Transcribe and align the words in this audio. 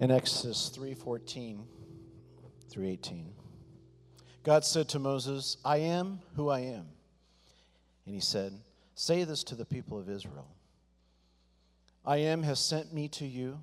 In 0.00 0.10
Exodus 0.10 0.70
3:14 0.70 1.68
through 2.68 2.86
18. 2.86 3.32
God 4.42 4.64
said 4.64 4.88
to 4.88 4.98
Moses, 4.98 5.56
"I 5.64 5.78
am 5.78 6.20
who 6.34 6.48
I 6.48 6.60
am." 6.60 6.90
And 8.04 8.14
he 8.14 8.20
said, 8.20 8.60
"Say 8.94 9.22
this 9.24 9.44
to 9.44 9.54
the 9.54 9.64
people 9.64 9.98
of 9.98 10.10
Israel. 10.10 10.48
I 12.04 12.18
am 12.18 12.42
has 12.42 12.58
sent 12.58 12.92
me 12.92 13.08
to 13.10 13.26
you." 13.26 13.62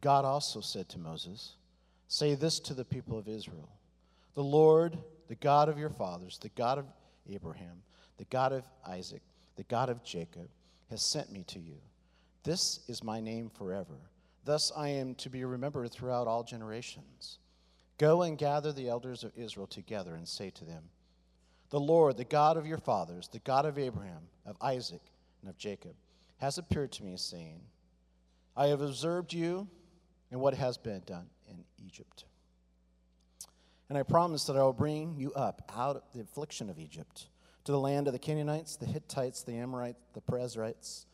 God 0.00 0.24
also 0.24 0.60
said 0.60 0.88
to 0.90 0.98
Moses, 0.98 1.54
"Say 2.08 2.34
this 2.34 2.58
to 2.60 2.74
the 2.74 2.84
people 2.84 3.16
of 3.16 3.28
Israel. 3.28 3.68
The 4.34 4.44
Lord, 4.44 4.98
the 5.28 5.36
God 5.36 5.68
of 5.68 5.78
your 5.78 5.90
fathers, 5.90 6.38
the 6.38 6.50
God 6.50 6.78
of 6.78 6.92
Abraham, 7.28 7.82
the 8.16 8.24
God 8.24 8.52
of 8.52 8.68
Isaac, 8.84 9.22
the 9.54 9.64
God 9.64 9.90
of 9.90 10.02
Jacob, 10.02 10.50
has 10.90 11.02
sent 11.02 11.30
me 11.30 11.44
to 11.44 11.60
you. 11.60 11.80
This 12.42 12.80
is 12.88 13.02
my 13.02 13.20
name 13.20 13.48
forever. 13.48 14.10
Thus 14.44 14.72
I 14.76 14.88
am 14.88 15.14
to 15.16 15.30
be 15.30 15.44
remembered 15.44 15.90
throughout 15.90 16.26
all 16.26 16.42
generations. 16.42 17.38
Go 17.98 18.22
and 18.22 18.38
gather 18.38 18.72
the 18.72 18.88
elders 18.88 19.24
of 19.24 19.32
Israel 19.36 19.66
together 19.66 20.14
and 20.14 20.26
say 20.26 20.50
to 20.50 20.64
them, 20.64 20.84
The 21.70 21.80
Lord, 21.80 22.16
the 22.16 22.24
God 22.24 22.56
of 22.56 22.66
your 22.66 22.78
fathers, 22.78 23.28
the 23.28 23.40
God 23.40 23.66
of 23.66 23.78
Abraham, 23.78 24.28
of 24.46 24.56
Isaac, 24.60 25.02
and 25.42 25.50
of 25.50 25.58
Jacob, 25.58 25.94
has 26.38 26.58
appeared 26.58 26.92
to 26.92 27.04
me, 27.04 27.16
saying, 27.16 27.60
I 28.56 28.68
have 28.68 28.80
observed 28.80 29.32
you 29.32 29.68
and 30.30 30.40
what 30.40 30.54
has 30.54 30.78
been 30.78 31.02
done 31.06 31.26
in 31.48 31.64
Egypt. 31.84 32.24
And 33.88 33.96
I 33.96 34.02
promise 34.02 34.44
that 34.44 34.56
I 34.56 34.62
will 34.62 34.72
bring 34.72 35.16
you 35.16 35.32
up 35.32 35.70
out 35.74 35.96
of 35.96 36.02
the 36.14 36.20
affliction 36.20 36.68
of 36.68 36.78
Egypt 36.78 37.28
to 37.64 37.72
the 37.72 37.78
land 37.78 38.06
of 38.06 38.12
the 38.12 38.18
Canaanites, 38.18 38.76
the 38.76 38.86
Hittites, 38.86 39.42
the 39.42 39.56
Amorites, 39.56 39.98
the 40.14 40.20
Perizzites, 40.20 41.06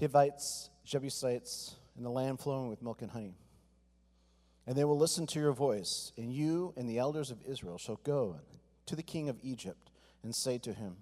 Hivites, 0.00 0.70
Jebusites, 0.84 1.76
and 1.96 2.04
the 2.04 2.10
land 2.10 2.40
flowing 2.40 2.68
with 2.68 2.82
milk 2.82 3.02
and 3.02 3.10
honey. 3.10 3.36
And 4.66 4.76
they 4.76 4.84
will 4.84 4.98
listen 4.98 5.26
to 5.28 5.40
your 5.40 5.52
voice, 5.52 6.12
and 6.16 6.32
you 6.32 6.72
and 6.76 6.88
the 6.88 6.98
elders 6.98 7.30
of 7.30 7.42
Israel 7.46 7.78
shall 7.78 8.00
go 8.04 8.36
to 8.86 8.96
the 8.96 9.02
king 9.02 9.28
of 9.28 9.38
Egypt 9.42 9.90
and 10.22 10.34
say 10.34 10.58
to 10.58 10.72
him, 10.72 10.96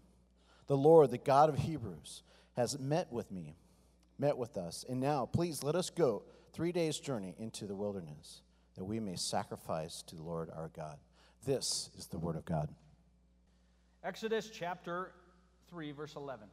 The 0.66 0.76
Lord, 0.76 1.10
the 1.10 1.18
God 1.18 1.48
of 1.48 1.58
Hebrews, 1.58 2.22
has 2.56 2.78
met 2.78 3.12
with 3.12 3.30
me, 3.30 3.56
met 4.18 4.36
with 4.36 4.56
us, 4.56 4.84
and 4.88 5.00
now 5.00 5.26
please 5.26 5.62
let 5.62 5.74
us 5.74 5.90
go 5.90 6.22
three 6.52 6.72
days' 6.72 6.98
journey 6.98 7.34
into 7.38 7.66
the 7.66 7.74
wilderness, 7.74 8.42
that 8.76 8.84
we 8.84 8.98
may 8.98 9.16
sacrifice 9.16 10.02
to 10.06 10.16
the 10.16 10.22
Lord 10.22 10.50
our 10.54 10.70
God. 10.74 10.98
This 11.44 11.90
is 11.98 12.06
the 12.06 12.18
word 12.18 12.36
of 12.36 12.44
God. 12.44 12.68
Exodus 14.02 14.50
chapter 14.52 15.12
3, 15.68 15.92
verse 15.92 16.16
11. 16.16 16.48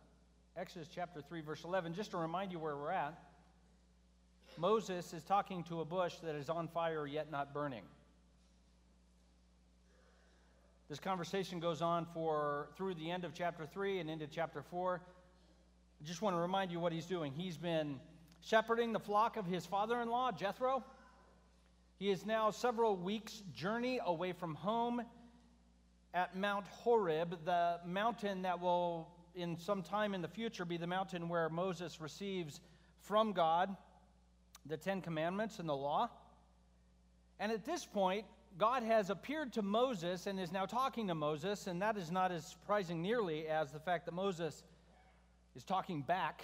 Exodus 0.56 0.90
chapter 0.94 1.22
3, 1.22 1.42
verse 1.42 1.64
11, 1.64 1.94
just 1.94 2.12
to 2.12 2.18
remind 2.18 2.52
you 2.52 2.60
where 2.60 2.76
we're 2.76 2.92
at. 2.92 3.18
Moses 4.58 5.14
is 5.14 5.24
talking 5.24 5.64
to 5.66 5.82
a 5.82 5.86
bush 5.86 6.16
that 6.24 6.34
is 6.34 6.50
on 6.50 6.68
fire 6.68 7.06
yet 7.06 7.32
not 7.32 7.54
burning. 7.54 7.84
This 10.90 11.00
conversation 11.00 11.60
goes 11.60 11.82
on 11.82 12.08
for 12.14 12.70
through 12.76 12.96
the 12.96 13.12
end 13.12 13.24
of 13.24 13.36
chapter 13.36 13.68
3 13.68 14.00
and 14.00 14.10
into 14.10 14.26
chapter 14.26 14.64
4. 14.64 15.00
I 16.02 16.08
just 16.08 16.24
want 16.24 16.36
to 16.36 16.40
remind 16.40 16.72
you 16.72 16.80
what 16.80 16.92
he's 16.92 17.06
doing. 17.06 17.34
He's 17.34 17.58
been 17.58 18.00
shepherding 18.42 18.94
the 18.94 19.00
flock 19.00 19.38
of 19.38 19.46
his 19.46 19.66
father-in-law, 19.66 20.32
Jethro. 20.32 20.84
He 22.00 22.10
is 22.10 22.26
now 22.26 22.50
several 22.50 22.96
weeks' 22.96 23.44
journey 23.54 24.00
away 24.04 24.32
from 24.32 24.56
home 24.56 25.04
at 26.16 26.36
Mount 26.36 26.66
Horeb, 26.68 27.46
the 27.46 27.80
mountain 27.86 28.42
that 28.42 28.60
will 28.60 29.08
in 29.36 29.56
some 29.56 29.84
time 29.84 30.16
in 30.16 30.24
the 30.24 30.28
future 30.28 30.66
be 30.66 30.78
the 30.78 30.88
mountain 30.88 31.30
where 31.30 31.48
Moses 31.48 32.02
receives 32.02 32.60
from 33.02 33.34
God 33.34 33.76
the 34.68 34.78
Ten 34.78 35.02
Commandments 35.02 35.60
and 35.60 35.68
the 35.68 35.76
law. 35.76 36.10
And 37.40 37.52
at 37.52 37.66
this 37.66 37.86
point, 37.86 38.26
God 38.58 38.84
has 38.84 39.10
appeared 39.10 39.54
to 39.54 39.62
Moses 39.62 40.26
and 40.26 40.40
is 40.40 40.52
now 40.52 40.66
talking 40.66 41.08
to 41.08 41.16
Moses, 41.16 41.68
and 41.68 41.82
that 41.82 41.98
is 41.98 42.12
not 42.12 42.32
as 42.32 42.46
surprising 42.46 43.02
nearly 43.02 43.48
as 43.48 43.72
the 43.72 43.80
fact 43.80 44.06
that 44.06 44.14
Moses 44.14 44.64
is 45.56 45.64
talking 45.64 46.02
back, 46.02 46.44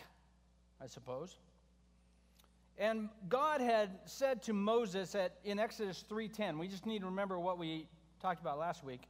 I 0.82 0.88
suppose. 0.88 1.38
And 2.78 3.10
God 3.30 3.62
had 3.62 3.90
said 4.06 4.44
to 4.44 4.54
Moses 4.54 5.16
at, 5.16 5.34
in 5.44 5.60
Exodus 5.60 6.04
3:10, 6.10 6.58
we 6.58 6.68
just 6.68 6.86
need 6.86 7.00
to 7.00 7.06
remember 7.06 7.40
what 7.40 7.58
we 7.58 7.88
talked 8.20 8.42
about 8.42 8.58
last 8.58 8.84
week. 8.84 9.02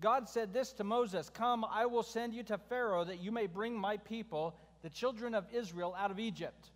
God 0.00 0.28
said 0.28 0.52
this 0.52 0.72
to 0.74 0.84
Moses 0.84 1.30
Come, 1.30 1.64
I 1.64 1.86
will 1.86 2.02
send 2.02 2.34
you 2.34 2.42
to 2.44 2.58
Pharaoh 2.58 3.04
that 3.04 3.20
you 3.20 3.32
may 3.32 3.46
bring 3.46 3.78
my 3.78 3.96
people, 3.96 4.54
the 4.82 4.90
children 4.90 5.34
of 5.34 5.46
Israel, 5.52 5.94
out 5.98 6.10
of 6.10 6.18
Egypt. 6.18 6.70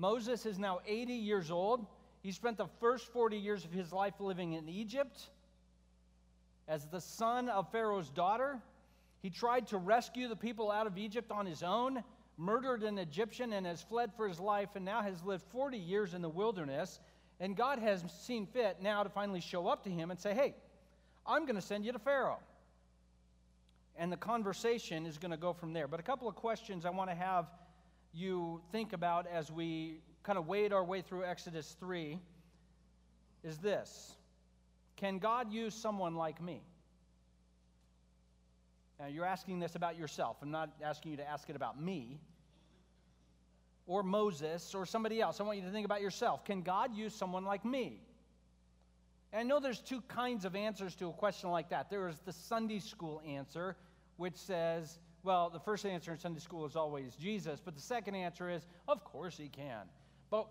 Moses 0.00 0.46
is 0.46 0.58
now 0.58 0.80
80 0.86 1.12
years 1.12 1.50
old. 1.50 1.84
He 2.22 2.32
spent 2.32 2.56
the 2.56 2.68
first 2.80 3.12
40 3.12 3.36
years 3.36 3.66
of 3.66 3.70
his 3.70 3.92
life 3.92 4.14
living 4.18 4.54
in 4.54 4.66
Egypt 4.66 5.28
as 6.66 6.86
the 6.86 7.02
son 7.02 7.50
of 7.50 7.70
Pharaoh's 7.70 8.08
daughter. 8.08 8.58
He 9.20 9.28
tried 9.28 9.66
to 9.68 9.76
rescue 9.76 10.26
the 10.26 10.36
people 10.36 10.70
out 10.70 10.86
of 10.86 10.96
Egypt 10.96 11.30
on 11.30 11.44
his 11.44 11.62
own, 11.62 12.02
murdered 12.38 12.82
an 12.82 12.96
Egyptian, 12.96 13.52
and 13.52 13.66
has 13.66 13.82
fled 13.82 14.10
for 14.16 14.26
his 14.26 14.40
life, 14.40 14.70
and 14.74 14.86
now 14.86 15.02
has 15.02 15.22
lived 15.22 15.44
40 15.52 15.76
years 15.76 16.14
in 16.14 16.22
the 16.22 16.30
wilderness. 16.30 16.98
And 17.38 17.54
God 17.54 17.78
has 17.78 18.02
seen 18.22 18.46
fit 18.46 18.78
now 18.80 19.02
to 19.02 19.10
finally 19.10 19.40
show 19.40 19.68
up 19.68 19.84
to 19.84 19.90
him 19.90 20.10
and 20.10 20.18
say, 20.18 20.32
Hey, 20.32 20.54
I'm 21.26 21.44
going 21.44 21.56
to 21.56 21.62
send 21.62 21.84
you 21.84 21.92
to 21.92 21.98
Pharaoh. 21.98 22.38
And 23.96 24.10
the 24.10 24.16
conversation 24.16 25.04
is 25.04 25.18
going 25.18 25.32
to 25.32 25.36
go 25.36 25.52
from 25.52 25.74
there. 25.74 25.86
But 25.86 26.00
a 26.00 26.02
couple 26.02 26.26
of 26.26 26.36
questions 26.36 26.86
I 26.86 26.90
want 26.90 27.10
to 27.10 27.16
have 27.16 27.48
you 28.12 28.60
think 28.72 28.92
about 28.92 29.26
as 29.26 29.50
we 29.50 30.00
kind 30.22 30.38
of 30.38 30.46
wade 30.46 30.72
our 30.72 30.84
way 30.84 31.02
through 31.02 31.24
Exodus 31.24 31.76
3 31.80 32.18
is 33.42 33.58
this 33.58 34.14
Can 34.96 35.18
God 35.18 35.52
use 35.52 35.74
someone 35.74 36.14
like 36.14 36.42
me? 36.42 36.62
Now, 38.98 39.06
you're 39.06 39.24
asking 39.24 39.60
this 39.60 39.76
about 39.76 39.96
yourself. 39.98 40.36
I'm 40.42 40.50
not 40.50 40.70
asking 40.84 41.12
you 41.12 41.16
to 41.16 41.28
ask 41.28 41.48
it 41.48 41.56
about 41.56 41.80
me 41.80 42.20
or 43.86 44.02
Moses 44.02 44.74
or 44.74 44.84
somebody 44.84 45.22
else. 45.22 45.40
I 45.40 45.42
want 45.42 45.56
you 45.56 45.64
to 45.64 45.70
think 45.70 45.86
about 45.86 46.02
yourself. 46.02 46.44
Can 46.44 46.60
God 46.60 46.94
use 46.94 47.14
someone 47.14 47.46
like 47.46 47.64
me? 47.64 48.02
And 49.32 49.40
I 49.40 49.42
know 49.42 49.58
there's 49.58 49.80
two 49.80 50.02
kinds 50.02 50.44
of 50.44 50.54
answers 50.54 50.94
to 50.96 51.08
a 51.08 51.12
question 51.12 51.50
like 51.50 51.70
that. 51.70 51.88
There 51.88 52.08
is 52.08 52.18
the 52.26 52.32
Sunday 52.32 52.78
school 52.78 53.22
answer, 53.26 53.74
which 54.18 54.36
says, 54.36 54.98
well, 55.22 55.50
the 55.50 55.60
first 55.60 55.84
answer 55.84 56.12
in 56.12 56.18
Sunday 56.18 56.40
school 56.40 56.66
is 56.66 56.76
always 56.76 57.14
Jesus, 57.16 57.60
but 57.64 57.74
the 57.74 57.80
second 57.80 58.14
answer 58.14 58.48
is, 58.50 58.66
of 58.88 59.04
course 59.04 59.36
he 59.36 59.48
can. 59.48 59.82
But 60.30 60.46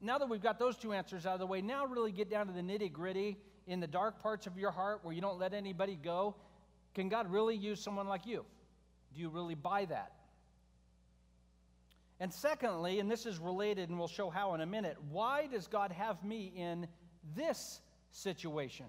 now 0.00 0.18
that 0.18 0.28
we've 0.28 0.42
got 0.42 0.58
those 0.58 0.76
two 0.76 0.92
answers 0.92 1.26
out 1.26 1.34
of 1.34 1.40
the 1.40 1.46
way, 1.46 1.60
now 1.60 1.86
really 1.86 2.12
get 2.12 2.30
down 2.30 2.46
to 2.46 2.52
the 2.52 2.60
nitty 2.60 2.92
gritty 2.92 3.36
in 3.66 3.80
the 3.80 3.86
dark 3.86 4.20
parts 4.22 4.46
of 4.46 4.58
your 4.58 4.70
heart 4.70 5.00
where 5.02 5.14
you 5.14 5.20
don't 5.20 5.38
let 5.38 5.54
anybody 5.54 5.98
go. 6.02 6.34
Can 6.94 7.08
God 7.08 7.30
really 7.30 7.56
use 7.56 7.80
someone 7.80 8.08
like 8.08 8.26
you? 8.26 8.44
Do 9.14 9.20
you 9.20 9.28
really 9.28 9.54
buy 9.54 9.84
that? 9.86 10.12
And 12.20 12.32
secondly, 12.32 13.00
and 13.00 13.10
this 13.10 13.26
is 13.26 13.38
related 13.38 13.88
and 13.88 13.98
we'll 13.98 14.08
show 14.08 14.30
how 14.30 14.54
in 14.54 14.60
a 14.60 14.66
minute, 14.66 14.96
why 15.10 15.46
does 15.46 15.66
God 15.66 15.90
have 15.92 16.22
me 16.24 16.52
in 16.56 16.86
this 17.36 17.80
situation. 18.12 18.86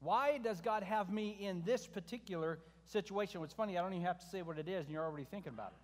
Why 0.00 0.38
does 0.38 0.60
God 0.60 0.82
have 0.82 1.10
me 1.12 1.36
in 1.40 1.62
this 1.64 1.86
particular 1.86 2.58
situation? 2.92 3.40
What's 3.40 3.54
funny, 3.54 3.78
I 3.78 3.82
don't 3.82 3.94
even 3.94 4.06
have 4.06 4.18
to 4.18 4.26
say 4.26 4.42
what 4.42 4.58
it 4.58 4.68
is, 4.68 4.84
and 4.84 4.92
you're 4.92 5.04
already 5.04 5.24
thinking 5.24 5.52
about 5.52 5.72
it. 5.72 5.82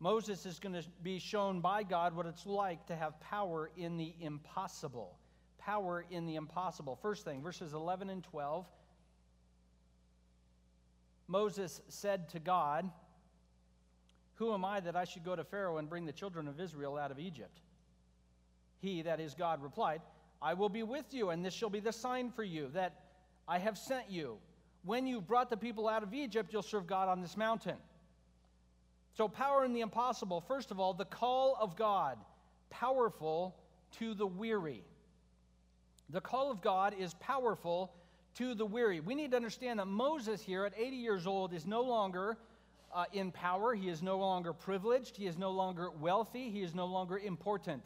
Moses 0.00 0.44
is 0.44 0.58
going 0.58 0.74
to 0.74 0.84
be 1.02 1.18
shown 1.18 1.60
by 1.60 1.82
God 1.82 2.14
what 2.14 2.26
it's 2.26 2.44
like 2.44 2.86
to 2.86 2.96
have 2.96 3.18
power 3.20 3.70
in 3.76 3.96
the 3.96 4.14
impossible. 4.20 5.16
Power 5.58 6.04
in 6.10 6.26
the 6.26 6.34
impossible. 6.34 6.98
First 7.00 7.24
thing, 7.24 7.40
verses 7.40 7.72
11 7.72 8.10
and 8.10 8.22
12. 8.22 8.66
Moses 11.26 11.80
said 11.88 12.28
to 12.30 12.38
God, 12.38 12.90
Who 14.34 14.52
am 14.52 14.64
I 14.64 14.80
that 14.80 14.94
I 14.94 15.04
should 15.04 15.24
go 15.24 15.34
to 15.34 15.44
Pharaoh 15.44 15.78
and 15.78 15.88
bring 15.88 16.04
the 16.04 16.12
children 16.12 16.48
of 16.48 16.60
Israel 16.60 16.98
out 16.98 17.10
of 17.10 17.18
Egypt? 17.18 17.60
He, 18.80 19.00
that 19.02 19.20
is 19.20 19.34
God, 19.34 19.62
replied, 19.62 20.02
I 20.42 20.52
will 20.52 20.68
be 20.68 20.82
with 20.82 21.14
you, 21.14 21.30
and 21.30 21.42
this 21.42 21.54
shall 21.54 21.70
be 21.70 21.80
the 21.80 21.92
sign 21.92 22.30
for 22.30 22.44
you 22.44 22.68
that 22.74 23.03
I 23.46 23.58
have 23.58 23.76
sent 23.76 24.10
you. 24.10 24.38
When 24.84 25.06
you 25.06 25.20
brought 25.20 25.50
the 25.50 25.56
people 25.56 25.88
out 25.88 26.02
of 26.02 26.12
Egypt, 26.12 26.52
you'll 26.52 26.62
serve 26.62 26.86
God 26.86 27.08
on 27.08 27.20
this 27.22 27.36
mountain. 27.36 27.76
So, 29.16 29.28
power 29.28 29.64
in 29.64 29.72
the 29.72 29.80
impossible. 29.80 30.40
First 30.40 30.70
of 30.70 30.80
all, 30.80 30.92
the 30.92 31.04
call 31.04 31.56
of 31.60 31.76
God, 31.76 32.18
powerful 32.68 33.54
to 33.98 34.14
the 34.14 34.26
weary. 34.26 34.82
The 36.10 36.20
call 36.20 36.50
of 36.50 36.60
God 36.60 36.94
is 36.98 37.14
powerful 37.14 37.92
to 38.36 38.54
the 38.54 38.66
weary. 38.66 39.00
We 39.00 39.14
need 39.14 39.30
to 39.30 39.36
understand 39.36 39.78
that 39.78 39.86
Moses, 39.86 40.42
here 40.42 40.64
at 40.64 40.72
80 40.76 40.96
years 40.96 41.26
old, 41.26 41.54
is 41.54 41.64
no 41.64 41.82
longer 41.82 42.36
uh, 42.92 43.04
in 43.12 43.30
power. 43.30 43.74
He 43.74 43.88
is 43.88 44.02
no 44.02 44.18
longer 44.18 44.52
privileged. 44.52 45.16
He 45.16 45.26
is 45.26 45.38
no 45.38 45.50
longer 45.50 45.90
wealthy. 45.90 46.50
He 46.50 46.62
is 46.62 46.74
no 46.74 46.86
longer 46.86 47.18
important. 47.18 47.82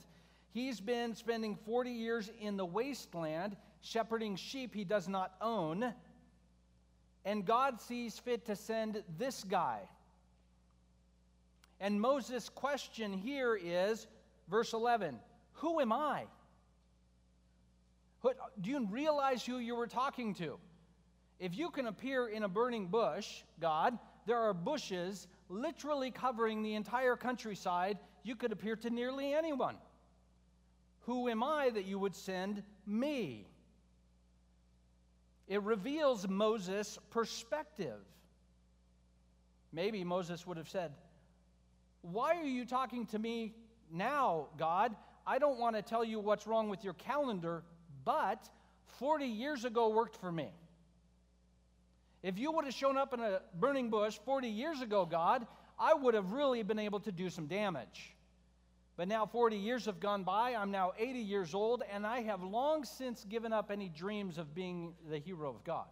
He's 0.50 0.81
been 0.81 1.14
spending 1.14 1.56
40 1.66 1.90
years 1.90 2.31
in 2.40 2.56
the 2.56 2.64
wasteland 2.64 3.56
shepherding 3.80 4.36
sheep 4.36 4.75
he 4.75 4.84
does 4.84 5.08
not 5.08 5.34
own. 5.40 5.92
And 7.25 7.44
God 7.44 7.80
sees 7.80 8.19
fit 8.19 8.46
to 8.46 8.56
send 8.56 9.02
this 9.19 9.44
guy. 9.44 9.80
And 11.80 12.00
Moses' 12.00 12.48
question 12.48 13.12
here 13.12 13.58
is 13.60 14.06
verse 14.48 14.72
11 14.72 15.19
Who 15.54 15.80
am 15.80 15.92
I? 15.92 16.25
Do 18.60 18.70
you 18.70 18.86
realize 18.86 19.44
who 19.44 19.58
you 19.58 19.76
were 19.76 19.86
talking 19.86 20.34
to? 20.34 20.58
If 21.38 21.56
you 21.56 21.70
can 21.70 21.86
appear 21.86 22.26
in 22.26 22.42
a 22.42 22.48
burning 22.48 22.88
bush, 22.88 23.42
God, 23.60 23.96
there 24.26 24.38
are 24.38 24.52
bushes 24.52 25.28
literally 25.48 26.10
covering 26.10 26.62
the 26.62 26.75
entire 26.75 27.14
countryside. 27.14 27.98
You 28.25 28.34
could 28.34 28.50
appear 28.50 28.75
to 28.76 28.90
nearly 28.90 29.32
anyone. 29.32 29.76
Who 31.02 31.28
am 31.28 31.42
I 31.42 31.70
that 31.70 31.86
you 31.86 31.98
would 31.98 32.14
send 32.14 32.62
me? 32.86 33.46
It 35.49 35.62
reveals 35.62 36.29
Moses' 36.29 36.99
perspective. 37.11 38.00
Maybe 39.73 40.05
Moses 40.05 40.47
would 40.47 40.59
have 40.59 40.69
said, 40.69 40.93
Why 42.03 42.37
are 42.37 42.45
you 42.45 42.67
talking 42.67 43.06
to 43.06 43.19
me 43.19 43.55
now, 43.91 44.49
God? 44.59 44.95
I 45.27 45.39
don't 45.39 45.59
want 45.59 45.77
to 45.77 45.83
tell 45.83 46.05
you 46.05 46.21
what's 46.21 46.47
wrong 46.47 46.69
with 46.69 46.85
your 46.85 46.95
calendar, 46.95 47.62
but 48.05 48.49
40 48.99 49.27
years 49.27 49.65
ago 49.65 49.89
worked 49.89 50.17
for 50.17 50.31
me. 50.31 50.49
If 52.23 52.39
you 52.39 52.53
would 52.53 52.65
have 52.65 52.75
shown 52.75 52.97
up 52.97 53.15
in 53.15 53.21
a 53.21 53.41
burning 53.55 53.91
bush 53.91 54.19
40 54.25 54.49
years 54.49 54.81
ago, 54.81 55.06
God, 55.06 55.47
I 55.79 55.95
would 55.95 56.15
have 56.15 56.33
really 56.33 56.62
been 56.62 56.79
able 56.79 57.00
to 57.00 57.12
do 57.12 57.31
some 57.31 57.47
damage. 57.47 58.17
But 58.99 59.06
now 59.06 59.27
40 59.27 59.56
years 59.56 59.87
have 59.87 60.00
gone 60.00 60.25
by. 60.25 60.56
I'm 60.56 60.73
now 60.73 60.93
80 60.99 61.21
years 61.21 61.55
old, 61.55 61.85
and 61.89 62.05
I 62.05 62.23
have 62.23 62.43
long 62.43 62.83
since 62.83 63.25
given 63.25 63.53
up 63.53 63.71
any 63.71 63.89
dreams 63.89 64.39
of 64.39 64.56
being 64.56 64.93
the 65.09 65.21
hero 65.21 65.49
of 65.49 65.62
God. 65.62 65.87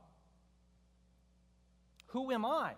Who 2.06 2.32
am 2.32 2.44
I? 2.44 2.73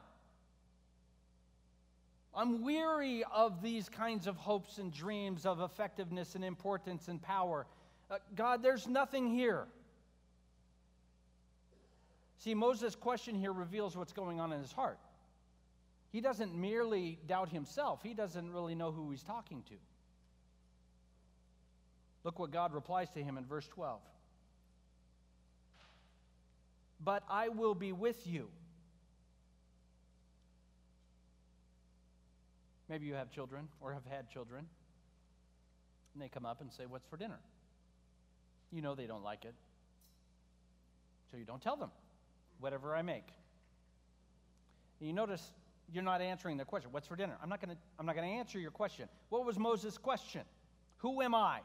I'm 2.35 2.63
weary 2.63 3.25
of 3.35 3.63
these 3.63 3.89
kinds 3.89 4.27
of 4.27 4.37
hopes 4.37 4.77
and 4.77 4.93
dreams 4.93 5.47
of 5.47 5.63
effectiveness 5.63 6.35
and 6.35 6.45
importance 6.45 7.09
and 7.09 7.23
power. 7.23 7.67
Uh, 8.11 8.19
God, 8.37 8.63
there's 8.63 8.87
nothing 8.87 9.33
here. 9.33 9.67
See, 12.37 12.53
Moses' 12.53 12.95
question 12.95 13.35
here 13.35 13.55
reveals 13.55 13.97
what's 13.97 14.13
going 14.13 14.41
on 14.41 14.53
in 14.53 14.61
his 14.61 14.73
heart. 14.73 14.99
He 16.11 16.21
doesn't 16.21 16.55
merely 16.55 17.19
doubt 17.27 17.49
himself, 17.49 18.03
he 18.03 18.13
doesn't 18.13 18.53
really 18.53 18.75
know 18.75 18.93
who 18.93 19.11
he's 19.11 19.23
talking 19.23 19.63
to. 19.71 19.75
Look 22.29 22.39
what 22.39 22.51
God 22.51 22.75
replies 22.75 23.09
to 23.13 23.23
him 23.23 23.39
in 23.39 23.47
verse 23.47 23.67
12. 23.69 24.01
But 27.03 27.23
I 27.31 27.49
will 27.49 27.75
be 27.75 27.91
with 27.91 28.27
you. 28.27 28.49
Maybe 32.91 33.07
you 33.07 33.15
have 33.15 33.31
children 33.31 33.69
or 33.81 33.95
have 33.95 34.05
had 34.05 34.29
children, 34.29 34.67
and 36.13 36.23
they 36.23 36.29
come 36.29 36.45
up 36.45 36.61
and 36.61 36.71
say, 36.71 36.85
What's 36.87 37.07
for 37.07 37.17
dinner? 37.17 37.39
You 38.71 38.83
know 38.83 38.95
they 38.95 39.07
don't 39.07 39.25
like 39.25 39.47
it. 39.47 39.55
So 41.31 41.39
you 41.39 41.47
don't 41.47 41.63
tell 41.63 41.77
them, 41.77 41.91
whatever 42.61 42.95
I 42.95 43.01
make. 43.01 43.25
And 45.01 45.09
you 45.09 45.15
notice 45.15 45.55
you're 45.91 46.03
not 46.03 46.21
answering 46.21 46.59
their 46.59 46.67
question. 46.67 46.91
What's 46.93 47.07
for 47.07 47.17
dinner? 47.17 47.39
I'm 47.43 47.49
not 47.49 47.63
going 47.63 47.75
to 47.75 47.81
I'm 47.99 48.05
not 48.05 48.17
going 48.17 48.29
to 48.29 48.35
answer 48.35 48.59
your 48.59 48.71
question. 48.71 49.09
What 49.31 49.47
was 49.47 49.59
Moses' 49.59 49.97
question? 49.97 50.43
Who 50.99 51.23
am 51.23 51.35
I? 51.35 51.61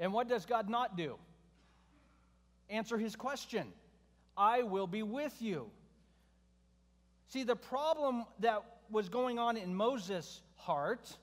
And 0.00 0.14
what 0.14 0.28
does 0.28 0.46
God 0.46 0.68
not 0.68 0.96
do? 0.96 1.16
Answer 2.70 2.98
his 2.98 3.14
question 3.14 3.68
I 4.36 4.62
will 4.62 4.86
be 4.86 5.02
with 5.02 5.36
you. 5.40 5.70
See, 7.28 7.44
the 7.44 7.54
problem 7.54 8.24
that 8.40 8.64
was 8.90 9.08
going 9.08 9.38
on 9.38 9.56
in 9.56 9.74
Moses' 9.74 10.42
heart 10.56 11.16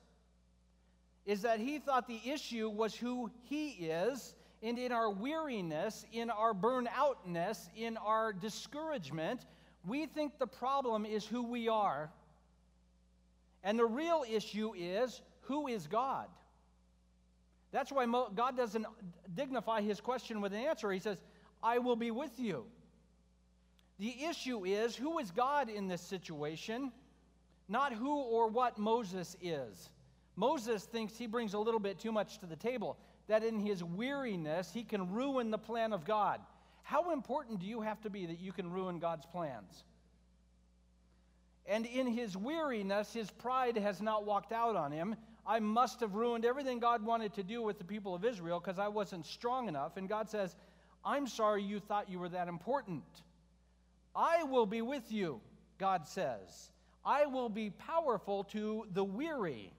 is 1.25 1.41
that 1.41 1.59
he 1.59 1.79
thought 1.79 2.07
the 2.07 2.21
issue 2.23 2.69
was 2.69 2.95
who 2.95 3.29
he 3.43 3.71
is, 3.71 4.35
and 4.63 4.77
in 4.79 4.91
our 4.93 5.09
weariness, 5.09 6.05
in 6.13 6.29
our 6.29 6.53
burnoutness, 6.53 7.67
in 7.75 7.97
our 7.97 8.31
discouragement, 8.31 9.45
we 9.85 10.05
think 10.05 10.37
the 10.37 10.47
problem 10.47 11.05
is 11.05 11.25
who 11.25 11.43
we 11.43 11.67
are. 11.67 12.09
And 13.63 13.77
the 13.77 13.85
real 13.85 14.23
issue 14.29 14.73
is 14.77 15.21
who 15.41 15.67
is 15.67 15.87
God? 15.87 16.27
That's 17.71 17.91
why 17.91 18.05
God 18.33 18.55
doesn't 18.55 18.85
dignify 19.35 19.81
his 19.81 19.99
question 19.99 20.41
with 20.41 20.53
an 20.53 20.59
answer. 20.59 20.91
He 20.91 20.99
says, 20.99 21.21
I 21.61 21.79
will 21.79 21.95
be 21.95 22.11
with 22.11 22.39
you. 22.39 22.65
The 23.99 24.25
issue 24.25 24.65
is 24.65 24.95
who 24.95 25.19
is 25.19 25.31
God 25.31 25.69
in 25.69 25.87
this 25.87 26.01
situation, 26.01 26.91
not 27.67 27.93
who 27.93 28.21
or 28.21 28.47
what 28.47 28.77
Moses 28.77 29.35
is. 29.41 29.89
Moses 30.35 30.83
thinks 30.85 31.17
he 31.17 31.27
brings 31.27 31.55
a 31.55 31.59
little 31.59 31.79
bit 31.79 31.99
too 31.99 32.11
much 32.11 32.37
to 32.39 32.45
the 32.45 32.55
table, 32.55 32.97
that 33.27 33.43
in 33.43 33.59
his 33.59 33.83
weariness, 33.83 34.71
he 34.71 34.83
can 34.83 35.11
ruin 35.11 35.51
the 35.51 35.57
plan 35.57 35.93
of 35.93 36.05
God. 36.05 36.39
How 36.83 37.11
important 37.11 37.59
do 37.59 37.65
you 37.65 37.81
have 37.81 37.99
to 38.01 38.09
be 38.09 38.27
that 38.27 38.39
you 38.39 38.53
can 38.53 38.71
ruin 38.71 38.99
God's 38.99 39.25
plans? 39.25 39.83
And 41.65 41.85
in 41.85 42.07
his 42.07 42.37
weariness, 42.37 43.11
his 43.11 43.29
pride 43.29 43.77
has 43.77 43.99
not 43.99 44.25
walked 44.25 44.53
out 44.53 44.77
on 44.77 44.91
him. 44.91 45.15
I 45.47 45.59
must 45.59 46.01
have 46.01 46.13
ruined 46.13 46.43
everything 46.43 46.79
God 46.79 47.05
wanted 47.05 47.33
to 47.35 47.43
do 47.43 47.61
with 47.61 47.77
the 47.77 47.85
people 47.85 48.13
of 48.13 48.25
Israel 48.25 48.59
because 48.59 48.77
I 48.77 48.89
wasn't 48.89 49.25
strong 49.25 49.69
enough. 49.69 49.95
And 49.95 50.09
God 50.09 50.29
says, 50.29 50.55
I'm 51.05 51.25
sorry 51.25 51.63
you 51.63 51.79
thought 51.79 52.09
you 52.09 52.19
were 52.19 52.27
that 52.29 52.49
important. 52.49 53.03
I 54.13 54.43
will 54.43 54.65
be 54.65 54.81
with 54.81 55.09
you, 55.09 55.39
God 55.77 56.05
says. 56.05 56.71
I 57.05 57.27
will 57.27 57.47
be 57.47 57.69
powerful 57.69 58.43
to 58.45 58.85
the 58.93 59.05
weary. 59.05 59.71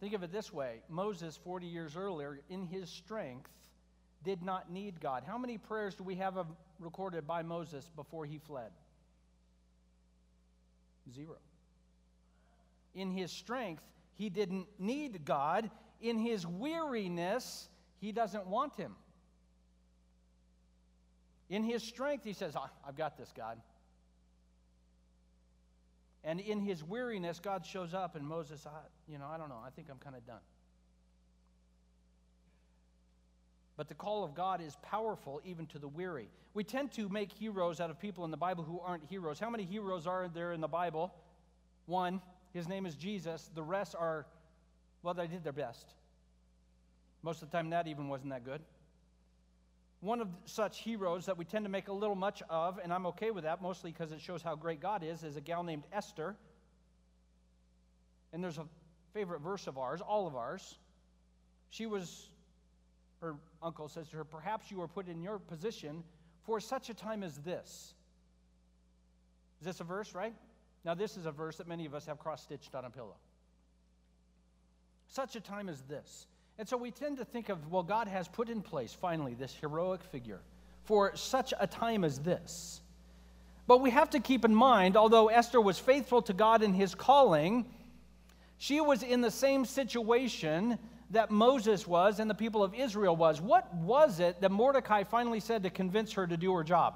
Think 0.00 0.14
of 0.14 0.24
it 0.24 0.32
this 0.32 0.52
way 0.52 0.82
Moses, 0.88 1.38
40 1.44 1.66
years 1.66 1.96
earlier, 1.96 2.40
in 2.50 2.66
his 2.66 2.90
strength, 2.90 3.52
did 4.24 4.42
not 4.42 4.72
need 4.72 5.00
God. 5.00 5.22
How 5.24 5.38
many 5.38 5.56
prayers 5.56 5.94
do 5.94 6.02
we 6.02 6.16
have 6.16 6.34
recorded 6.80 7.28
by 7.28 7.42
Moses 7.42 7.88
before 7.94 8.26
he 8.26 8.38
fled? 8.38 8.72
Zero. 11.14 11.36
In 12.94 13.10
his 13.10 13.30
strength, 13.30 13.82
he 14.14 14.28
didn't 14.28 14.66
need 14.78 15.24
God. 15.24 15.70
In 16.00 16.18
his 16.18 16.46
weariness, 16.46 17.68
he 18.00 18.12
doesn't 18.12 18.46
want 18.46 18.76
him. 18.76 18.94
In 21.48 21.62
his 21.62 21.82
strength, 21.82 22.24
he 22.24 22.32
says, 22.32 22.54
ah, 22.56 22.70
I've 22.86 22.96
got 22.96 23.16
this, 23.16 23.32
God. 23.36 23.58
And 26.24 26.40
in 26.40 26.60
his 26.60 26.84
weariness, 26.84 27.40
God 27.40 27.66
shows 27.66 27.94
up, 27.94 28.14
and 28.14 28.26
Moses, 28.26 28.64
I, 28.66 28.70
you 29.10 29.18
know, 29.18 29.26
I 29.26 29.36
don't 29.36 29.48
know, 29.48 29.60
I 29.64 29.70
think 29.70 29.88
I'm 29.90 29.98
kind 29.98 30.16
of 30.16 30.24
done. 30.26 30.40
But 33.76 33.88
the 33.88 33.94
call 33.94 34.22
of 34.22 34.34
God 34.34 34.60
is 34.60 34.76
powerful 34.82 35.40
even 35.44 35.66
to 35.68 35.78
the 35.78 35.88
weary. 35.88 36.28
We 36.54 36.62
tend 36.62 36.92
to 36.92 37.08
make 37.08 37.32
heroes 37.32 37.80
out 37.80 37.90
of 37.90 37.98
people 37.98 38.24
in 38.24 38.30
the 38.30 38.36
Bible 38.36 38.62
who 38.62 38.78
aren't 38.80 39.04
heroes. 39.04 39.40
How 39.40 39.50
many 39.50 39.64
heroes 39.64 40.06
are 40.06 40.28
there 40.28 40.52
in 40.52 40.60
the 40.60 40.68
Bible? 40.68 41.12
One. 41.86 42.20
His 42.52 42.68
name 42.68 42.86
is 42.86 42.94
Jesus. 42.94 43.50
The 43.54 43.62
rest 43.62 43.94
are, 43.98 44.26
well, 45.02 45.14
they 45.14 45.26
did 45.26 45.42
their 45.44 45.52
best. 45.52 45.94
Most 47.22 47.42
of 47.42 47.50
the 47.50 47.56
time, 47.56 47.70
that 47.70 47.86
even 47.86 48.08
wasn't 48.08 48.30
that 48.30 48.44
good. 48.44 48.60
One 50.00 50.20
of 50.20 50.28
such 50.44 50.80
heroes 50.80 51.26
that 51.26 51.38
we 51.38 51.44
tend 51.44 51.64
to 51.64 51.70
make 51.70 51.88
a 51.88 51.92
little 51.92 52.16
much 52.16 52.42
of, 52.50 52.80
and 52.82 52.92
I'm 52.92 53.06
okay 53.06 53.30
with 53.30 53.44
that, 53.44 53.62
mostly 53.62 53.92
because 53.92 54.10
it 54.10 54.20
shows 54.20 54.42
how 54.42 54.56
great 54.56 54.80
God 54.80 55.04
is, 55.04 55.22
is 55.22 55.36
a 55.36 55.40
gal 55.40 55.62
named 55.62 55.84
Esther. 55.92 56.34
And 58.32 58.42
there's 58.42 58.58
a 58.58 58.66
favorite 59.14 59.40
verse 59.40 59.66
of 59.66 59.78
ours, 59.78 60.00
all 60.00 60.26
of 60.26 60.34
ours. 60.34 60.78
She 61.70 61.86
was, 61.86 62.28
her 63.20 63.36
uncle 63.62 63.88
says 63.88 64.08
to 64.08 64.16
her, 64.16 64.24
Perhaps 64.24 64.70
you 64.70 64.78
were 64.78 64.88
put 64.88 65.06
in 65.08 65.22
your 65.22 65.38
position 65.38 66.02
for 66.44 66.58
such 66.60 66.90
a 66.90 66.94
time 66.94 67.22
as 67.22 67.38
this. 67.38 67.94
Is 69.60 69.66
this 69.66 69.80
a 69.80 69.84
verse, 69.84 70.14
right? 70.14 70.34
Now, 70.84 70.94
this 70.94 71.16
is 71.16 71.26
a 71.26 71.30
verse 71.30 71.56
that 71.56 71.68
many 71.68 71.86
of 71.86 71.94
us 71.94 72.06
have 72.06 72.18
cross 72.18 72.42
stitched 72.42 72.74
on 72.74 72.84
a 72.84 72.90
pillow. 72.90 73.16
Such 75.08 75.36
a 75.36 75.40
time 75.40 75.68
as 75.68 75.82
this. 75.82 76.26
And 76.58 76.68
so 76.68 76.76
we 76.76 76.90
tend 76.90 77.18
to 77.18 77.24
think 77.24 77.48
of, 77.48 77.70
well, 77.70 77.82
God 77.82 78.08
has 78.08 78.28
put 78.28 78.48
in 78.48 78.62
place 78.62 78.92
finally 78.92 79.34
this 79.34 79.54
heroic 79.54 80.02
figure 80.02 80.40
for 80.84 81.14
such 81.14 81.54
a 81.58 81.66
time 81.66 82.04
as 82.04 82.18
this. 82.18 82.80
But 83.66 83.80
we 83.80 83.90
have 83.90 84.10
to 84.10 84.20
keep 84.20 84.44
in 84.44 84.54
mind, 84.54 84.96
although 84.96 85.28
Esther 85.28 85.60
was 85.60 85.78
faithful 85.78 86.22
to 86.22 86.32
God 86.32 86.62
in 86.62 86.74
his 86.74 86.94
calling, 86.94 87.66
she 88.58 88.80
was 88.80 89.02
in 89.02 89.20
the 89.20 89.30
same 89.30 89.64
situation 89.64 90.78
that 91.10 91.30
Moses 91.30 91.86
was 91.86 92.18
and 92.18 92.28
the 92.28 92.34
people 92.34 92.62
of 92.64 92.74
Israel 92.74 93.14
was. 93.14 93.40
What 93.40 93.72
was 93.74 94.18
it 94.18 94.40
that 94.40 94.50
Mordecai 94.50 95.04
finally 95.04 95.40
said 95.40 95.62
to 95.62 95.70
convince 95.70 96.12
her 96.12 96.26
to 96.26 96.36
do 96.36 96.52
her 96.54 96.64
job? 96.64 96.94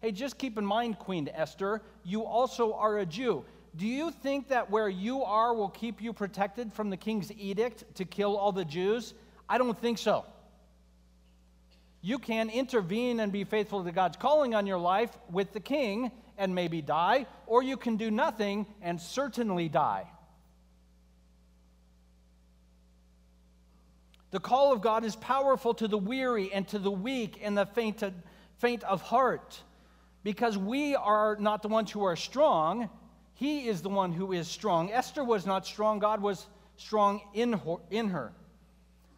Hey, 0.00 0.12
just 0.12 0.38
keep 0.38 0.56
in 0.56 0.64
mind, 0.64 0.98
Queen 0.98 1.28
Esther, 1.32 1.82
you 2.04 2.24
also 2.24 2.72
are 2.72 2.98
a 2.98 3.06
Jew. 3.06 3.44
Do 3.76 3.86
you 3.86 4.10
think 4.10 4.48
that 4.48 4.70
where 4.70 4.88
you 4.88 5.22
are 5.22 5.54
will 5.54 5.68
keep 5.68 6.00
you 6.00 6.12
protected 6.12 6.72
from 6.72 6.88
the 6.90 6.96
king's 6.96 7.30
edict 7.32 7.84
to 7.96 8.04
kill 8.04 8.36
all 8.36 8.50
the 8.50 8.64
Jews? 8.64 9.12
I 9.48 9.58
don't 9.58 9.78
think 9.78 9.98
so. 9.98 10.24
You 12.00 12.18
can 12.18 12.48
intervene 12.48 13.20
and 13.20 13.30
be 13.30 13.44
faithful 13.44 13.84
to 13.84 13.92
God's 13.92 14.16
calling 14.16 14.54
on 14.54 14.66
your 14.66 14.78
life 14.78 15.10
with 15.30 15.52
the 15.52 15.60
king 15.60 16.10
and 16.38 16.54
maybe 16.54 16.80
die, 16.80 17.26
or 17.46 17.62
you 17.62 17.76
can 17.76 17.98
do 17.98 18.10
nothing 18.10 18.66
and 18.80 18.98
certainly 18.98 19.68
die. 19.68 20.06
The 24.30 24.40
call 24.40 24.72
of 24.72 24.80
God 24.80 25.04
is 25.04 25.14
powerful 25.16 25.74
to 25.74 25.88
the 25.88 25.98
weary 25.98 26.50
and 26.52 26.66
to 26.68 26.78
the 26.78 26.90
weak 26.90 27.38
and 27.42 27.58
the 27.58 27.66
faint, 27.66 28.02
faint 28.58 28.82
of 28.84 29.02
heart 29.02 29.60
because 30.22 30.56
we 30.58 30.94
are 30.94 31.36
not 31.40 31.62
the 31.62 31.68
ones 31.68 31.90
who 31.90 32.04
are 32.04 32.16
strong. 32.16 32.90
He 33.34 33.68
is 33.68 33.82
the 33.82 33.88
one 33.88 34.12
who 34.12 34.32
is 34.32 34.48
strong. 34.48 34.92
Esther 34.92 35.24
was 35.24 35.46
not 35.46 35.66
strong, 35.66 35.98
God 35.98 36.20
was 36.20 36.46
strong 36.76 37.20
in 37.34 37.52
her. 37.52 37.76
In 37.90 38.08
her. 38.08 38.32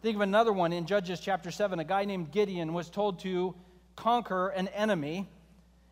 Think 0.01 0.15
of 0.15 0.21
another 0.21 0.51
one 0.51 0.73
in 0.73 0.85
Judges 0.85 1.19
chapter 1.19 1.49
7. 1.49 1.79
A 1.79 1.83
guy 1.83 2.03
named 2.05 2.31
Gideon 2.31 2.73
was 2.73 2.89
told 2.89 3.19
to 3.19 3.55
conquer 3.95 4.49
an 4.49 4.67
enemy. 4.69 5.29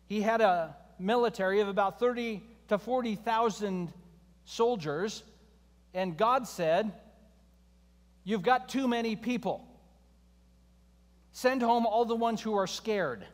He 0.06 0.20
had 0.20 0.40
a 0.40 0.76
military 0.98 1.60
of 1.60 1.68
about 1.68 1.98
30 1.98 2.42
to 2.68 2.78
40,000 2.78 3.92
soldiers, 4.44 5.22
and 5.94 6.16
God 6.16 6.46
said, 6.46 6.92
You've 8.24 8.42
got 8.42 8.68
too 8.68 8.86
many 8.86 9.16
people. 9.16 9.66
Send 11.32 11.62
home 11.62 11.86
all 11.86 12.04
the 12.04 12.14
ones 12.14 12.40
who 12.40 12.54
are 12.54 12.66
scared. 12.66 13.26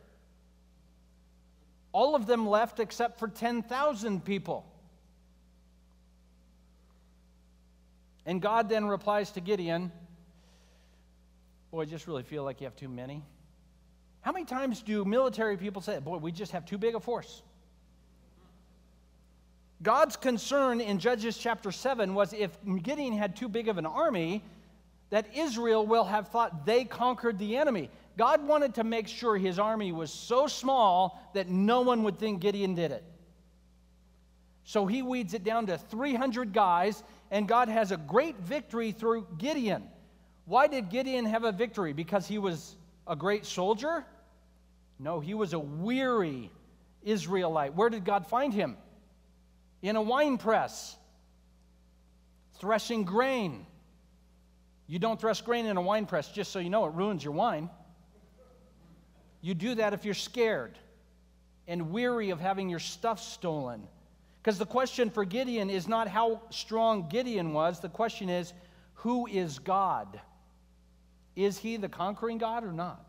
All 1.91 2.15
of 2.15 2.25
them 2.25 2.47
left 2.47 2.79
except 2.79 3.19
for 3.19 3.27
10,000 3.27 4.23
people. 4.23 4.65
And 8.25 8.41
God 8.41 8.69
then 8.69 8.85
replies 8.85 9.31
to 9.31 9.41
Gideon, 9.41 9.91
Boy, 11.71 11.81
I 11.81 11.85
just 11.85 12.07
really 12.07 12.23
feel 12.23 12.43
like 12.43 12.61
you 12.61 12.65
have 12.65 12.75
too 12.75 12.89
many. 12.89 13.23
How 14.21 14.31
many 14.31 14.45
times 14.45 14.81
do 14.81 15.05
military 15.05 15.57
people 15.57 15.81
say, 15.81 15.99
Boy, 15.99 16.17
we 16.17 16.31
just 16.31 16.51
have 16.51 16.65
too 16.65 16.77
big 16.77 16.95
a 16.95 16.99
force? 16.99 17.41
God's 19.81 20.17
concern 20.17 20.81
in 20.81 20.99
Judges 20.99 21.37
chapter 21.37 21.71
7 21.71 22.13
was 22.13 22.33
if 22.33 22.57
Gideon 22.83 23.13
had 23.13 23.35
too 23.35 23.47
big 23.47 23.69
of 23.69 23.77
an 23.77 23.85
army, 23.85 24.43
that 25.09 25.25
Israel 25.35 25.87
will 25.87 26.03
have 26.03 26.27
thought 26.27 26.65
they 26.65 26.83
conquered 26.83 27.39
the 27.39 27.57
enemy. 27.57 27.89
God 28.19 28.45
wanted 28.45 28.75
to 28.75 28.83
make 28.83 29.07
sure 29.07 29.37
his 29.37 29.59
army 29.59 29.93
was 29.93 30.11
so 30.11 30.45
small 30.45 31.31
that 31.33 31.47
no 31.47 31.79
one 31.79 32.03
would 32.03 32.19
think 32.19 32.41
Gideon 32.41 32.75
did 32.75 32.91
it. 32.91 33.01
So 34.65 34.85
he 34.85 35.01
weeds 35.01 35.33
it 35.33 35.45
down 35.45 35.67
to 35.67 35.77
300 35.77 36.51
guys, 36.51 37.01
and 37.31 37.47
God 37.47 37.69
has 37.69 37.93
a 37.93 37.97
great 37.97 38.37
victory 38.39 38.91
through 38.91 39.25
Gideon. 39.37 39.87
Why 40.43 40.67
did 40.67 40.89
Gideon 40.89 41.23
have 41.27 41.45
a 41.45 41.53
victory? 41.53 41.93
Because 41.93 42.27
he 42.27 42.39
was 42.39 42.75
a 43.07 43.15
great 43.15 43.45
soldier? 43.45 44.03
No, 44.99 45.21
he 45.21 45.33
was 45.33 45.53
a 45.53 45.59
weary 45.59 46.51
Israelite. 47.01 47.73
Where 47.73 47.89
did 47.89 48.03
God 48.03 48.27
find 48.27 48.53
him? 48.53 48.75
In 49.81 49.95
a 49.95 50.01
wine 50.01 50.37
press, 50.37 50.97
threshing 52.59 53.05
grain. 53.05 53.65
You 54.87 54.99
don't 54.99 55.21
thresh 55.21 55.39
grain 55.39 55.67
in 55.67 55.77
a 55.77 55.81
wine 55.81 56.05
press, 56.05 56.27
just 56.27 56.51
so 56.51 56.59
you 56.59 56.69
know, 56.69 56.85
it 56.85 56.93
ruins 56.95 57.23
your 57.23 57.31
wine. 57.31 57.69
You 59.41 59.53
do 59.53 59.75
that 59.75 59.93
if 59.93 60.05
you're 60.05 60.13
scared 60.13 60.77
and 61.67 61.91
weary 61.91 62.31
of 62.31 62.39
having 62.39 62.69
your 62.69 62.79
stuff 62.79 63.21
stolen. 63.21 63.87
Because 64.41 64.57
the 64.57 64.65
question 64.65 65.09
for 65.09 65.25
Gideon 65.25 65.69
is 65.69 65.87
not 65.87 66.07
how 66.07 66.41
strong 66.49 67.09
Gideon 67.09 67.53
was, 67.53 67.79
the 67.79 67.89
question 67.89 68.29
is, 68.29 68.53
who 68.95 69.27
is 69.27 69.59
God? 69.59 70.19
Is 71.35 71.57
he 71.57 71.77
the 71.77 71.89
conquering 71.89 72.37
God 72.37 72.63
or 72.63 72.73
not? 72.73 73.05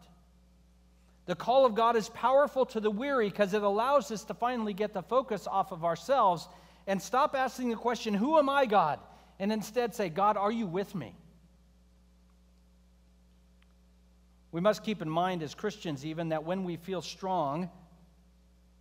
The 1.27 1.35
call 1.35 1.65
of 1.65 1.75
God 1.75 1.97
is 1.97 2.09
powerful 2.09 2.67
to 2.67 2.81
the 2.81 2.91
weary 2.91 3.29
because 3.29 3.55
it 3.55 3.63
allows 3.63 4.11
us 4.11 4.25
to 4.25 4.35
finally 4.35 4.75
get 4.75 4.93
the 4.93 5.03
focus 5.03 5.47
off 5.47 5.73
of 5.73 5.85
ourselves 5.85 6.49
and 6.87 7.01
stop 7.01 7.37
asking 7.37 7.71
the 7.71 7.77
question, 7.77 8.15
Who 8.15 8.39
am 8.39 8.49
I, 8.49 8.67
God? 8.67 8.99
and 9.41 9.51
instead 9.51 9.95
say, 9.95 10.11
God, 10.11 10.37
are 10.37 10.53
you 10.53 10.67
with 10.67 10.95
me? 10.95 11.15
We 14.53 14.61
must 14.61 14.83
keep 14.83 15.01
in 15.01 15.09
mind 15.09 15.43
as 15.43 15.55
Christians, 15.55 16.05
even, 16.05 16.31
that 16.31 16.45
when 16.45 16.65
we 16.65 16.77
feel 16.77 17.03
strong 17.03 17.71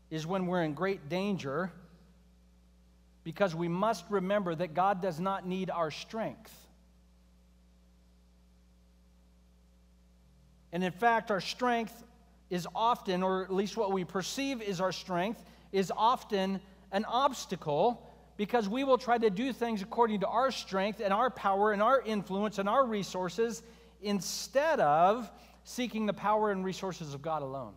is 0.10 0.26
when 0.26 0.48
we're 0.48 0.64
in 0.64 0.74
great 0.74 1.10
danger 1.10 1.72
because 3.24 3.54
we 3.54 3.68
must 3.68 4.06
remember 4.10 4.56
that 4.56 4.74
God 4.74 5.02
does 5.02 5.20
not 5.20 5.46
need 5.46 5.70
our 5.70 5.92
strength. 5.92 6.54
And 10.72 10.84
in 10.84 10.92
fact, 10.92 11.30
our 11.30 11.42
strength 11.42 12.04
is 12.50 12.68
often, 12.74 13.22
or 13.22 13.44
at 13.44 13.54
least 13.54 13.78
what 13.78 13.92
we 13.92 14.04
perceive 14.04 14.62
is 14.62 14.82
our 14.82 14.92
strength, 14.92 15.44
is 15.72 15.92
often 15.96 16.60
an 16.92 17.06
obstacle 17.06 18.04
because 18.38 18.68
we 18.70 18.84
will 18.84 18.98
try 18.98 19.18
to 19.18 19.30
do 19.30 19.52
things 19.54 19.82
according 19.82 20.22
to 20.22 20.28
our 20.28 20.50
strength 20.50 21.02
and 21.04 21.14
our 21.14 21.30
power 21.30 21.72
and 21.72 21.82
our 21.82 22.02
influence 22.02 22.58
and 22.58 22.70
our 22.70 22.86
resources 22.86 23.62
instead 24.02 24.80
of 24.80 25.30
seeking 25.64 26.06
the 26.06 26.14
power 26.14 26.52
and 26.52 26.64
resources 26.66 27.14
of 27.14 27.22
God 27.22 27.42
alone. 27.42 27.74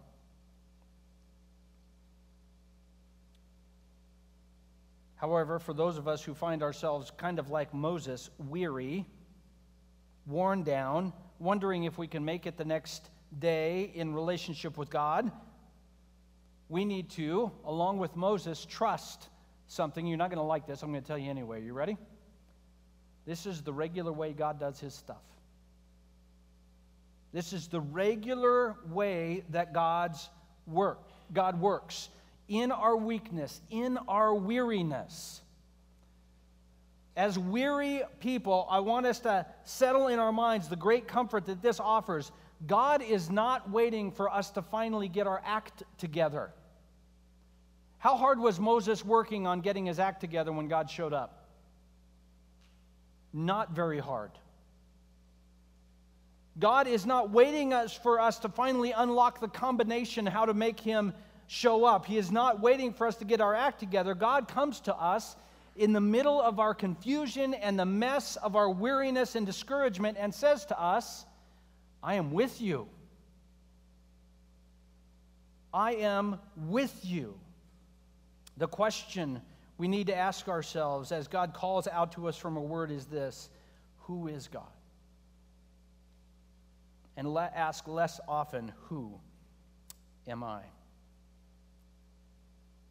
However, 5.17 5.61
for 5.61 5.73
those 5.73 5.99
of 5.99 6.09
us 6.09 6.23
who 6.23 6.35
find 6.35 6.65
ourselves 6.65 7.13
kind 7.17 7.39
of 7.39 7.49
like 7.49 7.73
Moses, 7.73 8.29
weary, 8.39 9.07
worn 10.27 10.65
down, 10.65 11.13
wondering 11.39 11.85
if 11.85 11.97
we 11.97 12.09
can 12.09 12.25
make 12.25 12.45
it 12.47 12.57
the 12.57 12.65
next 12.65 13.09
day 13.39 13.93
in 13.95 14.15
relationship 14.15 14.77
with 14.77 14.91
God, 14.91 15.31
we 16.69 16.85
need 16.85 17.11
to, 17.11 17.53
along 17.65 17.99
with 17.99 18.17
Moses, 18.17 18.65
trust 18.65 19.29
something. 19.69 20.07
You're 20.07 20.19
not 20.19 20.31
going 20.31 20.39
to 20.39 20.43
like 20.43 20.67
this. 20.67 20.83
I'm 20.83 20.91
going 20.91 21.03
to 21.03 21.07
tell 21.07 21.19
you 21.19 21.31
anyway. 21.31 21.63
You 21.63 21.73
ready? 21.73 21.97
This 23.25 23.47
is 23.47 23.63
the 23.63 23.73
regular 23.73 24.13
way 24.13 24.33
God 24.33 24.59
does 24.59 24.81
his 24.81 24.95
stuff. 24.95 25.23
This 27.33 27.53
is 27.53 27.69
the 27.69 27.81
regular 27.81 28.77
way 28.91 29.45
that 29.51 29.73
God's 29.73 30.29
work, 30.67 31.01
God 31.33 31.61
works 31.61 32.11
in 32.49 32.71
our 32.71 32.97
weakness, 32.97 33.61
in 33.71 33.99
our 34.09 34.35
weariness. 34.35 35.41
As 37.17 37.39
weary 37.39 38.03
people, 38.21 38.67
I 38.71 38.81
want 38.81 39.07
us 39.07 39.21
to 39.21 39.47
settle 39.65 40.09
in 40.09 40.19
our 40.19 40.33
minds 40.33 40.69
the 40.69 40.77
great 40.77 41.09
comfort 41.09 41.47
that 41.47 41.63
this 41.63 41.81
offers. 41.81 42.33
God 42.67 43.03
is 43.03 43.31
not 43.31 43.71
waiting 43.71 44.11
for 44.13 44.31
us 44.31 44.51
to 44.51 44.63
finally 44.63 45.09
get 45.09 45.27
our 45.27 45.43
act 45.45 45.83
together. 45.99 46.53
How 47.99 48.17
hard 48.17 48.39
was 48.39 48.59
Moses 48.59 49.05
working 49.05 49.47
on 49.47 49.61
getting 49.61 49.87
his 49.87 49.99
act 49.99 50.21
together 50.21 50.53
when 50.53 50.69
God 50.69 50.91
showed 50.91 51.13
up? 51.13 51.49
Not 53.33 53.73
very 53.73 53.99
hard. 53.99 54.33
God 56.59 56.87
is 56.87 57.07
not 57.07 57.31
waiting 57.31 57.73
us 57.73 57.95
for 57.97 58.21
us 58.21 58.39
to 58.41 58.49
finally 58.49 58.93
unlock 58.93 59.41
the 59.41 59.49
combination 59.49 60.27
how 60.27 60.45
to 60.45 60.55
make 60.55 60.79
him 60.79 61.15
show 61.47 61.85
up. 61.85 62.07
He 62.07 62.19
is 62.19 62.31
not 62.31 62.61
waiting 62.61 62.93
for 62.93 63.07
us 63.07 63.17
to 63.17 63.25
get 63.25 63.41
our 63.41 63.55
act 63.55 63.81
together. 63.81 64.15
God 64.15 64.49
comes 64.49 64.81
to 64.81 64.95
us 64.95 65.37
in 65.77 65.93
the 65.93 66.01
middle 66.01 66.41
of 66.41 66.61
our 66.61 66.75
confusion 66.75 67.55
and 67.55 67.79
the 67.79 67.87
mess 67.87 68.37
of 68.37 68.57
our 68.57 68.71
weariness 68.71 69.35
and 69.35 69.47
discouragement 69.47 70.19
and 70.21 70.35
says 70.35 70.67
to 70.67 70.81
us, 70.81 71.25
I 72.03 72.15
am 72.15 72.33
with 72.33 72.61
you. 72.61 72.89
I 75.73 75.95
am 75.95 76.39
with 76.57 76.99
you. 77.03 77.39
The 78.59 78.69
question 78.69 79.41
we 79.79 79.89
need 79.89 80.09
to 80.09 80.17
ask 80.17 80.49
ourselves 80.49 81.13
as 81.13 81.29
God 81.29 81.55
calls 81.55 81.89
out 81.89 82.13
to 82.13 82.29
us 82.29 82.37
from 82.37 82.57
a 82.57 82.61
word 82.61 82.91
is 82.91 83.07
this 83.07 83.49
Who 84.01 84.29
is 84.29 84.49
God? 84.49 84.69
And 87.17 87.33
let, 87.33 87.53
ask 87.55 87.87
less 87.87 88.21
often, 88.27 88.73
Who 88.89 89.19
am 90.27 90.43
I? 90.43 90.63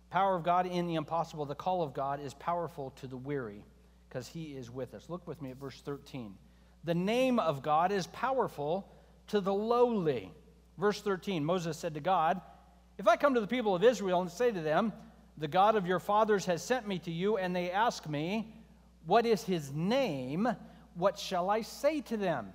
Power 0.09 0.35
of 0.35 0.43
God 0.43 0.65
in 0.65 0.87
the 0.87 0.95
impossible, 0.95 1.45
the 1.45 1.55
call 1.55 1.81
of 1.81 1.93
God 1.93 2.19
is 2.21 2.33
powerful 2.33 2.91
to 2.97 3.07
the 3.07 3.17
weary 3.17 3.63
because 4.07 4.27
he 4.27 4.57
is 4.57 4.69
with 4.69 4.93
us. 4.93 5.09
Look 5.09 5.25
with 5.25 5.41
me 5.41 5.51
at 5.51 5.57
verse 5.57 5.81
13. 5.81 6.35
The 6.83 6.93
name 6.93 7.39
of 7.39 7.63
God 7.63 7.93
is 7.93 8.07
powerful 8.07 8.91
to 9.27 9.39
the 9.39 9.53
lowly. 9.53 10.31
Verse 10.77 11.01
13 11.01 11.45
Moses 11.45 11.77
said 11.77 11.93
to 11.93 12.01
God, 12.01 12.41
If 12.97 13.07
I 13.07 13.15
come 13.15 13.35
to 13.35 13.41
the 13.41 13.47
people 13.47 13.73
of 13.73 13.83
Israel 13.83 14.21
and 14.21 14.29
say 14.29 14.51
to 14.51 14.59
them, 14.59 14.91
The 15.37 15.47
God 15.47 15.75
of 15.75 15.87
your 15.87 15.99
fathers 15.99 16.45
has 16.45 16.61
sent 16.61 16.87
me 16.87 16.99
to 16.99 17.11
you, 17.11 17.37
and 17.37 17.55
they 17.55 17.71
ask 17.71 18.09
me, 18.09 18.53
What 19.05 19.25
is 19.25 19.43
his 19.43 19.71
name? 19.71 20.49
What 20.95 21.17
shall 21.17 21.49
I 21.49 21.61
say 21.61 22.01
to 22.01 22.17
them? 22.17 22.51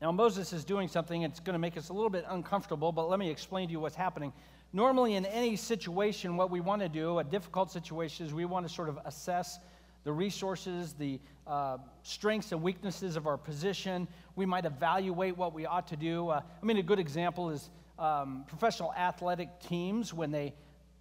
Now, 0.00 0.12
Moses 0.12 0.52
is 0.52 0.64
doing 0.64 0.88
something, 0.88 1.22
it's 1.22 1.40
going 1.40 1.54
to 1.54 1.58
make 1.58 1.76
us 1.78 1.88
a 1.88 1.92
little 1.92 2.10
bit 2.10 2.26
uncomfortable, 2.28 2.92
but 2.92 3.08
let 3.08 3.18
me 3.18 3.30
explain 3.30 3.68
to 3.68 3.72
you 3.72 3.80
what's 3.80 3.96
happening. 3.96 4.32
Normally, 4.72 5.14
in 5.14 5.24
any 5.24 5.56
situation, 5.56 6.36
what 6.36 6.50
we 6.50 6.60
want 6.60 6.82
to 6.82 6.88
do, 6.88 7.18
a 7.18 7.24
difficult 7.24 7.70
situation, 7.70 8.26
is 8.26 8.34
we 8.34 8.44
want 8.44 8.68
to 8.68 8.72
sort 8.72 8.90
of 8.90 8.98
assess 9.06 9.58
the 10.04 10.12
resources, 10.12 10.92
the 10.92 11.18
uh, 11.46 11.78
strengths 12.02 12.52
and 12.52 12.62
weaknesses 12.62 13.16
of 13.16 13.26
our 13.26 13.38
position. 13.38 14.06
We 14.34 14.44
might 14.44 14.66
evaluate 14.66 15.36
what 15.36 15.54
we 15.54 15.64
ought 15.64 15.88
to 15.88 15.96
do. 15.96 16.28
Uh, 16.28 16.42
I 16.62 16.66
mean, 16.66 16.76
a 16.76 16.82
good 16.82 16.98
example 16.98 17.48
is 17.48 17.70
um, 17.98 18.44
professional 18.46 18.92
athletic 18.92 19.60
teams 19.60 20.12
when 20.12 20.30
they 20.30 20.52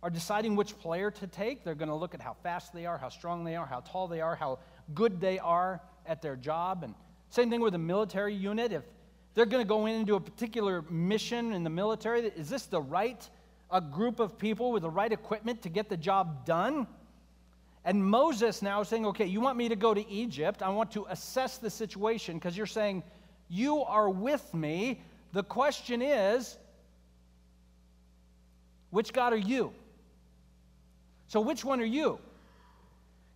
are 0.02 0.10
deciding 0.10 0.56
which 0.56 0.78
player 0.80 1.12
to 1.12 1.28
take. 1.28 1.66
They're 1.66 1.76
going 1.76 1.90
to 1.90 1.96
look 1.96 2.14
at 2.14 2.22
how 2.22 2.38
fast 2.44 2.74
they 2.74 2.86
are, 2.86 2.98
how 2.98 3.10
strong 3.10 3.44
they 3.44 3.58
are, 3.58 3.66
how 3.66 3.82
tall 3.82 4.08
they 4.08 4.22
are, 4.22 4.36
how 4.36 4.60
good 4.94 5.20
they 5.20 5.38
are 5.38 5.82
at 6.06 6.22
their 6.22 6.36
job, 6.36 6.84
and 6.84 6.94
Same 7.30 7.50
thing 7.50 7.62
with 7.62 7.76
a 7.76 7.80
military 7.80 8.34
unit. 8.34 8.72
If 8.72 8.84
they're 9.34 9.46
going 9.46 9.64
to 9.64 9.68
go 9.68 9.86
in 9.86 9.96
and 9.96 10.08
do 10.08 10.16
a 10.16 10.20
particular 10.20 10.84
mission 10.90 11.54
in 11.54 11.64
the 11.64 11.70
military, 11.70 12.28
is 12.28 12.50
this 12.50 12.66
the 12.66 12.82
right 12.82 13.30
a 13.72 13.82
group 13.82 14.20
of 14.20 14.38
people 14.38 14.72
with 14.72 14.84
the 14.84 14.90
right 14.90 15.12
equipment 15.12 15.62
to 15.64 15.70
get 15.70 15.90
the 15.90 15.98
job 15.98 16.46
done? 16.46 16.88
And 17.84 18.04
Moses 18.04 18.62
now 18.62 18.82
is 18.82 18.88
saying, 18.88 19.06
okay, 19.08 19.26
you 19.26 19.42
want 19.42 19.58
me 19.58 19.70
to 19.70 19.76
go 19.76 19.94
to 19.94 20.10
Egypt. 20.10 20.64
I 20.64 20.70
want 20.70 20.92
to 20.92 21.06
assess 21.10 21.58
the 21.58 21.70
situation 21.70 22.38
because 22.38 22.58
you're 22.58 22.66
saying, 22.66 23.04
you 23.48 23.84
are 23.84 24.10
with 24.10 24.54
me. 24.54 25.02
The 25.34 25.44
question 25.44 26.02
is, 26.02 26.58
which 28.90 29.14
God 29.14 29.34
are 29.34 29.38
you? 29.38 29.72
So, 31.28 31.42
which 31.42 31.66
one 31.66 31.82
are 31.82 31.86
you? 31.86 32.20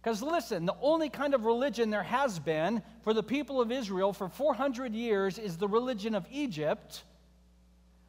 Because 0.02 0.22
listen, 0.22 0.66
the 0.66 0.76
only 0.82 1.10
kind 1.10 1.34
of 1.34 1.46
religion 1.46 1.90
there 1.90 2.04
has 2.04 2.40
been 2.40 2.82
for 3.04 3.14
the 3.14 3.24
people 3.24 3.60
of 3.60 3.72
Israel 3.72 4.14
for 4.14 4.30
400 4.30 4.94
years 4.94 5.38
is 5.38 5.58
the 5.58 5.68
religion 5.68 6.16
of 6.16 6.26
Egypt, 6.32 7.04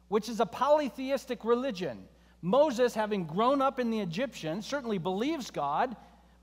which 0.07 0.29
is 0.29 0.39
a 0.39 0.45
polytheistic 0.45 1.43
religion. 1.43 2.07
Moses, 2.41 2.93
having 2.93 3.25
grown 3.25 3.61
up 3.61 3.77
in 3.79 3.91
the 3.91 3.99
Egyptian, 3.99 4.61
certainly 4.61 4.97
believes 4.97 5.51
God, 5.51 5.95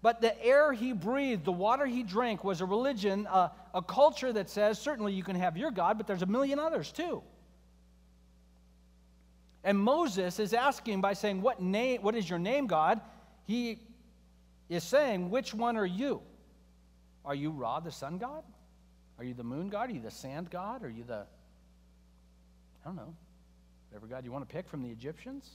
but 0.03 0.21
the 0.21 0.41
air 0.45 0.73
he 0.73 0.93
breathed, 0.93 1.45
the 1.45 1.53
water 1.53 1.87
he 1.87 2.03
drank, 2.03 2.45
was 2.45 2.61
a 2.61 2.67
religion, 2.67 3.27
uh, 3.27 3.49
a 3.75 3.83
culture 3.83 4.33
that 4.33 4.49
says 4.49 4.79
certainly 4.79 5.13
you 5.13 5.25
can 5.25 5.35
have 5.35 5.57
your 5.57 5.71
God, 5.71 5.97
but 5.97 6.07
there's 6.07 6.23
a 6.23 6.27
million 6.27 6.59
others 6.59 6.93
too. 6.93 7.23
And 9.65 9.79
Moses 9.79 10.39
is 10.39 10.53
asking 10.53 11.01
by 11.01 11.15
saying, 11.15 11.43
What 11.43 11.61
name, 11.61 12.03
what 12.03 12.15
is 12.15 12.31
your 12.31 12.39
name, 12.39 12.69
God? 12.69 13.01
He 13.45 13.81
is 14.69 14.85
saying, 14.85 15.31
Which 15.31 15.55
one 15.55 15.77
are 15.77 15.87
you? 15.87 16.21
Are 17.25 17.35
you 17.35 17.51
Ra, 17.51 17.81
the 17.81 17.93
sun 17.93 18.19
god? 18.19 18.43
Are 19.19 19.25
you 19.25 19.35
the 19.35 19.45
moon 19.45 19.69
god? 19.69 19.91
Are 19.91 19.93
you 19.93 20.01
the 20.01 20.11
sand 20.11 20.51
god? 20.51 20.83
Are 20.85 20.91
you 20.91 21.05
the, 21.05 21.27
I 22.85 22.87
don't 22.87 22.97
know, 22.97 23.15
whatever 23.91 24.07
god 24.07 24.25
you 24.25 24.33
want 24.33 24.49
to 24.49 24.55
pick 24.55 24.69
from 24.69 24.83
the 24.83 24.91
Egyptians? 24.91 25.49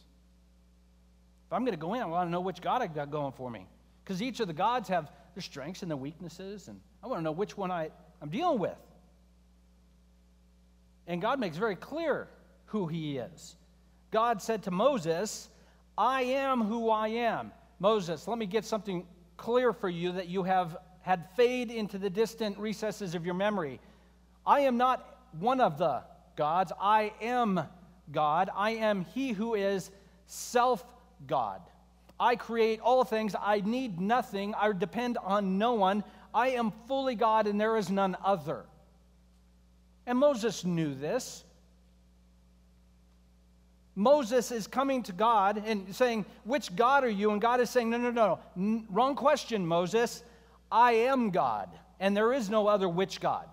If 1.47 1.53
I'm 1.53 1.63
going 1.63 1.77
to 1.77 1.81
go 1.81 1.93
in, 1.93 2.01
I 2.01 2.05
want 2.05 2.27
to 2.27 2.31
know 2.31 2.41
which 2.41 2.61
God 2.61 2.81
I 2.81 2.87
got 2.87 3.11
going 3.11 3.31
for 3.33 3.49
me. 3.49 3.67
Because 4.03 4.21
each 4.21 4.39
of 4.39 4.47
the 4.47 4.53
gods 4.53 4.89
have 4.89 5.11
their 5.35 5.41
strengths 5.41 5.81
and 5.81 5.89
their 5.89 5.97
weaknesses, 5.97 6.67
and 6.67 6.79
I 7.03 7.07
want 7.07 7.19
to 7.19 7.23
know 7.23 7.31
which 7.31 7.57
one 7.57 7.71
I, 7.71 7.89
I'm 8.21 8.29
dealing 8.29 8.59
with. 8.59 8.77
And 11.07 11.21
God 11.21 11.39
makes 11.39 11.57
very 11.57 11.75
clear 11.75 12.27
who 12.65 12.87
He 12.87 13.17
is. 13.17 13.55
God 14.11 14.41
said 14.41 14.63
to 14.63 14.71
Moses, 14.71 15.49
I 15.97 16.23
am 16.23 16.61
who 16.61 16.89
I 16.89 17.09
am. 17.09 17.51
Moses, 17.79 18.27
let 18.27 18.37
me 18.37 18.45
get 18.45 18.65
something 18.65 19.05
clear 19.37 19.73
for 19.73 19.89
you 19.89 20.11
that 20.13 20.27
you 20.27 20.43
have 20.43 20.77
had 21.01 21.27
fade 21.35 21.69
into 21.69 21.97
the 21.97 22.09
distant 22.09 22.57
recesses 22.57 23.15
of 23.15 23.25
your 23.25 23.35
memory. 23.35 23.79
I 24.45 24.61
am 24.61 24.77
not 24.77 25.19
one 25.39 25.59
of 25.59 25.77
the 25.77 26.01
gods. 26.35 26.71
I 26.79 27.13
am 27.21 27.61
God. 28.11 28.49
I 28.55 28.71
am 28.71 29.05
He 29.13 29.31
who 29.31 29.55
is 29.55 29.91
self 30.27 30.83
God. 31.27 31.61
I 32.19 32.35
create 32.35 32.79
all 32.79 33.03
things. 33.03 33.35
I 33.39 33.61
need 33.61 33.99
nothing. 33.99 34.53
I 34.55 34.71
depend 34.71 35.17
on 35.17 35.57
no 35.57 35.73
one. 35.73 36.03
I 36.33 36.49
am 36.49 36.71
fully 36.87 37.15
God 37.15 37.47
and 37.47 37.59
there 37.59 37.77
is 37.77 37.89
none 37.89 38.15
other. 38.23 38.65
And 40.05 40.17
Moses 40.17 40.63
knew 40.65 40.95
this. 40.95 41.43
Moses 43.95 44.51
is 44.51 44.65
coming 44.65 45.03
to 45.03 45.11
God 45.11 45.61
and 45.65 45.93
saying, 45.95 46.25
Which 46.43 46.75
God 46.75 47.03
are 47.03 47.09
you? 47.09 47.31
And 47.31 47.41
God 47.41 47.59
is 47.59 47.69
saying, 47.69 47.89
No, 47.89 47.97
no, 47.97 48.39
no, 48.55 48.83
wrong 48.89 49.15
question, 49.15 49.65
Moses. 49.65 50.23
I 50.71 50.93
am 50.93 51.29
God, 51.29 51.69
and 51.99 52.17
there 52.17 52.33
is 52.33 52.49
no 52.49 52.67
other 52.67 52.89
which 52.89 53.21
God. 53.21 53.47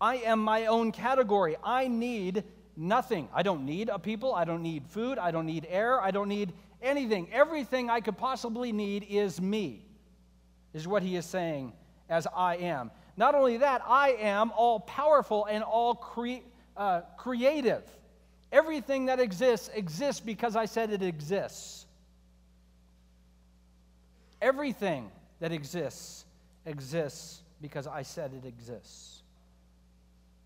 I 0.00 0.16
am 0.16 0.40
my 0.40 0.66
own 0.66 0.90
category. 0.90 1.56
I 1.62 1.86
need 1.86 2.42
nothing. 2.76 3.28
I 3.32 3.42
don't 3.44 3.64
need 3.64 3.88
a 3.88 3.98
people. 3.98 4.34
I 4.34 4.44
don't 4.44 4.62
need 4.62 4.86
food. 4.88 5.18
I 5.18 5.30
don't 5.30 5.46
need 5.46 5.66
air. 5.70 6.02
I 6.02 6.10
don't 6.10 6.28
need 6.28 6.52
anything. 6.82 7.28
Everything 7.32 7.90
I 7.90 8.00
could 8.00 8.18
possibly 8.18 8.72
need 8.72 9.06
is 9.08 9.40
me, 9.40 9.86
is 10.72 10.88
what 10.88 11.02
he 11.02 11.14
is 11.16 11.24
saying 11.24 11.72
as 12.08 12.26
I 12.34 12.56
am. 12.56 12.90
Not 13.16 13.34
only 13.34 13.58
that, 13.58 13.82
I 13.86 14.10
am 14.20 14.52
all 14.56 14.80
powerful 14.80 15.46
and 15.46 15.62
all 15.62 15.94
cre- 15.94 16.44
uh, 16.76 17.02
creative. 17.16 17.84
Everything 18.54 19.06
that 19.06 19.18
exists 19.18 19.68
exists 19.74 20.20
because 20.20 20.54
I 20.54 20.66
said 20.66 20.90
it 20.90 21.02
exists. 21.02 21.86
Everything 24.40 25.10
that 25.40 25.50
exists 25.50 26.24
exists 26.64 27.42
because 27.60 27.88
I 27.88 28.02
said 28.02 28.32
it 28.32 28.46
exists. 28.46 29.22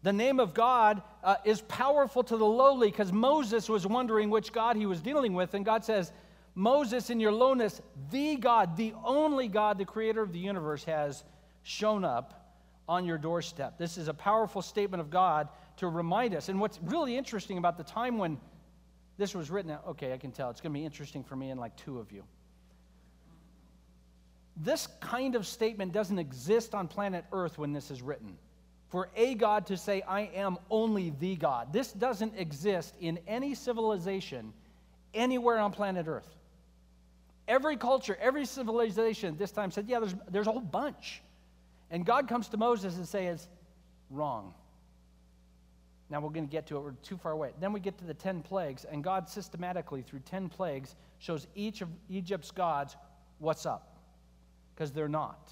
The 0.04 0.12
name 0.14 0.40
of 0.40 0.54
God 0.54 1.02
uh, 1.22 1.36
is 1.44 1.60
powerful 1.60 2.22
to 2.24 2.38
the 2.38 2.46
lowly 2.46 2.90
because 2.90 3.12
Moses 3.12 3.68
was 3.68 3.86
wondering 3.86 4.30
which 4.30 4.52
God 4.52 4.76
he 4.76 4.86
was 4.86 5.02
dealing 5.02 5.34
with, 5.34 5.52
and 5.52 5.62
God 5.62 5.84
says, 5.84 6.10
Moses, 6.54 7.10
in 7.10 7.20
your 7.20 7.32
lowness, 7.32 7.82
the 8.10 8.36
God, 8.36 8.74
the 8.78 8.94
only 9.04 9.48
God, 9.48 9.76
the 9.76 9.84
creator 9.84 10.22
of 10.22 10.32
the 10.32 10.38
universe, 10.38 10.82
has 10.84 11.24
shown 11.62 12.06
up 12.06 12.56
on 12.88 13.04
your 13.04 13.18
doorstep. 13.18 13.76
This 13.76 13.98
is 13.98 14.08
a 14.08 14.14
powerful 14.14 14.62
statement 14.62 15.02
of 15.02 15.10
God 15.10 15.48
to 15.78 15.88
remind 15.88 16.34
us. 16.34 16.48
And 16.48 16.60
what's 16.60 16.78
really 16.82 17.16
interesting 17.16 17.58
about 17.58 17.76
the 17.76 17.84
time 17.84 18.18
when 18.18 18.38
this 19.16 19.34
was 19.34 19.50
written, 19.50 19.76
okay, 19.88 20.12
I 20.12 20.16
can 20.16 20.30
tell 20.30 20.50
it's 20.50 20.60
going 20.60 20.72
to 20.72 20.78
be 20.78 20.84
interesting 20.84 21.24
for 21.24 21.36
me 21.36 21.50
and 21.50 21.58
like 21.60 21.76
two 21.76 21.98
of 21.98 22.12
you. 22.12 22.22
This 24.56 24.88
kind 25.00 25.34
of 25.34 25.46
statement 25.46 25.92
doesn't 25.92 26.18
exist 26.18 26.74
on 26.74 26.88
planet 26.88 27.24
Earth 27.32 27.58
when 27.58 27.72
this 27.72 27.90
is 27.90 28.02
written. 28.02 28.36
For 28.88 29.08
a 29.16 29.34
God 29.34 29.66
to 29.66 29.76
say, 29.76 30.02
I 30.02 30.22
am 30.34 30.56
only 30.70 31.12
the 31.20 31.36
God. 31.36 31.72
This 31.72 31.92
doesn't 31.92 32.34
exist 32.36 32.94
in 33.00 33.18
any 33.26 33.54
civilization 33.54 34.52
anywhere 35.14 35.58
on 35.58 35.72
planet 35.72 36.06
Earth. 36.08 36.28
Every 37.46 37.76
culture, 37.76 38.16
every 38.20 38.46
civilization 38.46 39.36
this 39.36 39.50
time 39.50 39.70
said, 39.70 39.88
Yeah, 39.88 40.00
there's, 40.00 40.14
there's 40.30 40.46
a 40.46 40.52
whole 40.52 40.60
bunch. 40.60 41.22
And 41.90 42.04
God 42.04 42.28
comes 42.28 42.48
to 42.48 42.56
Moses 42.56 42.96
and 42.96 43.06
says, 43.06 43.48
Wrong. 44.10 44.54
Now 46.10 46.20
we're 46.20 46.30
going 46.30 46.46
to 46.46 46.50
get 46.50 46.66
to 46.68 46.76
it, 46.76 46.80
we're 46.80 46.92
too 47.02 47.16
far 47.16 47.32
away. 47.32 47.50
Then 47.60 47.72
we 47.72 47.80
get 47.80 47.98
to 47.98 48.04
the 48.04 48.14
10 48.14 48.42
plagues, 48.42 48.84
and 48.84 49.04
God 49.04 49.28
systematically, 49.28 50.02
through 50.02 50.20
10 50.20 50.48
plagues, 50.48 50.96
shows 51.18 51.46
each 51.54 51.82
of 51.82 51.88
Egypt's 52.08 52.50
gods 52.50 52.96
what's 53.38 53.66
up. 53.66 53.98
Because 54.74 54.92
they're 54.92 55.08
not. 55.08 55.50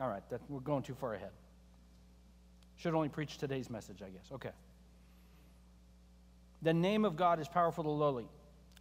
All 0.00 0.08
right, 0.08 0.28
that, 0.30 0.40
we're 0.48 0.60
going 0.60 0.82
too 0.82 0.94
far 0.94 1.14
ahead. 1.14 1.30
Should 2.76 2.94
only 2.94 3.08
preach 3.08 3.38
today's 3.38 3.70
message, 3.70 4.02
I 4.02 4.08
guess. 4.08 4.26
Okay. 4.32 4.50
The 6.62 6.74
name 6.74 7.04
of 7.04 7.16
God 7.16 7.40
is 7.40 7.48
powerful 7.48 7.84
to 7.84 7.88
the 7.88 7.94
lowly. 7.94 8.26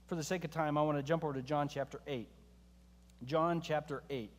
For 0.08 0.16
the 0.16 0.24
sake 0.24 0.44
of 0.44 0.52
time, 0.52 0.78
I 0.78 0.82
want 0.82 0.98
to 0.98 1.04
jump 1.04 1.24
over 1.24 1.34
to 1.34 1.42
John 1.42 1.68
chapter 1.68 2.02
8. 2.08 2.28
John 3.26 3.62
chapter 3.62 4.04
8. 4.10 4.32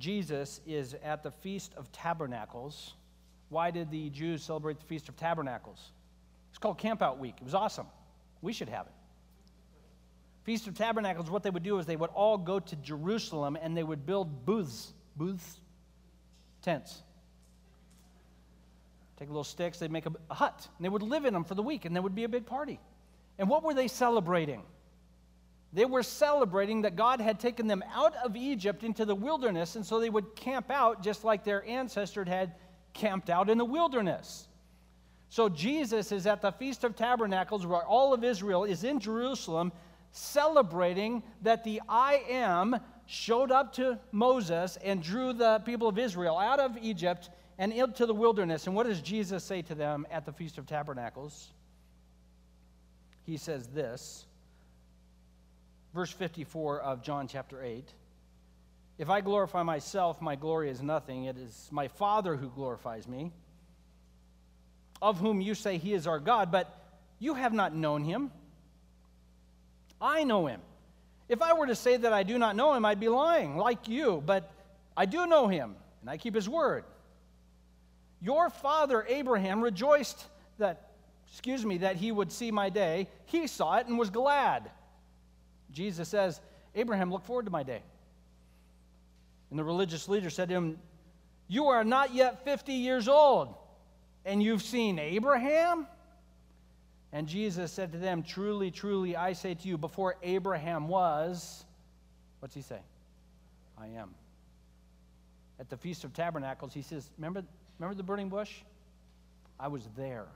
Jesus 0.00 0.60
is 0.66 0.96
at 1.04 1.22
the 1.22 1.30
Feast 1.30 1.74
of 1.76 1.92
Tabernacles. 1.92 2.94
Why 3.50 3.70
did 3.70 3.90
the 3.90 4.10
Jews 4.10 4.42
celebrate 4.42 4.80
the 4.80 4.86
Feast 4.86 5.08
of 5.08 5.16
Tabernacles? 5.16 5.92
It's 6.50 6.58
called 6.58 6.78
Campout 6.78 7.18
Week. 7.18 7.34
It 7.40 7.44
was 7.44 7.54
awesome. 7.54 7.86
We 8.42 8.52
should 8.52 8.68
have 8.68 8.86
it. 8.86 8.92
Feast 10.44 10.66
of 10.66 10.74
Tabernacles, 10.74 11.30
what 11.30 11.42
they 11.42 11.50
would 11.50 11.62
do 11.62 11.78
is 11.78 11.86
they 11.86 11.96
would 11.96 12.10
all 12.10 12.38
go 12.38 12.58
to 12.58 12.76
Jerusalem 12.76 13.58
and 13.60 13.76
they 13.76 13.82
would 13.82 14.06
build 14.06 14.46
booths, 14.46 14.92
booths, 15.16 15.60
tents. 16.62 17.02
Take 19.18 19.28
little 19.28 19.44
sticks, 19.44 19.78
they'd 19.78 19.92
make 19.92 20.06
a, 20.06 20.12
a 20.30 20.34
hut, 20.34 20.66
and 20.78 20.84
they 20.84 20.88
would 20.88 21.02
live 21.02 21.26
in 21.26 21.34
them 21.34 21.44
for 21.44 21.54
the 21.54 21.62
week, 21.62 21.84
and 21.84 21.94
there 21.94 22.02
would 22.02 22.14
be 22.14 22.24
a 22.24 22.28
big 22.28 22.46
party. 22.46 22.80
And 23.38 23.50
what 23.50 23.62
were 23.62 23.74
they 23.74 23.86
celebrating? 23.86 24.62
They 25.72 25.84
were 25.84 26.02
celebrating 26.02 26.82
that 26.82 26.96
God 26.96 27.20
had 27.20 27.38
taken 27.38 27.66
them 27.66 27.84
out 27.94 28.14
of 28.24 28.36
Egypt 28.36 28.82
into 28.82 29.04
the 29.04 29.14
wilderness, 29.14 29.76
and 29.76 29.86
so 29.86 30.00
they 30.00 30.10
would 30.10 30.34
camp 30.34 30.70
out 30.70 31.02
just 31.02 31.24
like 31.24 31.44
their 31.44 31.64
ancestors 31.64 32.26
had 32.26 32.54
camped 32.92 33.30
out 33.30 33.48
in 33.48 33.56
the 33.56 33.64
wilderness. 33.64 34.48
So 35.28 35.48
Jesus 35.48 36.10
is 36.10 36.26
at 36.26 36.42
the 36.42 36.50
Feast 36.50 36.82
of 36.82 36.96
Tabernacles, 36.96 37.64
where 37.64 37.84
all 37.84 38.12
of 38.12 38.24
Israel 38.24 38.64
is 38.64 38.82
in 38.82 38.98
Jerusalem, 38.98 39.70
celebrating 40.10 41.22
that 41.42 41.62
the 41.62 41.80
I 41.88 42.24
am 42.28 42.76
showed 43.06 43.52
up 43.52 43.72
to 43.74 43.98
Moses 44.10 44.76
and 44.82 45.00
drew 45.00 45.32
the 45.32 45.60
people 45.60 45.86
of 45.86 45.98
Israel 45.98 46.36
out 46.36 46.58
of 46.58 46.76
Egypt 46.82 47.30
and 47.58 47.72
into 47.72 48.06
the 48.06 48.14
wilderness. 48.14 48.66
And 48.66 48.74
what 48.74 48.86
does 48.86 49.00
Jesus 49.00 49.44
say 49.44 49.62
to 49.62 49.74
them 49.76 50.04
at 50.10 50.26
the 50.26 50.32
Feast 50.32 50.58
of 50.58 50.66
Tabernacles? 50.66 51.50
He 53.22 53.36
says 53.36 53.68
this 53.68 54.26
verse 55.94 56.10
54 56.10 56.80
of 56.80 57.02
John 57.02 57.28
chapter 57.28 57.62
8. 57.62 57.88
If 58.98 59.08
I 59.08 59.20
glorify 59.20 59.62
myself, 59.62 60.20
my 60.20 60.36
glory 60.36 60.70
is 60.70 60.82
nothing. 60.82 61.24
It 61.24 61.36
is 61.36 61.68
my 61.70 61.88
Father 61.88 62.36
who 62.36 62.50
glorifies 62.50 63.08
me, 63.08 63.32
of 65.00 65.18
whom 65.18 65.40
you 65.40 65.54
say 65.54 65.78
he 65.78 65.94
is 65.94 66.06
our 66.06 66.20
God, 66.20 66.52
but 66.52 66.76
you 67.18 67.34
have 67.34 67.52
not 67.52 67.74
known 67.74 68.04
him. 68.04 68.30
I 70.00 70.24
know 70.24 70.46
him. 70.46 70.60
If 71.28 71.42
I 71.42 71.54
were 71.54 71.66
to 71.66 71.74
say 71.74 71.96
that 71.96 72.12
I 72.12 72.22
do 72.22 72.38
not 72.38 72.56
know 72.56 72.74
him, 72.74 72.84
I'd 72.84 73.00
be 73.00 73.08
lying, 73.08 73.56
like 73.56 73.88
you, 73.88 74.22
but 74.24 74.50
I 74.96 75.06
do 75.06 75.26
know 75.26 75.48
him, 75.48 75.76
and 76.00 76.10
I 76.10 76.16
keep 76.16 76.34
his 76.34 76.48
word. 76.48 76.84
Your 78.20 78.50
father 78.50 79.04
Abraham 79.08 79.62
rejoiced 79.62 80.22
that, 80.58 80.90
excuse 81.30 81.64
me, 81.64 81.78
that 81.78 81.96
he 81.96 82.12
would 82.12 82.32
see 82.32 82.50
my 82.50 82.68
day. 82.68 83.08
He 83.26 83.46
saw 83.46 83.78
it 83.78 83.86
and 83.86 83.98
was 83.98 84.10
glad. 84.10 84.70
Jesus 85.72 86.08
says, 86.08 86.40
Abraham 86.74 87.10
look 87.12 87.24
forward 87.24 87.46
to 87.46 87.50
my 87.50 87.62
day. 87.62 87.82
And 89.50 89.58
the 89.58 89.64
religious 89.64 90.08
leader 90.08 90.30
said 90.30 90.48
to 90.48 90.54
him, 90.54 90.78
You 91.48 91.66
are 91.66 91.84
not 91.84 92.14
yet 92.14 92.44
50 92.44 92.72
years 92.72 93.08
old, 93.08 93.54
and 94.24 94.42
you've 94.42 94.62
seen 94.62 94.98
Abraham? 94.98 95.86
And 97.12 97.26
Jesus 97.26 97.72
said 97.72 97.92
to 97.92 97.98
them, 97.98 98.22
Truly, 98.22 98.70
truly, 98.70 99.16
I 99.16 99.32
say 99.32 99.54
to 99.54 99.68
you, 99.68 99.76
before 99.76 100.16
Abraham 100.22 100.86
was, 100.86 101.64
what's 102.38 102.54
he 102.54 102.62
say? 102.62 102.78
I 103.76 103.88
am. 103.88 104.14
At 105.58 105.68
the 105.68 105.76
Feast 105.76 106.04
of 106.04 106.14
Tabernacles, 106.14 106.72
he 106.72 106.82
says, 106.82 107.10
Remember, 107.18 107.42
remember 107.78 107.96
the 107.96 108.04
burning 108.04 108.28
bush? 108.28 108.52
I 109.58 109.68
was 109.68 109.86
there. 109.96 110.26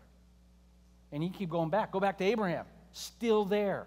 And 1.13 1.23
he 1.23 1.31
keep 1.31 1.49
going 1.49 1.71
back. 1.71 1.93
Go 1.93 2.01
back 2.01 2.19
to 2.19 2.25
Abraham. 2.25 2.67
Still 2.93 3.45
there. 3.45 3.87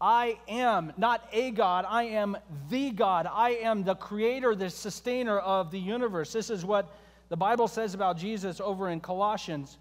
I 0.00 0.38
am 0.48 0.92
not 0.96 1.28
a 1.30 1.50
God, 1.50 1.84
I 1.86 2.04
am 2.04 2.38
the 2.70 2.90
God. 2.90 3.28
I 3.30 3.50
am 3.50 3.84
the 3.84 3.94
creator, 3.94 4.54
the 4.54 4.70
sustainer 4.70 5.38
of 5.38 5.70
the 5.70 5.78
universe. 5.78 6.32
This 6.32 6.48
is 6.48 6.64
what 6.64 6.94
the 7.28 7.36
Bible 7.36 7.68
says 7.68 7.92
about 7.92 8.16
Jesus 8.16 8.60
over 8.60 8.88
in 8.88 9.00
Colossians 9.00 9.76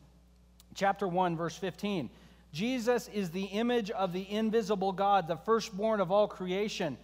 chapter 0.75 1.07
1 1.07 1.37
verse 1.37 1.55
15. 1.55 2.09
Jesus 2.51 3.07
is 3.13 3.29
the 3.29 3.45
image 3.45 3.91
of 3.91 4.11
the 4.11 4.29
invisible 4.29 4.91
God, 4.91 5.27
the 5.27 5.37
firstborn 5.37 6.01
of 6.01 6.11
all 6.11 6.27
creation. 6.27 6.97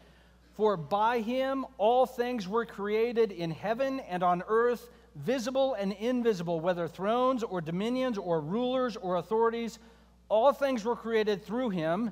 For 0.54 0.76
by 0.76 1.20
him 1.20 1.66
all 1.78 2.06
things 2.06 2.48
were 2.48 2.66
created 2.66 3.32
in 3.32 3.52
heaven 3.52 4.02
and 4.02 4.24
on 4.24 4.44
earth, 4.48 4.90
visible 5.16 5.74
and 5.76 5.94
invisible, 5.94 6.60
whether 6.60 6.88
thrones 6.88 7.44
or 7.44 7.62
dominions 7.62 8.18
or 8.18 8.42
rulers 8.42 8.98
or 8.98 9.18
authorities. 9.18 9.80
All 10.28 10.52
things 10.52 10.84
were 10.84 10.96
created 10.96 11.46
through 11.46 11.70
him 11.70 12.12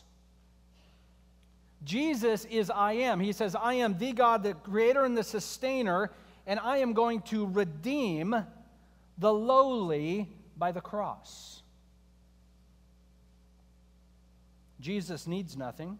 Jesus 1.83 2.45
is 2.45 2.69
I 2.69 2.93
am. 2.93 3.19
He 3.19 3.31
says, 3.31 3.55
I 3.55 3.75
am 3.75 3.97
the 3.97 4.13
God, 4.13 4.43
the 4.43 4.53
creator 4.53 5.03
and 5.03 5.17
the 5.17 5.23
sustainer, 5.23 6.11
and 6.45 6.59
I 6.59 6.77
am 6.77 6.93
going 6.93 7.21
to 7.23 7.47
redeem 7.47 8.35
the 9.17 9.33
lowly 9.33 10.29
by 10.57 10.71
the 10.71 10.81
cross. 10.81 11.61
Jesus 14.79 15.27
needs 15.27 15.57
nothing. 15.57 15.99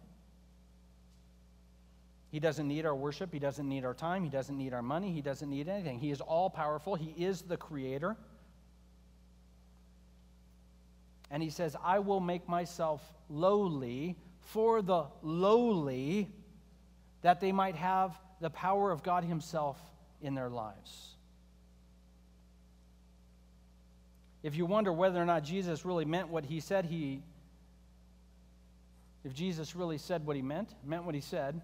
He 2.30 2.40
doesn't 2.40 2.66
need 2.66 2.86
our 2.86 2.94
worship. 2.94 3.32
He 3.32 3.38
doesn't 3.38 3.68
need 3.68 3.84
our 3.84 3.94
time. 3.94 4.24
He 4.24 4.30
doesn't 4.30 4.56
need 4.56 4.72
our 4.72 4.82
money. 4.82 5.12
He 5.12 5.20
doesn't 5.20 5.50
need 5.50 5.68
anything. 5.68 5.98
He 5.98 6.10
is 6.10 6.20
all 6.20 6.48
powerful. 6.48 6.94
He 6.94 7.10
is 7.22 7.42
the 7.42 7.56
creator. 7.56 8.16
And 11.30 11.42
he 11.42 11.50
says, 11.50 11.76
I 11.82 11.98
will 11.98 12.20
make 12.20 12.48
myself 12.48 13.02
lowly 13.28 14.16
for 14.46 14.82
the 14.82 15.06
lowly, 15.22 16.30
that 17.22 17.40
they 17.40 17.52
might 17.52 17.76
have 17.76 18.18
the 18.40 18.50
power 18.50 18.90
of 18.90 19.02
God 19.02 19.24
Himself 19.24 19.78
in 20.20 20.34
their 20.34 20.50
lives. 20.50 21.16
If 24.42 24.56
you 24.56 24.66
wonder 24.66 24.92
whether 24.92 25.22
or 25.22 25.24
not 25.24 25.44
Jesus 25.44 25.84
really 25.84 26.04
meant 26.04 26.28
what 26.28 26.44
He 26.44 26.60
said, 26.60 26.84
He 26.84 27.22
if 29.24 29.34
Jesus 29.34 29.76
really 29.76 29.98
said 29.98 30.26
what 30.26 30.36
he 30.36 30.42
meant, 30.42 30.74
meant 30.84 31.04
what 31.04 31.14
he 31.14 31.20
said, 31.20 31.60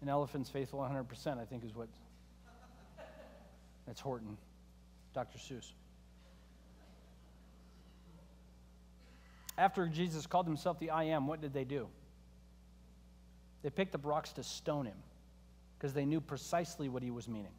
an 0.00 0.08
elephant's 0.08 0.48
faithful 0.48 0.78
100%, 0.80 1.40
I 1.40 1.44
think 1.44 1.64
is 1.64 1.74
what. 1.74 1.88
That's 3.86 4.00
Horton, 4.00 4.36
Dr. 5.12 5.38
Seuss. 5.38 5.72
After 9.58 9.86
Jesus 9.86 10.26
called 10.26 10.46
himself 10.46 10.78
the 10.78 10.90
I 10.90 11.04
am, 11.04 11.26
what 11.26 11.40
did 11.40 11.52
they 11.52 11.64
do? 11.64 11.88
They 13.64 13.70
picked 13.70 13.94
up 13.94 14.04
rocks 14.04 14.32
to 14.34 14.44
stone 14.44 14.84
him 14.84 14.98
because 15.78 15.94
they 15.94 16.04
knew 16.04 16.20
precisely 16.20 16.90
what 16.90 17.02
he 17.02 17.10
was 17.10 17.26
meaning. 17.26 17.54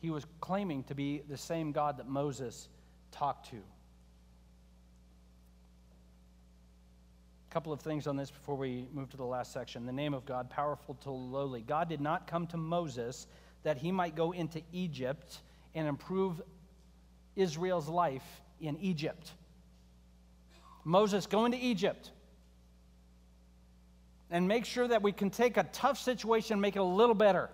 He 0.00 0.10
was 0.10 0.24
claiming 0.40 0.84
to 0.84 0.94
be 0.94 1.22
the 1.28 1.36
same 1.36 1.72
God 1.72 1.98
that 1.98 2.08
Moses 2.08 2.68
talked 3.10 3.50
to. 3.50 3.56
A 3.56 3.62
couple 7.52 7.72
of 7.72 7.80
things 7.80 8.06
on 8.06 8.16
this 8.16 8.30
before 8.30 8.54
we 8.54 8.86
move 8.92 9.10
to 9.10 9.16
the 9.16 9.24
last 9.24 9.52
section. 9.52 9.86
The 9.86 9.92
name 9.92 10.14
of 10.14 10.24
God, 10.24 10.48
powerful 10.48 10.94
to 11.02 11.10
lowly. 11.10 11.62
God 11.62 11.88
did 11.88 12.00
not 12.00 12.28
come 12.28 12.46
to 12.48 12.56
Moses 12.56 13.26
that 13.64 13.76
he 13.76 13.90
might 13.90 14.14
go 14.14 14.30
into 14.30 14.62
Egypt 14.72 15.40
and 15.74 15.88
improve 15.88 16.40
Israel's 17.34 17.88
life 17.88 18.40
in 18.60 18.78
Egypt. 18.78 19.32
Moses, 20.84 21.26
go 21.26 21.44
into 21.44 21.58
Egypt 21.58 22.12
and 24.32 24.48
make 24.48 24.64
sure 24.64 24.88
that 24.88 25.02
we 25.02 25.12
can 25.12 25.30
take 25.30 25.58
a 25.58 25.64
tough 25.72 25.98
situation 25.98 26.54
and 26.54 26.62
make 26.62 26.74
it 26.74 26.80
a 26.80 26.82
little 26.82 27.14
better. 27.14 27.50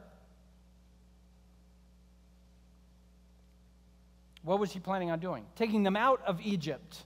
What 4.44 4.60
was 4.60 4.72
he 4.72 4.78
planning 4.78 5.10
on 5.10 5.18
doing? 5.18 5.44
Taking 5.56 5.82
them 5.82 5.96
out 5.96 6.22
of 6.24 6.40
Egypt, 6.40 7.02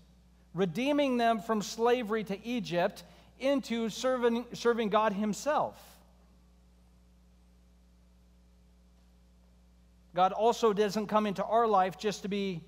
redeeming 0.55 1.17
them 1.17 1.41
from 1.41 1.63
slavery 1.63 2.23
to 2.25 2.47
Egypt 2.47 3.03
into 3.41 3.89
serving, 3.89 4.45
serving 4.53 4.91
God 4.91 5.15
Himself. 5.15 5.83
God 10.15 10.33
also 10.33 10.75
doesn't 10.75 11.07
come 11.07 11.27
into 11.27 11.43
our 11.43 11.67
life 11.67 11.99
just 11.99 12.23
to 12.23 12.29
be 12.29 12.61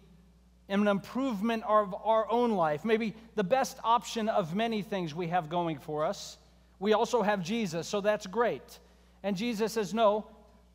an 0.71 0.89
improvement 0.89 1.63
of 1.69 1.95
our 2.03 2.27
own 2.33 2.53
life, 2.53 2.83
maybe 2.87 3.15
the 3.35 3.45
best 3.45 3.77
option 3.85 4.31
of 4.31 4.57
many 4.57 4.81
things 4.81 5.15
we 5.15 5.29
have 5.29 5.51
going 5.51 5.79
for 5.79 6.07
us. 6.07 6.39
We 6.81 6.93
also 6.93 7.23
have 7.23 7.43
Jesus, 7.43 7.87
so 7.87 8.01
that's 8.01 8.27
great. 8.27 8.79
And 9.23 9.37
Jesus 9.37 9.73
says, 9.73 9.95
No, 9.95 10.27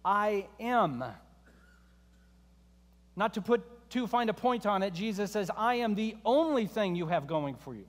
I 0.04 0.48
am. 0.60 1.04
Not 3.16 3.34
to 3.34 3.42
put 3.42 3.64
to 3.92 4.08
find 4.08 4.30
a 4.30 4.34
point 4.34 4.66
on 4.66 4.84
it, 4.84 4.94
Jesus 4.94 5.32
says, 5.32 5.50
I 5.56 5.76
am 5.76 5.96
the 5.96 6.16
only 6.24 6.68
thing 6.68 6.96
you 6.96 7.08
have 7.08 7.28
going 7.28 7.56
for 7.56 7.74
you. 7.74 7.86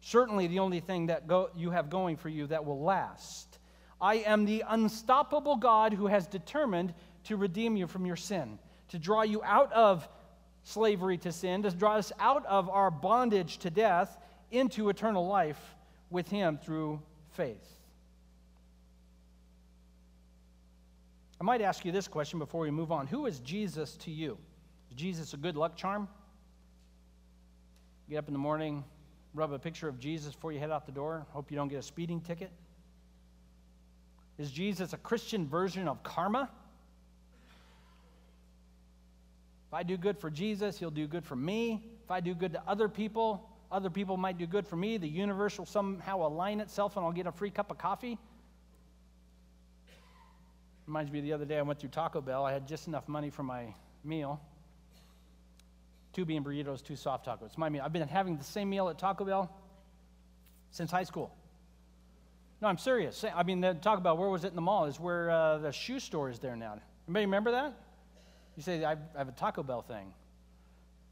Certainly 0.00 0.48
the 0.48 0.58
only 0.58 0.80
thing 0.80 1.06
that 1.06 1.26
go, 1.26 1.50
you 1.56 1.70
have 1.70 1.90
going 1.90 2.16
for 2.16 2.28
you 2.28 2.46
that 2.48 2.64
will 2.64 2.80
last. 2.80 3.58
I 4.00 4.16
am 4.16 4.44
the 4.44 4.64
unstoppable 4.68 5.56
God 5.56 5.92
who 5.92 6.06
has 6.06 6.26
determined 6.26 6.92
to 7.24 7.36
redeem 7.36 7.76
you 7.76 7.86
from 7.86 8.04
your 8.04 8.16
sin, 8.16 8.58
to 8.88 8.98
draw 8.98 9.22
you 9.22 9.42
out 9.42 9.72
of 9.72 10.08
slavery 10.64 11.18
to 11.18 11.32
sin, 11.32 11.62
to 11.62 11.70
draw 11.70 11.96
us 11.96 12.12
out 12.18 12.44
of 12.46 12.68
our 12.68 12.90
bondage 12.90 13.58
to 13.58 13.70
death 13.70 14.18
into 14.50 14.88
eternal 14.88 15.26
life 15.26 15.75
with 16.10 16.28
Him 16.28 16.58
through 16.58 17.00
faith. 17.32 17.76
I 21.40 21.44
might 21.44 21.60
ask 21.60 21.84
you 21.84 21.92
this 21.92 22.08
question 22.08 22.38
before 22.38 22.62
we 22.62 22.70
move 22.70 22.90
on 22.90 23.06
Who 23.06 23.26
is 23.26 23.40
Jesus 23.40 23.96
to 23.98 24.10
you? 24.10 24.38
Is 24.90 24.96
Jesus 24.96 25.34
a 25.34 25.36
good 25.36 25.56
luck 25.56 25.76
charm? 25.76 26.08
Get 28.08 28.18
up 28.18 28.28
in 28.28 28.32
the 28.32 28.38
morning, 28.38 28.84
rub 29.34 29.52
a 29.52 29.58
picture 29.58 29.88
of 29.88 29.98
Jesus 29.98 30.34
before 30.34 30.52
you 30.52 30.60
head 30.60 30.70
out 30.70 30.86
the 30.86 30.92
door, 30.92 31.26
hope 31.30 31.50
you 31.50 31.56
don't 31.56 31.68
get 31.68 31.78
a 31.78 31.82
speeding 31.82 32.20
ticket? 32.20 32.50
Is 34.38 34.50
Jesus 34.50 34.92
a 34.92 34.98
Christian 34.98 35.46
version 35.48 35.88
of 35.88 36.02
karma? 36.02 36.50
If 39.68 39.74
I 39.74 39.82
do 39.82 39.96
good 39.96 40.18
for 40.18 40.30
Jesus, 40.30 40.78
he'll 40.78 40.90
do 40.90 41.06
good 41.06 41.24
for 41.24 41.36
me. 41.36 41.84
If 42.04 42.10
I 42.10 42.20
do 42.20 42.34
good 42.34 42.52
to 42.52 42.62
other 42.68 42.88
people, 42.88 43.48
other 43.70 43.90
people 43.90 44.16
might 44.16 44.38
do 44.38 44.46
good 44.46 44.66
for 44.66 44.76
me. 44.76 44.96
The 44.96 45.08
universe 45.08 45.58
will 45.58 45.66
somehow 45.66 46.26
align 46.26 46.60
itself 46.60 46.96
and 46.96 47.04
I'll 47.04 47.12
get 47.12 47.26
a 47.26 47.32
free 47.32 47.50
cup 47.50 47.70
of 47.70 47.78
coffee. 47.78 48.18
Reminds 50.86 51.10
me 51.10 51.20
the 51.20 51.32
other 51.32 51.44
day 51.44 51.58
I 51.58 51.62
went 51.62 51.80
through 51.80 51.90
Taco 51.90 52.20
Bell. 52.20 52.44
I 52.44 52.52
had 52.52 52.68
just 52.68 52.86
enough 52.86 53.08
money 53.08 53.28
for 53.30 53.42
my 53.42 53.74
meal. 54.04 54.40
Two 56.12 56.24
bean 56.24 56.44
burritos, 56.44 56.82
two 56.82 56.96
soft 56.96 57.26
tacos. 57.26 57.58
My 57.58 57.68
meal. 57.68 57.82
I've 57.84 57.92
been 57.92 58.06
having 58.06 58.36
the 58.36 58.44
same 58.44 58.70
meal 58.70 58.88
at 58.88 58.98
Taco 58.98 59.24
Bell 59.24 59.50
since 60.70 60.90
high 60.90 61.02
school. 61.02 61.34
No, 62.62 62.68
I'm 62.68 62.78
serious. 62.78 63.24
I 63.34 63.42
mean, 63.42 63.62
talk 63.82 63.98
about 63.98 64.16
where 64.16 64.28
was 64.28 64.44
it 64.44 64.48
in 64.48 64.54
the 64.54 64.62
mall? 64.62 64.86
Is 64.86 64.98
where 64.98 65.30
uh, 65.30 65.58
the 65.58 65.72
shoe 65.72 65.98
store 65.98 66.30
is 66.30 66.38
there 66.38 66.56
now. 66.56 66.78
Anybody 67.06 67.26
remember 67.26 67.50
that? 67.50 67.74
You 68.56 68.62
say, 68.62 68.84
I 68.84 68.96
have 69.16 69.28
a 69.28 69.32
Taco 69.32 69.62
Bell 69.62 69.82
thing. 69.82 70.12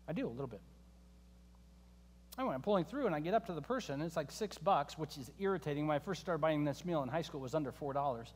I 0.08 0.12
do, 0.12 0.26
a 0.26 0.30
little 0.30 0.46
bit. 0.46 0.60
Anyway, 2.38 2.54
I'm 2.54 2.62
pulling 2.62 2.84
through 2.84 3.06
and 3.06 3.14
I 3.14 3.20
get 3.20 3.34
up 3.34 3.46
to 3.46 3.52
the 3.52 3.62
person, 3.62 3.94
and 3.94 4.02
it's 4.02 4.16
like 4.16 4.32
six 4.32 4.58
bucks, 4.58 4.98
which 4.98 5.16
is 5.16 5.30
irritating. 5.38 5.86
When 5.86 5.94
I 5.94 6.00
first 6.00 6.20
started 6.20 6.40
buying 6.40 6.64
this 6.64 6.84
meal 6.84 7.02
in 7.02 7.08
high 7.08 7.22
school, 7.22 7.40
it 7.40 7.44
was 7.44 7.54
under 7.54 7.70
$4. 7.70 8.26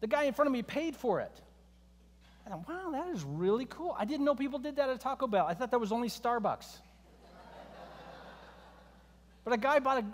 The 0.00 0.06
guy 0.06 0.24
in 0.24 0.32
front 0.32 0.46
of 0.46 0.52
me 0.52 0.62
paid 0.62 0.96
for 0.96 1.20
it. 1.20 1.32
I 2.46 2.50
thought, 2.50 2.68
wow, 2.68 2.90
that 2.92 3.08
is 3.08 3.22
really 3.22 3.66
cool. 3.66 3.94
I 3.98 4.06
didn't 4.06 4.24
know 4.24 4.34
people 4.34 4.58
did 4.58 4.76
that 4.76 4.88
at 4.88 5.00
Taco 5.00 5.26
Bell. 5.26 5.46
I 5.46 5.52
thought 5.52 5.70
that 5.72 5.80
was 5.80 5.92
only 5.92 6.08
Starbucks. 6.08 6.78
but 9.44 9.52
a 9.52 9.58
guy 9.58 9.78
bought 9.78 10.02
a, 10.02 10.04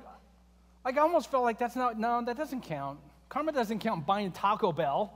like 0.84 0.98
I 0.98 1.00
almost 1.00 1.30
felt 1.30 1.44
like 1.44 1.58
that's 1.58 1.76
not, 1.76 1.98
no, 1.98 2.24
that 2.24 2.36
doesn't 2.36 2.62
count. 2.62 2.98
Karma 3.28 3.52
doesn't 3.52 3.78
count 3.78 4.04
buying 4.04 4.32
Taco 4.32 4.72
Bell. 4.72 5.12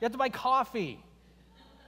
You 0.00 0.06
have 0.06 0.12
to 0.12 0.18
buy 0.18 0.28
coffee, 0.28 0.98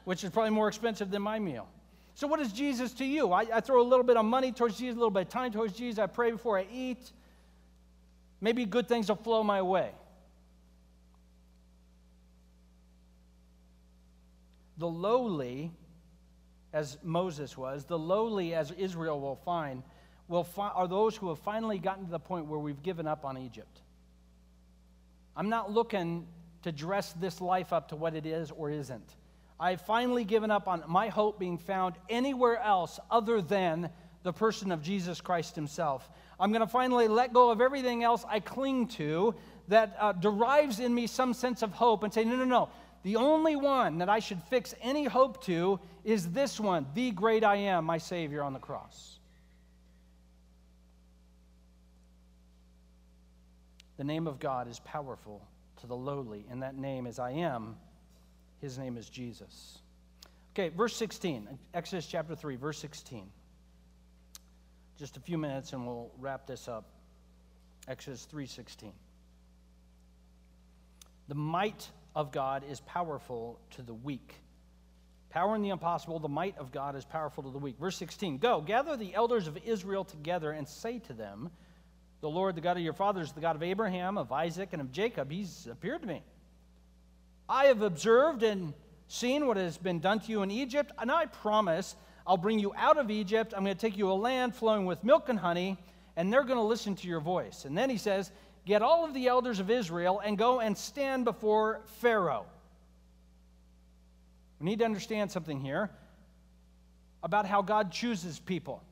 which 0.04 0.22
is 0.22 0.30
probably 0.30 0.50
more 0.50 0.68
expensive 0.68 1.10
than 1.10 1.22
my 1.22 1.40
meal. 1.40 1.68
So, 2.16 2.26
what 2.26 2.40
is 2.40 2.50
Jesus 2.50 2.94
to 2.94 3.04
you? 3.04 3.30
I, 3.30 3.42
I 3.52 3.60
throw 3.60 3.82
a 3.82 3.84
little 3.84 4.02
bit 4.02 4.16
of 4.16 4.24
money 4.24 4.50
towards 4.50 4.78
Jesus, 4.78 4.94
a 4.94 4.98
little 4.98 5.10
bit 5.10 5.24
of 5.24 5.28
time 5.28 5.52
towards 5.52 5.74
Jesus. 5.74 5.98
I 5.98 6.06
pray 6.06 6.30
before 6.30 6.58
I 6.58 6.66
eat. 6.72 7.12
Maybe 8.40 8.64
good 8.64 8.88
things 8.88 9.10
will 9.10 9.16
flow 9.16 9.44
my 9.44 9.60
way. 9.60 9.90
The 14.78 14.88
lowly, 14.88 15.72
as 16.72 16.96
Moses 17.02 17.54
was, 17.54 17.84
the 17.84 17.98
lowly, 17.98 18.54
as 18.54 18.70
Israel 18.70 19.20
will 19.20 19.36
find, 19.36 19.82
will 20.26 20.44
fi- 20.44 20.70
are 20.70 20.88
those 20.88 21.16
who 21.16 21.28
have 21.28 21.38
finally 21.40 21.78
gotten 21.78 22.06
to 22.06 22.10
the 22.10 22.18
point 22.18 22.46
where 22.46 22.58
we've 22.58 22.82
given 22.82 23.06
up 23.06 23.26
on 23.26 23.36
Egypt. 23.36 23.82
I'm 25.36 25.50
not 25.50 25.70
looking 25.70 26.26
to 26.62 26.72
dress 26.72 27.12
this 27.12 27.42
life 27.42 27.74
up 27.74 27.90
to 27.90 27.96
what 27.96 28.14
it 28.14 28.24
is 28.24 28.50
or 28.50 28.70
isn't. 28.70 29.16
I've 29.58 29.80
finally 29.80 30.24
given 30.24 30.50
up 30.50 30.68
on 30.68 30.84
my 30.86 31.08
hope 31.08 31.38
being 31.38 31.58
found 31.58 31.94
anywhere 32.08 32.60
else 32.60 33.00
other 33.10 33.40
than 33.40 33.90
the 34.22 34.32
person 34.32 34.72
of 34.72 34.82
Jesus 34.82 35.20
Christ 35.20 35.54
Himself. 35.54 36.10
I'm 36.38 36.50
going 36.50 36.60
to 36.60 36.66
finally 36.66 37.08
let 37.08 37.32
go 37.32 37.50
of 37.50 37.60
everything 37.60 38.04
else 38.04 38.24
I 38.28 38.40
cling 38.40 38.88
to 38.88 39.34
that 39.68 39.96
uh, 39.98 40.12
derives 40.12 40.80
in 40.80 40.94
me 40.94 41.06
some 41.06 41.32
sense 41.32 41.62
of 41.62 41.72
hope 41.72 42.02
and 42.02 42.12
say, 42.12 42.24
no, 42.24 42.36
no, 42.36 42.44
no. 42.44 42.68
The 43.02 43.16
only 43.16 43.56
one 43.56 43.98
that 43.98 44.08
I 44.08 44.18
should 44.18 44.42
fix 44.50 44.74
any 44.82 45.04
hope 45.04 45.42
to 45.44 45.78
is 46.04 46.30
this 46.30 46.58
one, 46.58 46.86
the 46.94 47.12
great 47.12 47.44
I 47.44 47.56
am, 47.56 47.84
my 47.84 47.98
Savior 47.98 48.42
on 48.42 48.52
the 48.52 48.58
cross. 48.58 49.20
The 53.96 54.04
name 54.04 54.26
of 54.26 54.38
God 54.38 54.68
is 54.68 54.80
powerful 54.80 55.46
to 55.80 55.86
the 55.86 55.96
lowly, 55.96 56.44
and 56.50 56.62
that 56.62 56.76
name 56.76 57.06
is 57.06 57.18
I 57.18 57.30
am. 57.30 57.76
His 58.60 58.78
name 58.78 58.96
is 58.96 59.08
Jesus. 59.08 59.78
Okay, 60.54 60.70
verse 60.70 60.96
16, 60.96 61.58
Exodus 61.74 62.06
chapter 62.06 62.34
3, 62.34 62.56
verse 62.56 62.78
16. 62.78 63.28
Just 64.98 65.16
a 65.18 65.20
few 65.20 65.36
minutes 65.36 65.72
and 65.72 65.86
we'll 65.86 66.10
wrap 66.18 66.46
this 66.46 66.68
up. 66.68 66.84
Exodus 67.88 68.26
3:16. 68.26 68.92
The 71.28 71.34
might 71.34 71.90
of 72.14 72.32
God 72.32 72.64
is 72.64 72.80
powerful 72.80 73.60
to 73.72 73.82
the 73.82 73.94
weak. 73.94 74.34
Power 75.28 75.54
in 75.54 75.62
the 75.62 75.68
impossible, 75.68 76.18
the 76.18 76.28
might 76.28 76.56
of 76.56 76.72
God 76.72 76.96
is 76.96 77.04
powerful 77.04 77.42
to 77.42 77.50
the 77.50 77.58
weak. 77.58 77.78
Verse 77.78 77.96
16 77.96 78.38
Go, 78.38 78.60
gather 78.60 78.96
the 78.96 79.14
elders 79.14 79.46
of 79.46 79.58
Israel 79.58 80.04
together 80.04 80.52
and 80.52 80.66
say 80.66 80.98
to 81.00 81.12
them, 81.12 81.50
The 82.20 82.30
Lord, 82.30 82.54
the 82.54 82.60
God 82.60 82.76
of 82.76 82.82
your 82.82 82.94
fathers, 82.94 83.32
the 83.32 83.40
God 83.40 83.56
of 83.56 83.62
Abraham, 83.62 84.16
of 84.16 84.32
Isaac, 84.32 84.70
and 84.72 84.80
of 84.80 84.92
Jacob, 84.92 85.30
he's 85.30 85.66
appeared 85.66 86.02
to 86.02 86.08
me. 86.08 86.22
I 87.48 87.66
have 87.66 87.82
observed 87.82 88.42
and 88.42 88.74
seen 89.08 89.46
what 89.46 89.56
has 89.56 89.78
been 89.78 90.00
done 90.00 90.20
to 90.20 90.30
you 90.30 90.42
in 90.42 90.50
Egypt, 90.50 90.92
and 90.98 91.10
I 91.10 91.26
promise 91.26 91.96
I'll 92.26 92.36
bring 92.36 92.58
you 92.58 92.72
out 92.76 92.98
of 92.98 93.10
Egypt. 93.10 93.54
I'm 93.56 93.62
going 93.64 93.76
to 93.76 93.80
take 93.80 93.96
you 93.96 94.10
a 94.10 94.14
land 94.14 94.54
flowing 94.54 94.84
with 94.84 95.04
milk 95.04 95.28
and 95.28 95.38
honey, 95.38 95.78
and 96.16 96.32
they're 96.32 96.44
going 96.44 96.58
to 96.58 96.64
listen 96.64 96.96
to 96.96 97.08
your 97.08 97.20
voice. 97.20 97.64
And 97.64 97.76
then 97.76 97.88
he 97.88 97.98
says, 97.98 98.32
Get 98.64 98.82
all 98.82 99.04
of 99.04 99.14
the 99.14 99.28
elders 99.28 99.60
of 99.60 99.70
Israel 99.70 100.20
and 100.24 100.36
go 100.36 100.58
and 100.58 100.76
stand 100.76 101.24
before 101.24 101.82
Pharaoh. 102.00 102.46
We 104.58 104.64
need 104.64 104.80
to 104.80 104.84
understand 104.84 105.30
something 105.30 105.60
here 105.60 105.88
about 107.22 107.46
how 107.46 107.62
God 107.62 107.92
chooses 107.92 108.40
people. 108.40 108.82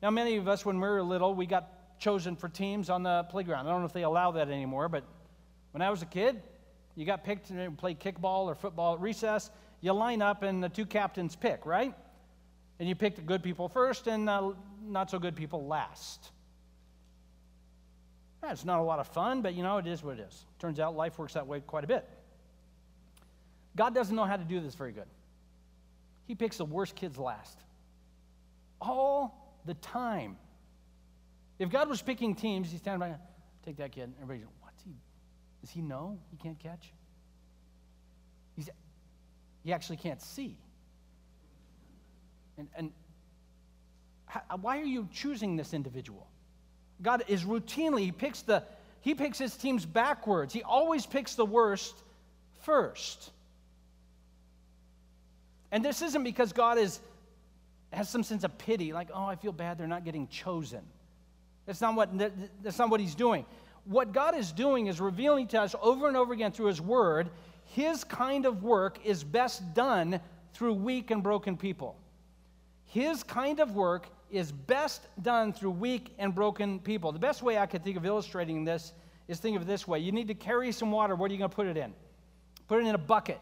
Now, 0.00 0.10
many 0.10 0.36
of 0.36 0.46
us, 0.46 0.64
when 0.64 0.76
we 0.80 0.86
were 0.86 1.02
little, 1.02 1.34
we 1.34 1.46
got 1.46 1.98
chosen 1.98 2.36
for 2.36 2.48
teams 2.48 2.90
on 2.90 3.02
the 3.02 3.24
playground. 3.24 3.66
I 3.66 3.70
don't 3.70 3.80
know 3.80 3.86
if 3.86 3.92
they 3.92 4.04
allow 4.04 4.30
that 4.32 4.48
anymore, 4.48 4.88
but 4.88 5.02
when 5.72 5.82
I 5.82 5.90
was 5.90 6.02
a 6.02 6.06
kid, 6.06 6.40
you 6.96 7.04
got 7.04 7.24
picked 7.24 7.48
to 7.48 7.70
play 7.76 7.94
kickball 7.94 8.44
or 8.44 8.54
football 8.54 8.94
at 8.94 9.00
recess. 9.00 9.50
You 9.80 9.92
line 9.92 10.22
up 10.22 10.42
and 10.42 10.62
the 10.62 10.68
two 10.68 10.86
captains 10.86 11.36
pick, 11.36 11.66
right? 11.66 11.94
And 12.78 12.88
you 12.88 12.94
pick 12.94 13.16
the 13.16 13.22
good 13.22 13.42
people 13.42 13.68
first 13.68 14.06
and 14.06 14.24
not 14.24 15.10
so 15.10 15.18
good 15.18 15.36
people 15.36 15.66
last. 15.66 16.30
It's 18.42 18.64
not 18.64 18.78
a 18.80 18.82
lot 18.82 18.98
of 18.98 19.06
fun, 19.08 19.40
but 19.42 19.54
you 19.54 19.62
know, 19.62 19.78
it 19.78 19.86
is 19.86 20.02
what 20.02 20.18
it 20.18 20.26
is. 20.28 20.44
Turns 20.58 20.78
out 20.78 20.94
life 20.94 21.18
works 21.18 21.32
that 21.34 21.46
way 21.46 21.60
quite 21.60 21.84
a 21.84 21.86
bit. 21.86 22.08
God 23.74 23.94
doesn't 23.94 24.14
know 24.14 24.24
how 24.24 24.36
to 24.36 24.44
do 24.44 24.60
this 24.60 24.74
very 24.74 24.92
good. 24.92 25.08
He 26.26 26.34
picks 26.34 26.58
the 26.58 26.64
worst 26.64 26.94
kids 26.94 27.18
last. 27.18 27.58
All 28.80 29.58
the 29.64 29.74
time. 29.74 30.36
If 31.58 31.70
God 31.70 31.88
was 31.88 32.02
picking 32.02 32.34
teams, 32.34 32.70
he's 32.70 32.80
standing 32.80 33.00
by, 33.00 33.16
take 33.64 33.76
that 33.78 33.92
kid. 33.92 34.12
Everybody's? 34.22 34.48
Does 35.64 35.70
he 35.70 35.80
know 35.80 36.18
he 36.30 36.36
can't 36.36 36.58
catch? 36.58 36.92
He's, 38.54 38.68
he 39.64 39.72
actually 39.72 39.96
can't 39.96 40.20
see. 40.20 40.58
And, 42.58 42.68
and 42.76 42.92
how, 44.26 44.42
why 44.60 44.78
are 44.78 44.84
you 44.84 45.08
choosing 45.10 45.56
this 45.56 45.72
individual? 45.72 46.26
God 47.00 47.24
is 47.28 47.44
routinely, 47.44 48.00
he 48.00 48.12
picks, 48.12 48.42
the, 48.42 48.62
he 49.00 49.14
picks 49.14 49.38
his 49.38 49.56
teams 49.56 49.86
backwards. 49.86 50.52
He 50.52 50.62
always 50.62 51.06
picks 51.06 51.34
the 51.34 51.46
worst 51.46 51.94
first. 52.60 53.30
And 55.72 55.82
this 55.82 56.02
isn't 56.02 56.24
because 56.24 56.52
God 56.52 56.76
is, 56.76 57.00
has 57.90 58.10
some 58.10 58.22
sense 58.22 58.44
of 58.44 58.58
pity, 58.58 58.92
like, 58.92 59.08
oh, 59.14 59.24
I 59.24 59.36
feel 59.36 59.52
bad 59.52 59.78
they're 59.78 59.86
not 59.86 60.04
getting 60.04 60.28
chosen. 60.28 60.82
That's 61.64 61.80
not 61.80 61.94
what, 61.94 62.10
that's 62.62 62.78
not 62.78 62.90
what 62.90 63.00
he's 63.00 63.14
doing. 63.14 63.46
What 63.84 64.12
God 64.12 64.34
is 64.34 64.52
doing 64.52 64.86
is 64.86 65.00
revealing 65.00 65.46
to 65.48 65.60
us 65.60 65.74
over 65.82 66.08
and 66.08 66.16
over 66.16 66.32
again 66.32 66.52
through 66.52 66.66
his 66.66 66.80
word, 66.80 67.30
his 67.64 68.04
kind 68.04 68.46
of 68.46 68.62
work 68.62 68.98
is 69.04 69.22
best 69.22 69.74
done 69.74 70.20
through 70.54 70.74
weak 70.74 71.10
and 71.10 71.22
broken 71.22 71.56
people. 71.56 71.96
His 72.86 73.22
kind 73.22 73.60
of 73.60 73.74
work 73.74 74.06
is 74.30 74.52
best 74.52 75.06
done 75.22 75.52
through 75.52 75.72
weak 75.72 76.14
and 76.18 76.34
broken 76.34 76.78
people. 76.78 77.12
The 77.12 77.18
best 77.18 77.42
way 77.42 77.58
I 77.58 77.66
could 77.66 77.84
think 77.84 77.96
of 77.96 78.06
illustrating 78.06 78.64
this 78.64 78.92
is 79.28 79.38
think 79.38 79.56
of 79.56 79.62
it 79.62 79.66
this 79.66 79.86
way 79.88 79.98
you 79.98 80.12
need 80.12 80.28
to 80.28 80.34
carry 80.34 80.72
some 80.72 80.90
water. 80.90 81.14
What 81.14 81.30
are 81.30 81.34
you 81.34 81.38
going 81.38 81.50
to 81.50 81.56
put 81.56 81.66
it 81.66 81.76
in? 81.76 81.92
Put 82.68 82.80
it 82.80 82.86
in 82.86 82.94
a 82.94 82.98
bucket. 82.98 83.40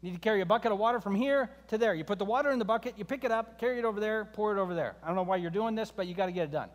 You 0.00 0.10
need 0.10 0.16
to 0.16 0.20
carry 0.20 0.40
a 0.40 0.46
bucket 0.46 0.70
of 0.70 0.78
water 0.78 1.00
from 1.00 1.14
here 1.14 1.50
to 1.68 1.78
there. 1.78 1.94
You 1.94 2.04
put 2.04 2.18
the 2.18 2.24
water 2.24 2.50
in 2.50 2.58
the 2.58 2.64
bucket, 2.64 2.94
you 2.96 3.04
pick 3.04 3.24
it 3.24 3.32
up, 3.32 3.58
carry 3.58 3.78
it 3.78 3.84
over 3.84 3.98
there, 3.98 4.24
pour 4.24 4.56
it 4.56 4.60
over 4.60 4.74
there. 4.74 4.94
I 5.02 5.06
don't 5.08 5.16
know 5.16 5.22
why 5.22 5.36
you're 5.36 5.50
doing 5.50 5.74
this, 5.74 5.90
but 5.90 6.06
you 6.06 6.14
got 6.14 6.26
to 6.26 6.32
get 6.32 6.44
it 6.44 6.52
done. 6.52 6.68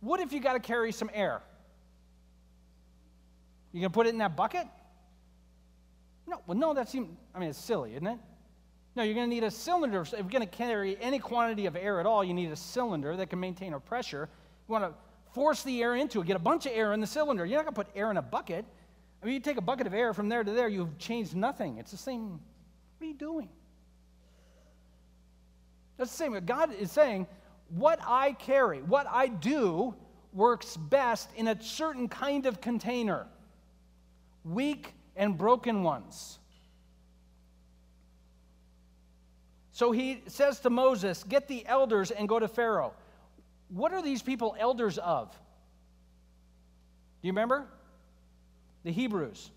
What 0.00 0.18
if 0.20 0.32
you 0.32 0.40
got 0.40 0.54
to 0.54 0.60
carry 0.60 0.90
some 0.90 1.10
air? 1.14 1.40
You 3.72 3.80
going 3.80 3.90
to 3.90 3.94
put 3.94 4.06
it 4.06 4.10
in 4.10 4.18
that 4.18 4.36
bucket? 4.36 4.66
No, 6.26 6.40
well, 6.46 6.56
no, 6.56 6.74
that 6.74 6.88
seems, 6.88 7.08
I 7.34 7.38
mean, 7.38 7.48
it's 7.50 7.58
silly, 7.58 7.94
isn't 7.94 8.06
it? 8.06 8.18
No, 8.94 9.02
you're 9.02 9.14
going 9.14 9.28
to 9.28 9.34
need 9.34 9.44
a 9.44 9.50
cylinder. 9.50 10.02
If 10.02 10.12
you're 10.12 10.22
going 10.24 10.46
to 10.46 10.46
carry 10.46 10.98
any 11.00 11.18
quantity 11.18 11.66
of 11.66 11.76
air 11.76 11.98
at 11.98 12.06
all, 12.06 12.22
you 12.22 12.34
need 12.34 12.50
a 12.52 12.56
cylinder 12.56 13.16
that 13.16 13.30
can 13.30 13.40
maintain 13.40 13.72
a 13.72 13.80
pressure. 13.80 14.28
You 14.68 14.72
want 14.72 14.84
to 14.84 14.92
force 15.32 15.62
the 15.62 15.82
air 15.82 15.96
into 15.96 16.20
it, 16.20 16.26
get 16.26 16.36
a 16.36 16.40
bunch 16.40 16.66
of 16.66 16.72
air 16.74 16.92
in 16.92 17.00
the 17.00 17.06
cylinder. 17.06 17.46
You're 17.46 17.58
not 17.58 17.64
going 17.64 17.74
to 17.74 17.84
put 17.84 17.98
air 17.98 18.10
in 18.10 18.18
a 18.18 18.22
bucket. 18.22 18.66
I 19.22 19.26
mean, 19.26 19.34
you 19.34 19.40
take 19.40 19.56
a 19.56 19.62
bucket 19.62 19.86
of 19.86 19.94
air 19.94 20.12
from 20.12 20.28
there 20.28 20.44
to 20.44 20.50
there, 20.50 20.68
you've 20.68 20.98
changed 20.98 21.34
nothing. 21.34 21.78
It's 21.78 21.90
the 21.90 21.96
same. 21.96 22.32
What 22.98 23.02
are 23.02 23.06
you 23.06 23.14
doing? 23.14 23.48
That's 25.96 26.10
the 26.10 26.16
same. 26.16 26.38
God 26.44 26.74
is 26.74 26.92
saying, 26.92 27.26
what 27.70 28.00
I 28.06 28.32
carry, 28.32 28.82
what 28.82 29.06
I 29.10 29.28
do, 29.28 29.94
works 30.34 30.76
best 30.76 31.30
in 31.36 31.48
a 31.48 31.62
certain 31.62 32.08
kind 32.08 32.46
of 32.46 32.60
container 32.60 33.26
weak 34.44 34.94
and 35.16 35.36
broken 35.36 35.82
ones. 35.82 36.38
So 39.72 39.90
he 39.90 40.22
says 40.26 40.60
to 40.60 40.70
Moses, 40.70 41.24
Get 41.24 41.48
the 41.48 41.66
elders 41.66 42.10
and 42.10 42.28
go 42.28 42.38
to 42.38 42.48
Pharaoh. 42.48 42.94
What 43.68 43.92
are 43.92 44.02
these 44.02 44.22
people 44.22 44.54
elders 44.58 44.98
of? 44.98 45.30
Do 47.22 47.28
you 47.28 47.32
remember? 47.32 47.66
The 48.84 48.92
Hebrews. 48.92 49.50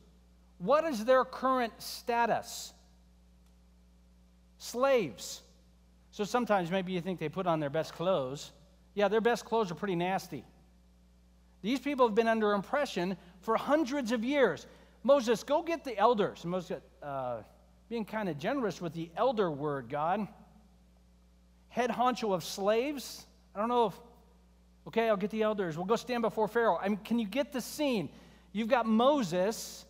What 0.57 0.85
is 0.85 1.03
their 1.03 1.25
current 1.25 1.73
status? 1.81 2.73
Slaves. 4.57 5.41
So 6.11 6.23
sometimes 6.23 6.71
maybe 6.71 6.93
you 6.93 7.01
think 7.01 7.19
they 7.19 7.27
put 7.27 7.45
on 7.45 7.59
their 7.59 7.69
best 7.69 7.93
clothes. 7.93 8.51
Yeah, 8.93 9.09
their 9.09 9.21
best 9.21 9.43
clothes 9.43 9.69
are 9.69 9.75
pretty 9.75 9.95
nasty. 9.95 10.45
These 11.61 11.79
people 11.79 12.07
have 12.07 12.15
been 12.15 12.27
under 12.27 12.53
impression 12.53 13.17
for 13.45 13.55
hundreds 13.55 14.11
of 14.11 14.23
years. 14.23 14.65
Moses, 15.03 15.43
go 15.43 15.61
get 15.61 15.83
the 15.83 15.95
elders. 15.97 16.43
Moses, 16.43 16.81
uh, 17.03 17.37
being 17.87 18.03
kind 18.03 18.27
of 18.27 18.39
generous 18.39 18.81
with 18.81 18.93
the 18.93 19.09
elder 19.15 19.51
word, 19.51 19.87
God. 19.87 20.27
Head 21.69 21.91
honcho 21.91 22.33
of 22.33 22.43
slaves. 22.43 23.23
I 23.53 23.59
don't 23.59 23.69
know 23.69 23.85
if, 23.85 23.93
okay, 24.87 25.07
I'll 25.07 25.15
get 25.15 25.29
the 25.29 25.43
elders. 25.43 25.77
We'll 25.77 25.85
go 25.85 25.95
stand 25.95 26.23
before 26.23 26.47
Pharaoh. 26.47 26.79
I 26.81 26.89
mean, 26.89 26.97
can 26.97 27.19
you 27.19 27.27
get 27.27 27.53
the 27.53 27.61
scene? 27.61 28.09
You've 28.51 28.67
got 28.67 28.87
Moses, 28.87 29.85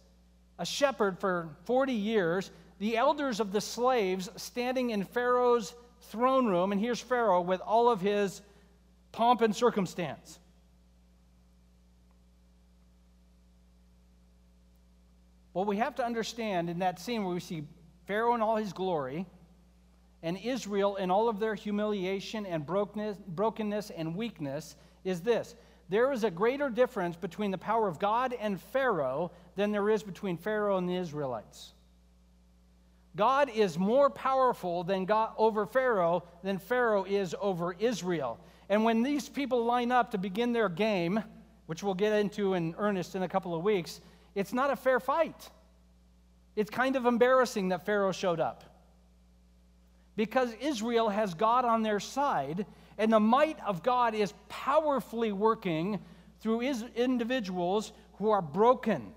a 0.60 0.65
shepherd 0.65 1.18
for 1.20 1.48
40 1.63 1.94
years, 1.94 2.52
the 2.80 2.98
elders 2.98 3.39
of 3.39 3.54
the 3.54 3.62
slaves 3.62 4.30
standing 4.36 4.89
in 4.89 5.06
Pharaoh's 5.06 5.74
throne 6.10 6.48
room, 6.48 6.74
and 6.74 6.82
here's 6.82 7.00
Pharaoh 7.00 7.41
with 7.41 7.62
all 7.62 7.89
of 7.89 8.02
his 8.02 8.41
pomp 9.13 9.41
and 9.41 9.56
circumstance. 9.56 10.39
What 15.56 15.68
we 15.68 15.78
have 15.78 15.96
to 15.96 16.06
understand 16.06 16.70
in 16.70 16.80
that 16.80 17.00
scene 17.00 17.24
where 17.24 17.34
we 17.34 17.39
see 17.39 17.63
Pharaoh 18.08 18.36
in 18.36 18.41
all 18.41 18.58
his 18.58 18.74
glory 18.74 19.26
and 20.22 20.38
Israel 20.38 20.98
in 20.98 21.10
all 21.10 21.30
of 21.30 21.39
their 21.39 21.56
humiliation 21.56 22.46
and 22.46 22.65
brokenness 22.65 23.89
and 23.89 24.15
weakness 24.18 24.76
is 25.06 25.22
this 25.22 25.56
there 25.88 26.12
is 26.12 26.26
a 26.26 26.30
greater 26.30 26.70
difference 26.70 27.15
between 27.15 27.52
the 27.52 27.58
power 27.58 27.88
of 27.88 28.00
God 28.00 28.36
and 28.38 28.60
Pharaoh 28.60 29.32
than 29.56 29.72
there 29.72 29.89
is 29.89 30.04
between 30.04 30.36
Pharaoh 30.36 30.76
and 30.76 30.89
the 30.89 30.98
Israelites. 30.98 31.72
God 33.15 33.50
is 33.50 33.80
more 33.80 34.10
powerful 34.10 34.84
than 34.84 35.06
God 35.06 35.32
over 35.38 35.65
Pharaoh 35.65 36.26
than 36.44 36.58
Pharaoh 36.58 37.06
is 37.06 37.34
over 37.39 37.78
Israel. 37.80 38.41
And 38.68 38.84
when 38.84 39.04
these 39.04 39.30
people 39.30 39.63
line 39.63 39.94
up 39.94 40.12
to 40.12 40.18
begin 40.18 40.52
their 40.52 40.68
game, 40.68 41.24
which 41.68 41.82
we'll 41.82 41.94
get 41.94 42.12
into 42.12 42.56
in 42.56 42.76
earnest 42.78 43.15
in 43.15 43.24
a 43.24 43.30
couple 43.30 43.56
of 43.56 43.63
weeks, 43.63 44.02
it's 44.36 44.54
not 44.54 44.69
a 44.69 44.76
fair 44.76 45.00
fight. 45.00 45.50
It's 46.56 46.69
kind 46.69 46.95
of 46.95 47.06
embarrassing 47.06 47.69
that 47.69 47.86
Pharaoh 47.86 48.12
showed 48.12 48.39
up. 48.39 48.63
Because 50.15 50.54
Israel 50.62 51.10
has 51.10 51.34
God 51.34 51.65
on 51.65 51.82
their 51.82 52.00
side, 52.00 52.65
and 52.98 53.12
the 53.12 53.19
might 53.19 53.58
of 53.65 53.84
God 53.84 54.15
is 54.15 54.34
powerfully 54.48 55.32
working 55.32 56.00
through 56.39 56.62
individuals 56.62 57.91
who 58.17 58.30
are 58.30 58.41
broken. 58.41 59.13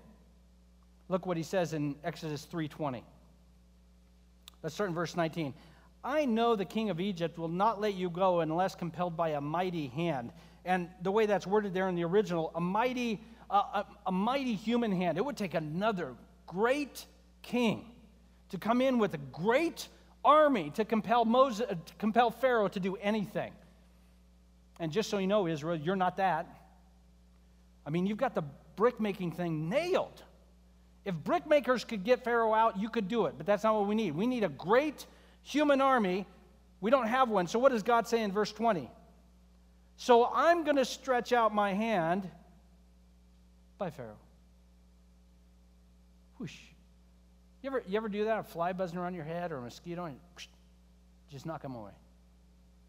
Look 1.07 1.25
what 1.25 1.37
he 1.37 1.43
says 1.43 1.73
in 1.73 1.95
Exodus 2.03 2.45
3:20. 2.45 3.03
Let's 4.61 4.75
start 4.75 4.89
in 4.89 4.95
verse 4.95 5.15
19. 5.15 5.53
I 6.03 6.25
know 6.25 6.55
the 6.55 6.65
king 6.65 6.89
of 6.89 6.99
Egypt 6.99 7.37
will 7.37 7.47
not 7.47 7.79
let 7.79 7.93
you 7.93 8.09
go 8.09 8.41
unless 8.41 8.75
compelled 8.75 9.15
by 9.15 9.29
a 9.29 9.41
mighty 9.41 9.87
hand. 9.87 10.31
And 10.65 10.89
the 11.01 11.11
way 11.11 11.25
that's 11.25 11.47
worded 11.47 11.73
there 11.73 11.87
in 11.87 11.95
the 11.95 12.03
original, 12.03 12.51
a 12.55 12.61
mighty, 12.61 13.21
uh, 13.49 13.83
a, 13.83 13.85
a 14.07 14.11
mighty 14.11 14.55
human 14.55 14.91
hand. 14.91 15.17
It 15.17 15.25
would 15.25 15.37
take 15.37 15.53
another 15.53 16.15
great 16.47 17.05
king 17.41 17.91
to 18.49 18.57
come 18.57 18.81
in 18.81 18.97
with 18.97 19.13
a 19.13 19.19
great 19.31 19.87
army 20.23 20.71
to 20.71 20.85
compel 20.85 21.25
Moses, 21.25 21.65
uh, 21.69 21.75
to 21.75 21.93
compel 21.97 22.31
Pharaoh 22.31 22.67
to 22.67 22.79
do 22.79 22.95
anything. 22.97 23.51
And 24.79 24.91
just 24.91 25.09
so 25.09 25.17
you 25.17 25.27
know, 25.27 25.47
Israel, 25.47 25.75
you're 25.75 25.95
not 25.95 26.17
that. 26.17 26.47
I 27.85 27.89
mean, 27.89 28.05
you've 28.05 28.17
got 28.17 28.35
the 28.35 28.43
brick 28.75 28.99
making 28.99 29.31
thing 29.31 29.69
nailed. 29.69 30.23
If 31.05 31.15
brickmakers 31.15 31.87
could 31.87 32.03
get 32.03 32.23
Pharaoh 32.23 32.53
out, 32.53 32.79
you 32.79 32.89
could 32.89 33.07
do 33.07 33.25
it, 33.25 33.35
but 33.37 33.45
that's 33.45 33.63
not 33.63 33.75
what 33.75 33.87
we 33.87 33.95
need. 33.95 34.15
We 34.15 34.27
need 34.27 34.43
a 34.43 34.49
great 34.49 35.05
human 35.41 35.81
army. 35.81 36.25
We 36.81 36.91
don't 36.91 37.07
have 37.07 37.29
one. 37.29 37.47
So, 37.47 37.59
what 37.59 37.71
does 37.71 37.83
God 37.83 38.07
say 38.07 38.21
in 38.21 38.31
verse 38.31 38.51
20? 38.51 38.89
So, 39.97 40.29
I'm 40.33 40.63
going 40.63 40.75
to 40.77 40.85
stretch 40.85 41.33
out 41.33 41.53
my 41.53 41.73
hand 41.73 42.29
by 43.79 43.89
Pharaoh. 43.89 44.19
Whoosh. 46.37 46.55
You 47.63 47.69
ever, 47.69 47.83
you 47.87 47.97
ever 47.97 48.09
do 48.09 48.25
that? 48.25 48.39
A 48.39 48.43
fly 48.43 48.73
buzzing 48.73 48.99
around 48.99 49.15
your 49.15 49.23
head 49.23 49.51
or 49.51 49.57
a 49.57 49.61
mosquito 49.61 50.05
and 50.05 50.17
just 51.31 51.45
knock 51.45 51.61
them 51.61 51.75
away. 51.75 51.91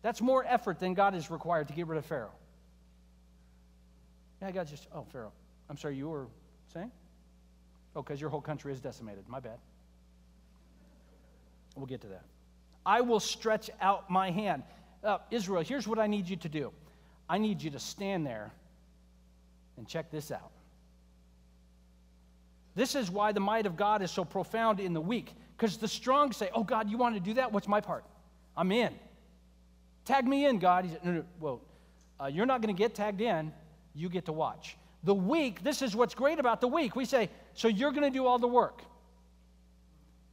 That's 0.02 0.20
more 0.20 0.44
effort 0.46 0.78
than 0.78 0.94
God 0.94 1.14
is 1.14 1.30
required 1.30 1.68
to 1.68 1.74
get 1.74 1.86
rid 1.86 1.98
of 1.98 2.04
Pharaoh. 2.04 2.32
Yeah, 4.40 4.50
God 4.50 4.66
just, 4.66 4.86
oh, 4.94 5.06
Pharaoh. 5.12 5.32
I'm 5.68 5.76
sorry, 5.76 5.96
you 5.96 6.08
were 6.08 6.26
saying? 6.72 6.90
Oh, 7.94 8.02
because 8.02 8.20
your 8.20 8.30
whole 8.30 8.40
country 8.40 8.72
is 8.72 8.80
decimated. 8.80 9.24
My 9.28 9.40
bad. 9.40 9.58
We'll 11.76 11.86
get 11.86 12.00
to 12.02 12.08
that. 12.08 12.24
I 12.84 13.00
will 13.02 13.20
stretch 13.20 13.70
out 13.80 14.10
my 14.10 14.30
hand. 14.30 14.62
Uh, 15.04 15.18
Israel, 15.30 15.62
here's 15.62 15.86
what 15.86 15.98
I 15.98 16.06
need 16.06 16.28
you 16.28 16.36
to 16.36 16.48
do 16.48 16.72
I 17.28 17.38
need 17.38 17.62
you 17.62 17.70
to 17.70 17.78
stand 17.78 18.26
there 18.26 18.52
and 19.76 19.86
check 19.86 20.10
this 20.10 20.30
out. 20.30 20.50
This 22.80 22.94
is 22.94 23.10
why 23.10 23.32
the 23.32 23.40
might 23.40 23.66
of 23.66 23.76
God 23.76 24.00
is 24.00 24.10
so 24.10 24.24
profound 24.24 24.80
in 24.80 24.94
the 24.94 25.02
weak, 25.02 25.34
because 25.54 25.76
the 25.76 25.86
strong 25.86 26.32
say, 26.32 26.48
Oh, 26.54 26.64
God, 26.64 26.88
you 26.88 26.96
want 26.96 27.14
to 27.14 27.20
do 27.20 27.34
that? 27.34 27.52
What's 27.52 27.68
my 27.68 27.82
part? 27.82 28.06
I'm 28.56 28.72
in. 28.72 28.94
Tag 30.06 30.26
me 30.26 30.46
in, 30.46 30.58
God. 30.58 30.86
He 30.86 30.92
said, 30.92 31.04
No, 31.04 31.12
no, 31.12 31.24
well, 31.40 31.60
uh, 32.18 32.28
you're 32.28 32.46
not 32.46 32.62
going 32.62 32.74
to 32.74 32.78
get 32.78 32.94
tagged 32.94 33.20
in. 33.20 33.52
You 33.94 34.08
get 34.08 34.24
to 34.24 34.32
watch. 34.32 34.78
The 35.04 35.14
weak, 35.14 35.62
this 35.62 35.82
is 35.82 35.94
what's 35.94 36.14
great 36.14 36.38
about 36.38 36.62
the 36.62 36.68
weak. 36.68 36.96
We 36.96 37.04
say, 37.04 37.28
So 37.52 37.68
you're 37.68 37.90
going 37.90 38.10
to 38.10 38.18
do 38.18 38.24
all 38.24 38.38
the 38.38 38.48
work. 38.48 38.80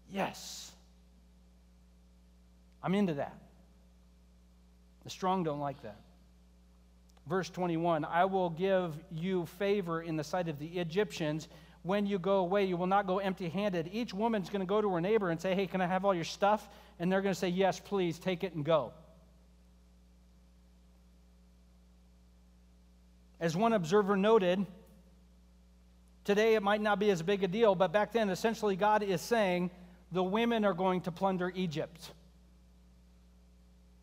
Yes. 0.10 0.72
I'm 2.82 2.96
into 2.96 3.16
that. 3.16 3.36
The 5.04 5.10
strong 5.10 5.44
don't 5.44 5.60
like 5.60 5.82
that. 5.82 6.00
Verse 7.28 7.50
21 7.50 8.06
I 8.06 8.24
will 8.24 8.52
give 8.52 8.94
you 9.12 9.48
favor 9.60 10.02
in 10.02 10.16
the 10.16 10.24
sight 10.24 10.48
of 10.48 10.60
the 10.60 10.80
Egyptians 10.80 11.50
when 11.88 12.06
you 12.06 12.20
go 12.20 12.40
away, 12.40 12.66
you 12.66 12.78
will 12.78 12.88
not 12.88 13.08
go 13.08 13.20
empty 13.20 13.50
handed. 13.50 13.90
Each 13.94 14.14
woman's 14.14 14.50
going 14.50 14.60
to 14.60 14.68
go 14.68 14.82
to 14.82 14.94
her 14.94 15.02
neighbor 15.02 15.30
and 15.30 15.40
say, 15.40 15.56
Hey, 15.56 15.66
can 15.66 15.82
I 15.82 15.88
have 15.88 16.06
all 16.06 16.14
your 16.14 16.26
stuff? 16.26 16.68
And 17.00 17.12
they're 17.12 17.22
going 17.22 17.34
to 17.34 17.40
say, 17.40 17.48
Yes, 17.48 17.80
please, 17.80 18.20
take 18.20 18.44
it 18.44 18.54
and 18.54 18.64
go. 18.64 18.92
As 23.40 23.56
one 23.56 23.74
observer 23.74 24.18
noted, 24.18 24.66
today 26.26 26.56
it 26.56 26.64
might 26.64 26.82
not 26.82 27.00
be 27.00 27.10
as 27.10 27.22
big 27.22 27.44
a 27.44 27.48
deal, 27.48 27.76
but 27.76 27.94
back 27.94 28.12
then, 28.12 28.30
essentially, 28.30 28.76
God 28.76 29.04
is 29.04 29.22
saying 29.22 29.72
the 30.12 30.24
women 30.24 30.66
are 30.66 30.74
going 30.74 31.02
to 31.02 31.12
plunder 31.12 31.52
Egypt. 31.56 32.12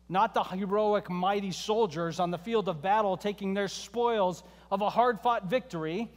Not 0.07 0.33
the 0.33 0.43
heroic, 0.43 1.09
mighty 1.09 1.51
soldiers 1.51 2.19
on 2.19 2.31
the 2.31 2.37
field 2.37 2.69
of 2.69 2.81
battle 2.81 3.17
taking 3.17 3.53
their 3.53 3.67
spoils 3.67 4.43
of 4.71 4.81
a 4.81 4.89
hard 4.89 5.19
fought 5.19 5.45
victory 5.45 6.09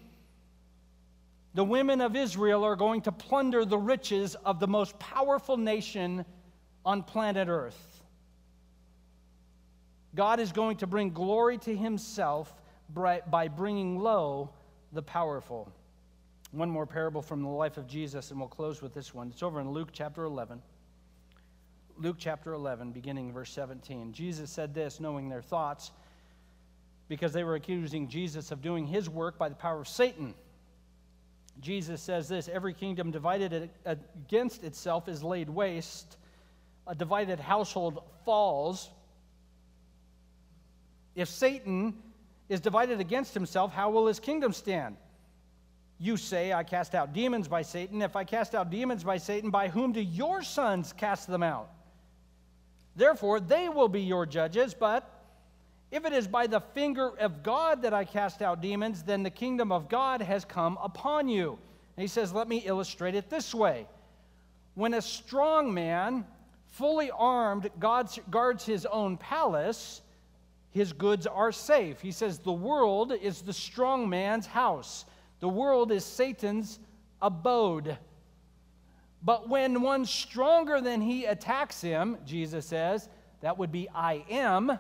the 1.58 1.64
women 1.64 2.00
of 2.00 2.14
Israel 2.14 2.62
are 2.62 2.76
going 2.76 3.00
to 3.00 3.10
plunder 3.10 3.64
the 3.64 3.76
riches 3.76 4.36
of 4.44 4.60
the 4.60 4.68
most 4.68 4.96
powerful 5.00 5.56
nation 5.56 6.24
on 6.86 7.02
planet 7.02 7.48
Earth. 7.48 8.00
God 10.14 10.38
is 10.38 10.52
going 10.52 10.76
to 10.76 10.86
bring 10.86 11.10
glory 11.10 11.58
to 11.58 11.74
himself 11.74 12.54
by 12.94 13.48
bringing 13.48 13.98
low 13.98 14.50
the 14.92 15.02
powerful. 15.02 15.68
One 16.52 16.70
more 16.70 16.86
parable 16.86 17.22
from 17.22 17.42
the 17.42 17.48
life 17.48 17.76
of 17.76 17.88
Jesus, 17.88 18.30
and 18.30 18.38
we'll 18.38 18.48
close 18.48 18.80
with 18.80 18.94
this 18.94 19.12
one. 19.12 19.26
It's 19.32 19.42
over 19.42 19.60
in 19.60 19.72
Luke 19.72 19.88
chapter 19.92 20.22
11. 20.22 20.62
Luke 21.96 22.18
chapter 22.20 22.52
11, 22.52 22.92
beginning 22.92 23.32
verse 23.32 23.50
17. 23.50 24.12
Jesus 24.12 24.48
said 24.48 24.74
this, 24.74 25.00
knowing 25.00 25.28
their 25.28 25.42
thoughts, 25.42 25.90
because 27.08 27.32
they 27.32 27.42
were 27.42 27.56
accusing 27.56 28.06
Jesus 28.06 28.52
of 28.52 28.62
doing 28.62 28.86
his 28.86 29.10
work 29.10 29.36
by 29.38 29.48
the 29.48 29.56
power 29.56 29.80
of 29.80 29.88
Satan. 29.88 30.34
Jesus 31.60 32.00
says 32.00 32.28
this 32.28 32.48
every 32.48 32.74
kingdom 32.74 33.10
divided 33.10 33.70
against 33.84 34.64
itself 34.64 35.08
is 35.08 35.22
laid 35.22 35.50
waste, 35.50 36.16
a 36.86 36.94
divided 36.94 37.40
household 37.40 38.02
falls. 38.24 38.90
If 41.14 41.28
Satan 41.28 41.94
is 42.48 42.60
divided 42.60 43.00
against 43.00 43.34
himself, 43.34 43.72
how 43.72 43.90
will 43.90 44.06
his 44.06 44.20
kingdom 44.20 44.52
stand? 44.52 44.96
You 45.98 46.16
say, 46.16 46.52
I 46.52 46.62
cast 46.62 46.94
out 46.94 47.12
demons 47.12 47.48
by 47.48 47.62
Satan. 47.62 48.02
If 48.02 48.14
I 48.14 48.22
cast 48.22 48.54
out 48.54 48.70
demons 48.70 49.02
by 49.02 49.18
Satan, 49.18 49.50
by 49.50 49.68
whom 49.68 49.92
do 49.92 50.00
your 50.00 50.42
sons 50.42 50.92
cast 50.92 51.26
them 51.26 51.42
out? 51.42 51.70
Therefore, 52.94 53.40
they 53.40 53.68
will 53.68 53.88
be 53.88 54.02
your 54.02 54.24
judges, 54.24 54.74
but 54.74 55.17
if 55.90 56.04
it 56.04 56.12
is 56.12 56.28
by 56.28 56.46
the 56.46 56.60
finger 56.60 57.12
of 57.18 57.42
God 57.42 57.82
that 57.82 57.94
I 57.94 58.04
cast 58.04 58.42
out 58.42 58.60
demons, 58.60 59.02
then 59.02 59.22
the 59.22 59.30
kingdom 59.30 59.72
of 59.72 59.88
God 59.88 60.20
has 60.20 60.44
come 60.44 60.78
upon 60.82 61.28
you. 61.28 61.58
And 61.96 62.02
he 62.02 62.08
says, 62.08 62.32
Let 62.32 62.48
me 62.48 62.58
illustrate 62.58 63.14
it 63.14 63.30
this 63.30 63.54
way. 63.54 63.86
When 64.74 64.94
a 64.94 65.02
strong 65.02 65.72
man, 65.72 66.26
fully 66.66 67.10
armed, 67.10 67.70
guards 67.80 68.66
his 68.66 68.86
own 68.86 69.16
palace, 69.16 70.02
his 70.70 70.92
goods 70.92 71.26
are 71.26 71.52
safe. 71.52 72.00
He 72.00 72.12
says, 72.12 72.38
The 72.38 72.52
world 72.52 73.12
is 73.12 73.42
the 73.42 73.52
strong 73.52 74.08
man's 74.08 74.46
house, 74.46 75.06
the 75.40 75.48
world 75.48 75.90
is 75.90 76.04
Satan's 76.04 76.78
abode. 77.22 77.96
But 79.20 79.48
when 79.48 79.82
one 79.82 80.04
stronger 80.04 80.80
than 80.80 81.00
he 81.00 81.24
attacks 81.24 81.80
him, 81.80 82.18
Jesus 82.24 82.66
says, 82.66 83.08
that 83.40 83.58
would 83.58 83.70
be 83.70 83.88
I 83.94 84.24
am 84.30 84.78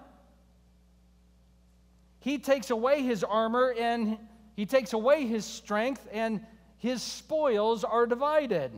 he 2.28 2.38
takes 2.38 2.70
away 2.70 3.02
his 3.02 3.24
armor 3.24 3.74
and 3.78 4.18
he 4.54 4.66
takes 4.66 4.92
away 4.92 5.24
his 5.24 5.44
strength, 5.44 6.08
and 6.12 6.44
his 6.78 7.00
spoils 7.00 7.84
are 7.84 8.06
divided. 8.06 8.72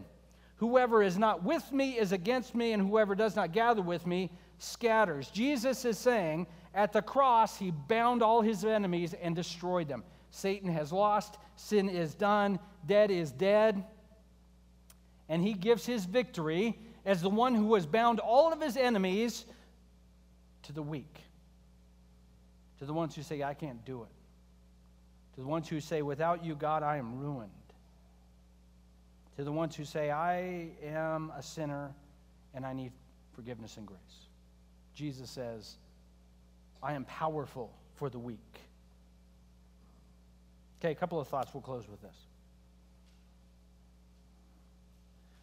Whoever 0.57 1.03
is 1.03 1.17
not 1.17 1.43
with 1.43 1.73
me 1.73 1.99
is 1.99 2.13
against 2.13 2.55
me, 2.55 2.73
and 2.73 2.87
whoever 2.87 3.15
does 3.15 3.35
not 3.35 3.53
gather 3.53 3.81
with 3.81 4.07
me 4.07 4.31
scatters. 4.59 5.31
Jesus 5.31 5.87
is 5.87 5.99
saying, 5.99 6.47
at 6.75 6.93
the 6.93 7.01
cross, 7.01 7.59
he 7.59 7.71
bound 7.71 8.23
all 8.23 8.43
his 8.43 8.63
enemies 8.63 9.15
and 9.15 9.35
destroyed 9.35 9.89
them. 9.89 10.05
Satan 10.29 10.71
has 10.71 10.93
lost, 10.93 11.39
sin 11.57 11.89
is 11.89 12.15
done, 12.15 12.59
dead 12.87 13.11
is 13.11 13.33
dead. 13.33 13.83
And 15.31 15.43
he 15.43 15.55
gives 15.55 15.87
his 15.87 16.05
victory 16.05 16.79
as 17.07 17.23
the 17.23 17.31
one 17.31 17.55
who 17.55 17.75
has 17.75 17.87
bound 17.87 18.21
all 18.21 18.53
of 18.53 18.61
his 18.61 18.77
enemies 18.77 19.47
to 20.65 20.73
the 20.75 20.83
weak, 20.83 21.21
to 22.81 22.87
the 22.87 22.93
ones 22.93 23.14
who 23.14 23.22
say, 23.22 23.43
I 23.43 23.55
can't 23.55 23.85
do 23.85 24.03
it, 24.03 25.35
to 25.35 25.43
the 25.43 25.47
ones 25.47 25.68
who 25.68 25.81
say, 25.81 26.03
Without 26.03 26.45
you, 26.45 26.55
God, 26.55 26.83
I 26.83 26.97
am 26.97 27.20
ruined, 27.20 27.51
to 29.37 29.45
the 29.45 29.53
ones 29.53 29.76
who 29.76 29.85
say, 29.85 30.11
I 30.11 30.70
am 30.83 31.31
a 31.37 31.43
sinner 31.43 31.95
and 32.55 32.66
I 32.66 32.72
need 32.72 32.93
forgiveness 33.35 33.76
and 33.76 33.87
grace. 33.87 34.01
Jesus 34.95 35.31
says, 35.31 35.76
I 36.83 36.95
am 36.95 37.05
powerful 37.05 37.70
for 37.97 38.09
the 38.09 38.18
weak. 38.18 38.39
Okay, 40.81 40.93
a 40.93 40.95
couple 40.95 41.20
of 41.20 41.28
thoughts. 41.28 41.53
We'll 41.53 41.61
close 41.61 41.87
with 41.89 42.01
this. 42.01 42.16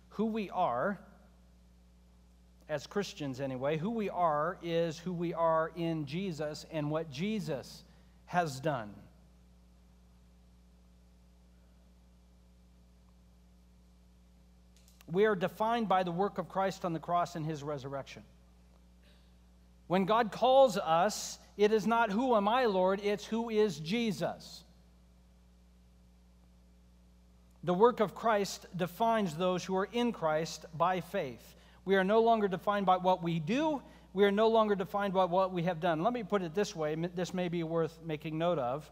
Who 0.09 0.25
we 0.25 0.49
are, 0.49 0.99
as 2.69 2.85
Christians 2.85 3.39
anyway, 3.39 3.77
who 3.77 3.91
we 3.91 4.09
are 4.09 4.57
is 4.61 4.97
who 4.97 5.13
we 5.13 5.33
are 5.33 5.71
in 5.75 6.05
Jesus 6.05 6.65
and 6.71 6.91
what 6.91 7.11
Jesus 7.11 7.83
has 8.25 8.59
done. 8.59 8.93
We 15.09 15.25
are 15.25 15.35
defined 15.35 15.87
by 15.87 16.03
the 16.03 16.11
work 16.11 16.37
of 16.37 16.49
Christ 16.49 16.83
on 16.83 16.91
the 16.91 16.99
cross 16.99 17.37
and 17.37 17.45
his 17.45 17.63
resurrection. 17.63 18.23
When 19.87 20.03
God 20.03 20.33
calls 20.33 20.77
us, 20.77 21.39
it 21.55 21.71
is 21.71 21.87
not 21.87 22.11
who 22.11 22.35
am 22.35 22.49
I, 22.49 22.65
Lord, 22.65 22.99
it's 23.01 23.25
who 23.25 23.49
is 23.49 23.79
Jesus. 23.79 24.63
The 27.63 27.73
work 27.73 28.01
of 28.01 28.13
Christ 28.13 28.65
defines 28.75 29.35
those 29.35 29.63
who 29.63 29.77
are 29.77 29.87
in 29.91 30.11
Christ 30.11 30.65
by 30.77 30.99
faith. 30.99 31.55
We 31.87 31.95
are 31.95 32.03
no 32.03 32.19
longer 32.19 32.49
defined 32.49 32.85
by 32.85 32.97
what 32.97 33.23
we 33.23 33.39
do, 33.39 33.81
we 34.13 34.25
are 34.25 34.31
no 34.31 34.49
longer 34.49 34.75
defined 34.75 35.13
by 35.13 35.23
what 35.23 35.53
we 35.53 35.63
have 35.63 35.79
done. 35.79 36.03
Let 36.03 36.11
me 36.11 36.21
put 36.21 36.41
it 36.41 36.53
this 36.53 36.75
way 36.75 36.95
this 36.95 37.33
may 37.33 37.47
be 37.47 37.63
worth 37.63 37.97
making 38.03 38.37
note 38.37 38.59
of. 38.59 38.91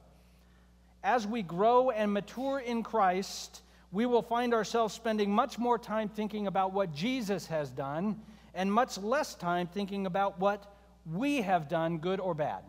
As 1.03 1.27
we 1.27 1.41
grow 1.41 1.89
and 1.89 2.13
mature 2.13 2.59
in 2.59 2.83
Christ, 2.83 3.63
we 3.91 4.05
will 4.05 4.21
find 4.21 4.53
ourselves 4.53 4.93
spending 4.93 5.29
much 5.29 5.59
more 5.59 5.77
time 5.77 6.07
thinking 6.07 6.47
about 6.47 6.71
what 6.71 6.95
Jesus 6.95 7.47
has 7.47 7.69
done 7.69 8.17
and 8.53 8.71
much 8.71 8.97
less 8.97 9.35
time 9.35 9.67
thinking 9.67 10.05
about 10.05 10.39
what 10.39 10.73
we 11.05 11.41
have 11.41 11.67
done, 11.67 11.97
good 11.97 12.21
or 12.21 12.33
bad. 12.33 12.63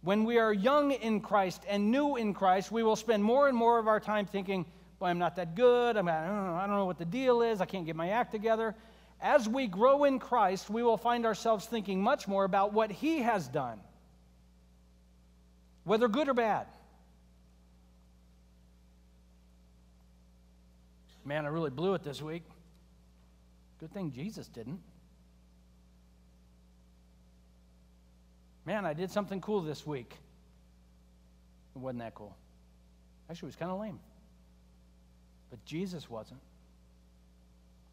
When 0.00 0.24
we 0.24 0.38
are 0.38 0.54
young 0.54 0.92
in 0.92 1.20
Christ 1.20 1.64
and 1.68 1.90
new 1.90 2.16
in 2.16 2.32
Christ, 2.32 2.72
we 2.72 2.82
will 2.82 2.96
spend 2.96 3.22
more 3.22 3.46
and 3.46 3.54
more 3.54 3.78
of 3.78 3.88
our 3.88 4.00
time 4.00 4.24
thinking, 4.24 4.64
well, 5.04 5.10
I'm 5.10 5.18
not 5.18 5.36
that 5.36 5.54
good. 5.54 5.98
I'm, 5.98 6.08
uh, 6.08 6.12
know, 6.12 6.54
I 6.54 6.66
don't 6.66 6.76
know 6.76 6.86
what 6.86 6.96
the 6.96 7.04
deal 7.04 7.42
is. 7.42 7.60
I 7.60 7.66
can't 7.66 7.84
get 7.84 7.94
my 7.94 8.08
act 8.08 8.32
together. 8.32 8.74
As 9.20 9.46
we 9.46 9.66
grow 9.66 10.04
in 10.04 10.18
Christ, 10.18 10.70
we 10.70 10.82
will 10.82 10.96
find 10.96 11.26
ourselves 11.26 11.66
thinking 11.66 12.00
much 12.00 12.26
more 12.26 12.44
about 12.44 12.72
what 12.72 12.90
He 12.90 13.18
has 13.18 13.46
done, 13.46 13.80
whether 15.84 16.08
good 16.08 16.30
or 16.30 16.32
bad. 16.32 16.68
Man, 21.22 21.44
I 21.44 21.48
really 21.48 21.68
blew 21.68 21.92
it 21.92 22.02
this 22.02 22.22
week. 22.22 22.44
Good 23.80 23.92
thing 23.92 24.10
Jesus 24.10 24.48
didn't. 24.48 24.80
Man, 28.64 28.86
I 28.86 28.94
did 28.94 29.10
something 29.10 29.42
cool 29.42 29.60
this 29.60 29.86
week. 29.86 30.16
It 31.76 31.78
wasn't 31.78 31.98
that 31.98 32.14
cool. 32.14 32.34
Actually, 33.28 33.48
it 33.48 33.48
was 33.48 33.56
kind 33.56 33.70
of 33.70 33.78
lame. 33.78 34.00
But 35.54 35.64
Jesus 35.64 36.10
wasn't. 36.10 36.40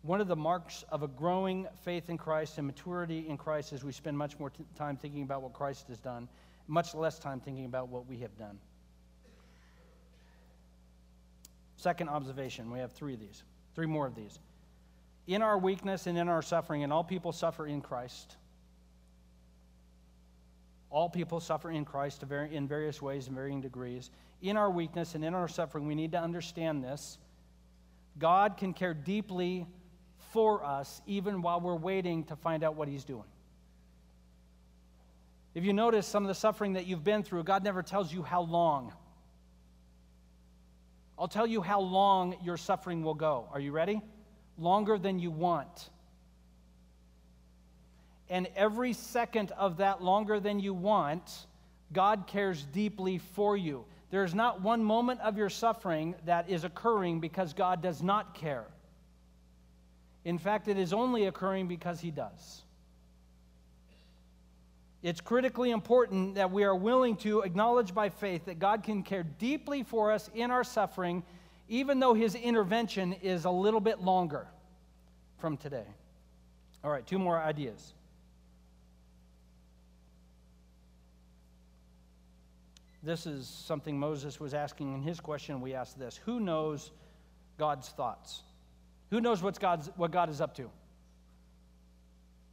One 0.02 0.20
of 0.20 0.28
the 0.28 0.36
marks 0.36 0.84
of 0.90 1.04
a 1.04 1.08
growing 1.08 1.68
faith 1.84 2.10
in 2.10 2.18
Christ 2.18 2.58
and 2.58 2.66
maturity 2.66 3.28
in 3.30 3.38
Christ 3.38 3.72
is 3.72 3.84
we 3.84 3.92
spend 3.92 4.18
much 4.18 4.40
more 4.40 4.50
t- 4.50 4.66
time 4.76 4.98
thinking 4.98 5.22
about 5.22 5.44
what 5.44 5.54
Christ 5.54 5.88
has 5.90 6.00
done, 6.00 6.28
much 6.68 6.96
less 6.96 7.20
time 7.20 7.40
thinking 7.40 7.66
about 7.66 7.90
what 7.90 8.08
we 8.08 8.18
have 8.18 8.36
done. 8.36 8.58
Second 11.76 12.10
observation 12.10 12.72
we 12.72 12.80
have 12.80 12.94
three 12.94 13.14
of 13.14 13.20
these, 13.20 13.44
three 13.76 13.86
more 13.86 14.08
of 14.08 14.16
these. 14.16 14.40
In 15.28 15.44
our 15.44 15.60
weakness 15.60 16.08
and 16.08 16.18
in 16.18 16.30
our 16.30 16.42
suffering, 16.42 16.84
and 16.84 16.92
all 16.92 17.04
people 17.04 17.32
suffer 17.32 17.68
in 17.68 17.80
Christ, 17.80 18.38
all 20.90 21.10
people 21.10 21.40
suffer 21.40 21.70
in 21.70 21.86
Christ 21.86 22.24
in 22.24 22.68
various 22.68 23.04
ways 23.04 23.28
and 23.28 23.36
varying 23.36 23.62
degrees. 23.62 24.10
In 24.42 24.58
our 24.58 24.72
weakness 24.72 25.14
and 25.14 25.24
in 25.24 25.36
our 25.36 25.48
suffering, 25.48 25.86
we 25.86 25.94
need 25.94 26.14
to 26.14 26.20
understand 26.20 26.84
this. 26.84 27.20
God 28.18 28.58
can 28.58 28.74
care 28.74 28.94
deeply 28.94 29.68
for 30.32 30.64
us 30.64 31.02
even 31.06 31.42
while 31.42 31.60
we're 31.60 31.76
waiting 31.76 32.24
to 32.26 32.36
find 32.36 32.64
out 32.64 32.76
what 32.76 32.88
He's 32.88 33.04
doing. 33.04 33.26
If 35.54 35.66
you 35.66 35.74
notice 35.74 36.08
some 36.08 36.24
of 36.24 36.28
the 36.28 36.36
suffering 36.36 36.74
that 36.74 36.86
you've 36.86 37.04
been 37.04 37.24
through, 37.24 37.44
God 37.44 37.64
never 37.64 37.84
tells 37.84 38.14
you 38.14 38.24
how 38.24 38.42
long. 38.42 38.94
I'll 41.20 41.28
tell 41.28 41.48
you 41.48 41.62
how 41.62 41.82
long 41.82 42.38
your 42.44 42.58
suffering 42.58 43.04
will 43.04 43.14
go. 43.14 43.48
Are 43.52 43.60
you 43.60 43.72
ready? 43.72 44.02
Longer 44.58 44.98
than 44.98 45.20
you 45.20 45.32
want 45.32 45.90
and 48.32 48.48
every 48.56 48.94
second 48.94 49.52
of 49.52 49.78
that 49.78 50.02
longer 50.02 50.40
than 50.40 50.62
you 50.62 50.74
want, 50.74 51.46
God 51.92 52.28
cares 52.28 52.64
deeply 52.64 53.18
for 53.18 53.58
you. 53.58 53.84
There's 54.12 54.36
not 54.36 54.62
one 54.62 54.84
moment 54.84 55.22
of 55.22 55.38
your 55.38 55.50
suffering 55.50 56.16
that 56.26 56.50
is 56.50 56.66
occurring 56.66 57.22
because 57.22 57.54
God 57.54 57.82
does 57.82 58.04
not 58.04 58.36
care. 58.36 58.66
In 60.26 60.38
fact, 60.38 60.68
it 60.68 60.78
is 60.78 60.94
only 60.94 61.26
occurring 61.26 61.68
because 61.68 62.02
He 62.02 62.12
does. 62.12 62.62
It's 65.02 65.22
critically 65.22 65.72
important 65.72 66.36
that 66.36 66.52
we 66.52 66.64
are 66.64 66.76
willing 66.76 67.16
to 67.18 67.42
acknowledge 67.42 67.96
by 67.96 68.10
faith 68.10 68.46
that 68.46 68.60
God 68.60 68.84
can 68.84 69.02
care 69.02 69.24
deeply 69.24 69.82
for 69.82 70.12
us 70.12 70.30
in 70.36 70.52
our 70.52 70.64
suffering, 70.64 71.24
even 71.70 72.00
though 72.00 72.14
His 72.14 72.36
intervention 72.36 73.14
is 73.14 73.46
a 73.46 73.50
little 73.50 73.80
bit 73.80 74.02
longer 74.02 74.46
from 75.40 75.58
today. 75.58 75.88
All 76.84 76.92
right, 76.92 77.08
two 77.08 77.18
more 77.18 77.40
ideas. 77.40 77.94
This 83.04 83.26
is 83.26 83.48
something 83.48 83.98
Moses 83.98 84.40
was 84.40 84.54
asking 84.54 84.94
in 84.94 85.02
his 85.02 85.20
question. 85.20 85.62
We 85.62 85.74
ask 85.74 85.98
this 85.98 86.18
Who 86.26 86.40
knows 86.40 86.92
God's 87.58 87.90
thoughts? 87.90 88.44
Who 89.10 89.20
knows 89.20 89.44
what's 89.44 89.60
God's, 89.60 89.90
what 89.96 90.12
God 90.12 90.30
is 90.30 90.40
up 90.40 90.56
to? 90.56 90.70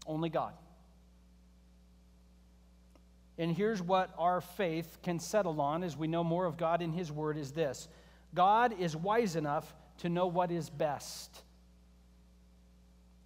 Only 0.06 0.28
God. 0.28 0.54
And 3.36 3.54
here's 3.54 3.80
what 3.80 4.10
our 4.18 4.40
faith 4.40 4.98
can 5.02 5.20
settle 5.20 5.60
on 5.60 5.84
as 5.84 5.96
we 5.96 6.08
know 6.08 6.24
more 6.24 6.44
of 6.44 6.56
God 6.56 6.82
in 6.82 6.92
His 6.92 7.12
Word 7.12 7.36
is 7.36 7.52
this 7.52 7.88
God 8.34 8.74
is 8.80 8.96
wise 8.96 9.36
enough 9.36 9.74
to 9.98 10.08
know 10.08 10.26
what 10.26 10.50
is 10.50 10.70
best. 10.70 11.42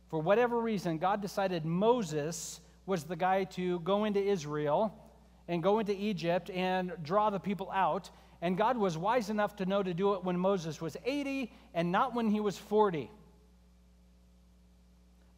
For 0.09 0.21
whatever 0.21 0.61
reason, 0.61 0.99
God 0.99 1.23
decided 1.23 1.65
Moses 1.65 2.61
was 2.85 3.05
the 3.05 3.17
guy 3.17 3.45
to 3.45 3.81
go 3.81 4.05
into 4.05 4.23
Israel 4.23 5.02
and 5.53 5.63
go 5.63 5.81
into 5.81 5.95
Egypt 5.95 6.49
and 6.49 6.93
draw 7.03 7.29
the 7.29 7.39
people 7.39 7.71
out. 7.75 8.09
And 8.41 8.57
God 8.57 8.79
was 8.79 8.97
wise 8.97 9.29
enough 9.29 9.55
to 9.57 9.67
know 9.67 9.83
to 9.83 9.93
do 9.93 10.15
it 10.15 10.25
when 10.25 10.39
Moses 10.39 10.81
was 10.81 10.97
80 11.05 11.53
and 11.75 11.93
not 11.93 12.15
when 12.15 12.31
he 12.31 12.41
was 12.41 12.57
40. 12.57 13.11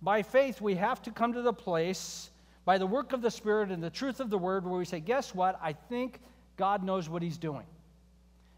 By 0.00 0.22
faith, 0.22 0.60
we 0.60 0.76
have 0.76 1.02
to 1.02 1.10
come 1.10 1.32
to 1.32 1.42
the 1.42 1.52
place, 1.52 2.30
by 2.64 2.78
the 2.78 2.86
work 2.86 3.12
of 3.12 3.22
the 3.22 3.30
Spirit 3.30 3.72
and 3.72 3.82
the 3.82 3.90
truth 3.90 4.20
of 4.20 4.30
the 4.30 4.38
Word, 4.38 4.64
where 4.64 4.78
we 4.78 4.84
say, 4.84 5.00
Guess 5.00 5.34
what? 5.34 5.58
I 5.60 5.72
think 5.72 6.20
God 6.56 6.84
knows 6.84 7.08
what 7.08 7.20
He's 7.20 7.36
doing. 7.36 7.66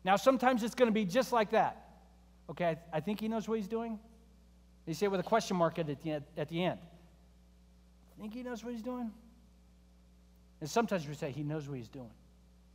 Now, 0.05 0.17
sometimes 0.17 0.63
it's 0.63 0.75
going 0.75 0.89
to 0.89 0.95
be 0.95 1.07
just 1.07 1.33
like 1.33 1.53
that. 1.53 1.87
Okay, 2.51 2.77
I, 2.93 3.01
think 3.01 3.19
He 3.19 3.29
knows 3.29 3.49
what 3.49 3.57
He's 3.57 3.67
doing. 3.67 3.99
You 4.85 4.93
say 4.93 5.07
it 5.07 5.11
with 5.11 5.21
a 5.21 5.23
question 5.23 5.57
mark 5.57 5.79
at 5.79 5.87
the, 5.87 6.23
at 6.37 6.49
the 6.51 6.65
end. 6.65 6.81
Think 8.21 8.35
He 8.35 8.43
knows 8.43 8.63
what 8.63 8.75
He's 8.75 8.83
doing? 8.83 9.11
And 10.61 10.71
sometimes 10.71 11.07
we 11.07 11.15
say, 11.15 11.31
He 11.31 11.43
knows 11.43 11.69
what 11.69 11.79
He's 11.79 11.89
doing. 11.89 12.11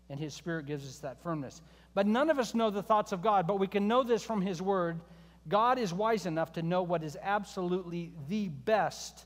And 0.09 0.19
His 0.19 0.33
Spirit 0.33 0.65
gives 0.65 0.87
us 0.87 0.99
that 0.99 1.21
firmness. 1.23 1.61
But 1.93 2.07
none 2.07 2.29
of 2.29 2.39
us 2.39 2.53
know 2.53 2.69
the 2.69 2.83
thoughts 2.83 3.11
of 3.11 3.21
God, 3.21 3.47
but 3.47 3.59
we 3.59 3.67
can 3.67 3.87
know 3.87 4.03
this 4.03 4.23
from 4.23 4.41
His 4.41 4.61
Word. 4.61 4.99
God 5.47 5.79
is 5.79 5.93
wise 5.93 6.25
enough 6.25 6.53
to 6.53 6.61
know 6.61 6.83
what 6.83 7.03
is 7.03 7.17
absolutely 7.21 8.11
the 8.27 8.49
best 8.49 9.25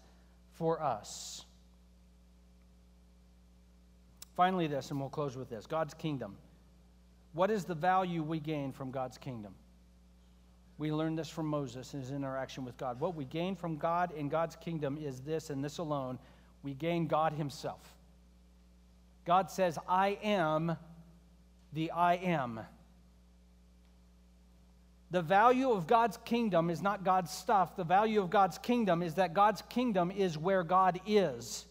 for 0.54 0.82
us. 0.82 1.46
Finally, 4.36 4.68
this, 4.68 4.92
and 4.92 5.00
we'll 5.00 5.10
close 5.10 5.36
with 5.36 5.50
this 5.50 5.66
God's 5.66 5.94
kingdom. 5.94 6.36
What 7.34 7.52
is 7.52 7.66
the 7.66 7.76
value 7.76 8.24
we 8.24 8.40
gain 8.40 8.72
from 8.72 8.92
God's 8.92 9.18
kingdom? 9.18 9.54
We 10.78 10.92
learned 10.92 11.18
this 11.18 11.30
from 11.30 11.48
Moses 11.48 11.94
in 11.94 12.02
his 12.02 12.12
interaction 12.12 12.66
with 12.66 12.78
God. 12.78 13.00
What 13.00 13.16
we 13.16 13.26
gain 13.26 13.56
from 13.56 13.78
God 13.78 14.12
in 14.16 14.28
God's 14.28 14.56
kingdom 14.58 14.98
is 14.98 15.22
this 15.22 15.50
and 15.50 15.64
this 15.64 15.78
alone 15.78 16.20
we 16.64 16.74
gain 16.74 17.08
God 17.08 17.34
Himself. 17.34 17.96
God 19.26 19.50
says, 19.50 19.78
I 19.88 20.18
am 20.24 20.78
the 21.74 21.92
I 21.92 22.16
am. 22.16 22.62
The 25.12 25.22
value 25.22 25.72
of 25.72 25.88
God's 25.88 26.18
kingdom 26.26 26.70
is 26.70 26.82
not 26.82 27.04
God's 27.04 27.32
stuff. 27.32 27.76
The 27.76 27.84
value 27.84 28.22
of 28.22 28.30
God's 28.30 28.58
kingdom 28.58 29.02
is 29.02 29.16
that 29.16 29.34
God's 29.34 29.62
kingdom 29.70 30.12
is 30.12 30.38
where 30.38 30.64
God 30.64 31.00
is. 31.06 31.66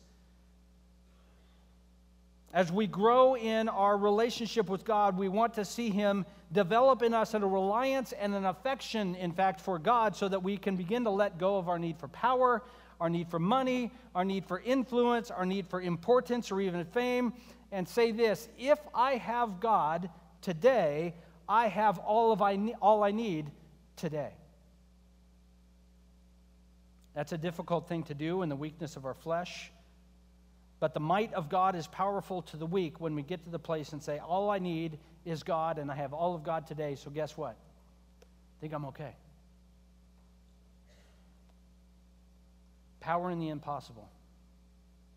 As 2.52 2.70
we 2.70 2.86
grow 2.86 3.36
in 3.36 3.68
our 3.68 3.96
relationship 3.96 4.68
with 4.68 4.84
God, 4.84 5.18
we 5.18 5.28
want 5.28 5.54
to 5.54 5.64
see 5.64 5.90
Him 5.90 6.24
develop 6.52 7.02
in 7.02 7.12
us 7.12 7.34
a 7.34 7.40
reliance 7.40 8.12
and 8.12 8.34
an 8.34 8.44
affection, 8.44 9.16
in 9.16 9.32
fact, 9.32 9.60
for 9.60 9.78
God, 9.78 10.14
so 10.14 10.28
that 10.28 10.42
we 10.42 10.56
can 10.56 10.76
begin 10.76 11.02
to 11.04 11.10
let 11.10 11.36
go 11.36 11.58
of 11.58 11.68
our 11.68 11.80
need 11.80 11.98
for 11.98 12.06
power, 12.08 12.62
our 13.00 13.10
need 13.10 13.28
for 13.28 13.38
money, 13.38 13.92
our 14.14 14.24
need 14.24 14.44
for 14.44 14.60
influence, 14.60 15.30
our 15.30 15.46
need 15.46 15.66
for 15.66 15.80
importance, 15.80 16.50
or 16.50 16.60
even 16.60 16.84
fame, 16.86 17.32
and 17.72 17.88
say 17.88 18.12
this 18.12 18.48
if 18.58 18.78
I 18.94 19.16
have 19.16 19.60
God 19.60 20.08
today, 20.40 21.14
I 21.48 21.68
have 21.68 21.98
all, 21.98 22.32
of 22.32 22.40
I, 22.40 22.56
all 22.80 23.02
I 23.02 23.10
need 23.10 23.50
today. 23.96 24.32
That's 27.14 27.32
a 27.32 27.38
difficult 27.38 27.88
thing 27.88 28.02
to 28.04 28.14
do 28.14 28.42
in 28.42 28.48
the 28.48 28.56
weakness 28.56 28.96
of 28.96 29.04
our 29.04 29.14
flesh. 29.14 29.70
But 30.80 30.94
the 30.94 31.00
might 31.00 31.32
of 31.32 31.48
God 31.48 31.76
is 31.76 31.86
powerful 31.86 32.42
to 32.42 32.56
the 32.56 32.66
weak 32.66 33.00
when 33.00 33.14
we 33.14 33.22
get 33.22 33.42
to 33.44 33.50
the 33.50 33.58
place 33.58 33.92
and 33.92 34.02
say, 34.02 34.18
All 34.18 34.50
I 34.50 34.58
need 34.58 34.98
is 35.24 35.42
God, 35.42 35.78
and 35.78 35.90
I 35.90 35.94
have 35.94 36.12
all 36.12 36.34
of 36.34 36.42
God 36.42 36.66
today, 36.66 36.96
so 36.96 37.10
guess 37.10 37.36
what? 37.36 37.56
I 38.22 38.60
think 38.60 38.74
I'm 38.74 38.84
okay. 38.86 39.14
Power 43.04 43.30
in 43.30 43.38
the 43.38 43.50
impossible. 43.50 44.08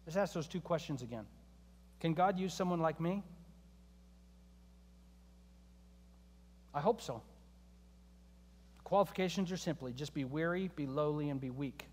Let's 0.05 0.17
ask 0.17 0.33
those 0.33 0.45
two 0.45 0.59
questions 0.59 1.01
again. 1.01 1.25
Can 2.01 2.13
God 2.13 2.37
use 2.37 2.53
someone 2.53 2.81
like 2.81 2.99
me? 2.99 3.23
I 6.73 6.81
hope 6.81 7.01
so. 7.01 7.21
Qualifications 8.83 9.53
are 9.53 9.57
simply 9.57 9.93
just 9.93 10.13
be 10.13 10.25
weary, 10.25 10.69
be 10.75 10.85
lowly, 10.85 11.29
and 11.29 11.39
be 11.39 11.49
weak. 11.49 11.85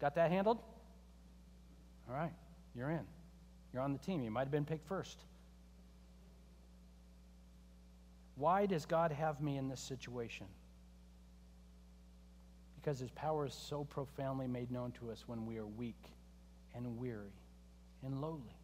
Got 0.00 0.14
that 0.14 0.30
handled? 0.30 0.60
All 2.08 2.14
right, 2.14 2.32
you're 2.74 2.90
in. 2.90 3.04
You're 3.74 3.82
on 3.82 3.92
the 3.92 3.98
team. 3.98 4.22
You 4.22 4.30
might 4.30 4.44
have 4.44 4.50
been 4.50 4.64
picked 4.64 4.88
first. 4.88 5.18
Why 8.36 8.64
does 8.64 8.86
God 8.86 9.12
have 9.12 9.42
me 9.42 9.58
in 9.58 9.68
this 9.68 9.80
situation? 9.80 10.46
Because 12.84 12.98
his 12.98 13.10
power 13.12 13.46
is 13.46 13.54
so 13.54 13.84
profoundly 13.84 14.46
made 14.46 14.70
known 14.70 14.92
to 15.00 15.10
us 15.10 15.24
when 15.26 15.46
we 15.46 15.56
are 15.56 15.66
weak 15.66 16.12
and 16.74 16.98
weary 16.98 17.32
and 18.04 18.20
lowly. 18.20 18.58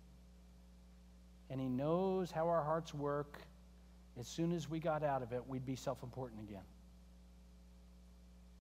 And 1.48 1.58
he 1.58 1.70
knows 1.70 2.30
how 2.30 2.46
our 2.46 2.62
hearts 2.62 2.92
work. 2.92 3.38
As 4.18 4.28
soon 4.28 4.52
as 4.52 4.68
we 4.68 4.78
got 4.78 5.02
out 5.02 5.22
of 5.22 5.32
it, 5.32 5.42
we'd 5.48 5.64
be 5.64 5.74
self 5.74 6.02
important 6.02 6.42
again. 6.42 6.64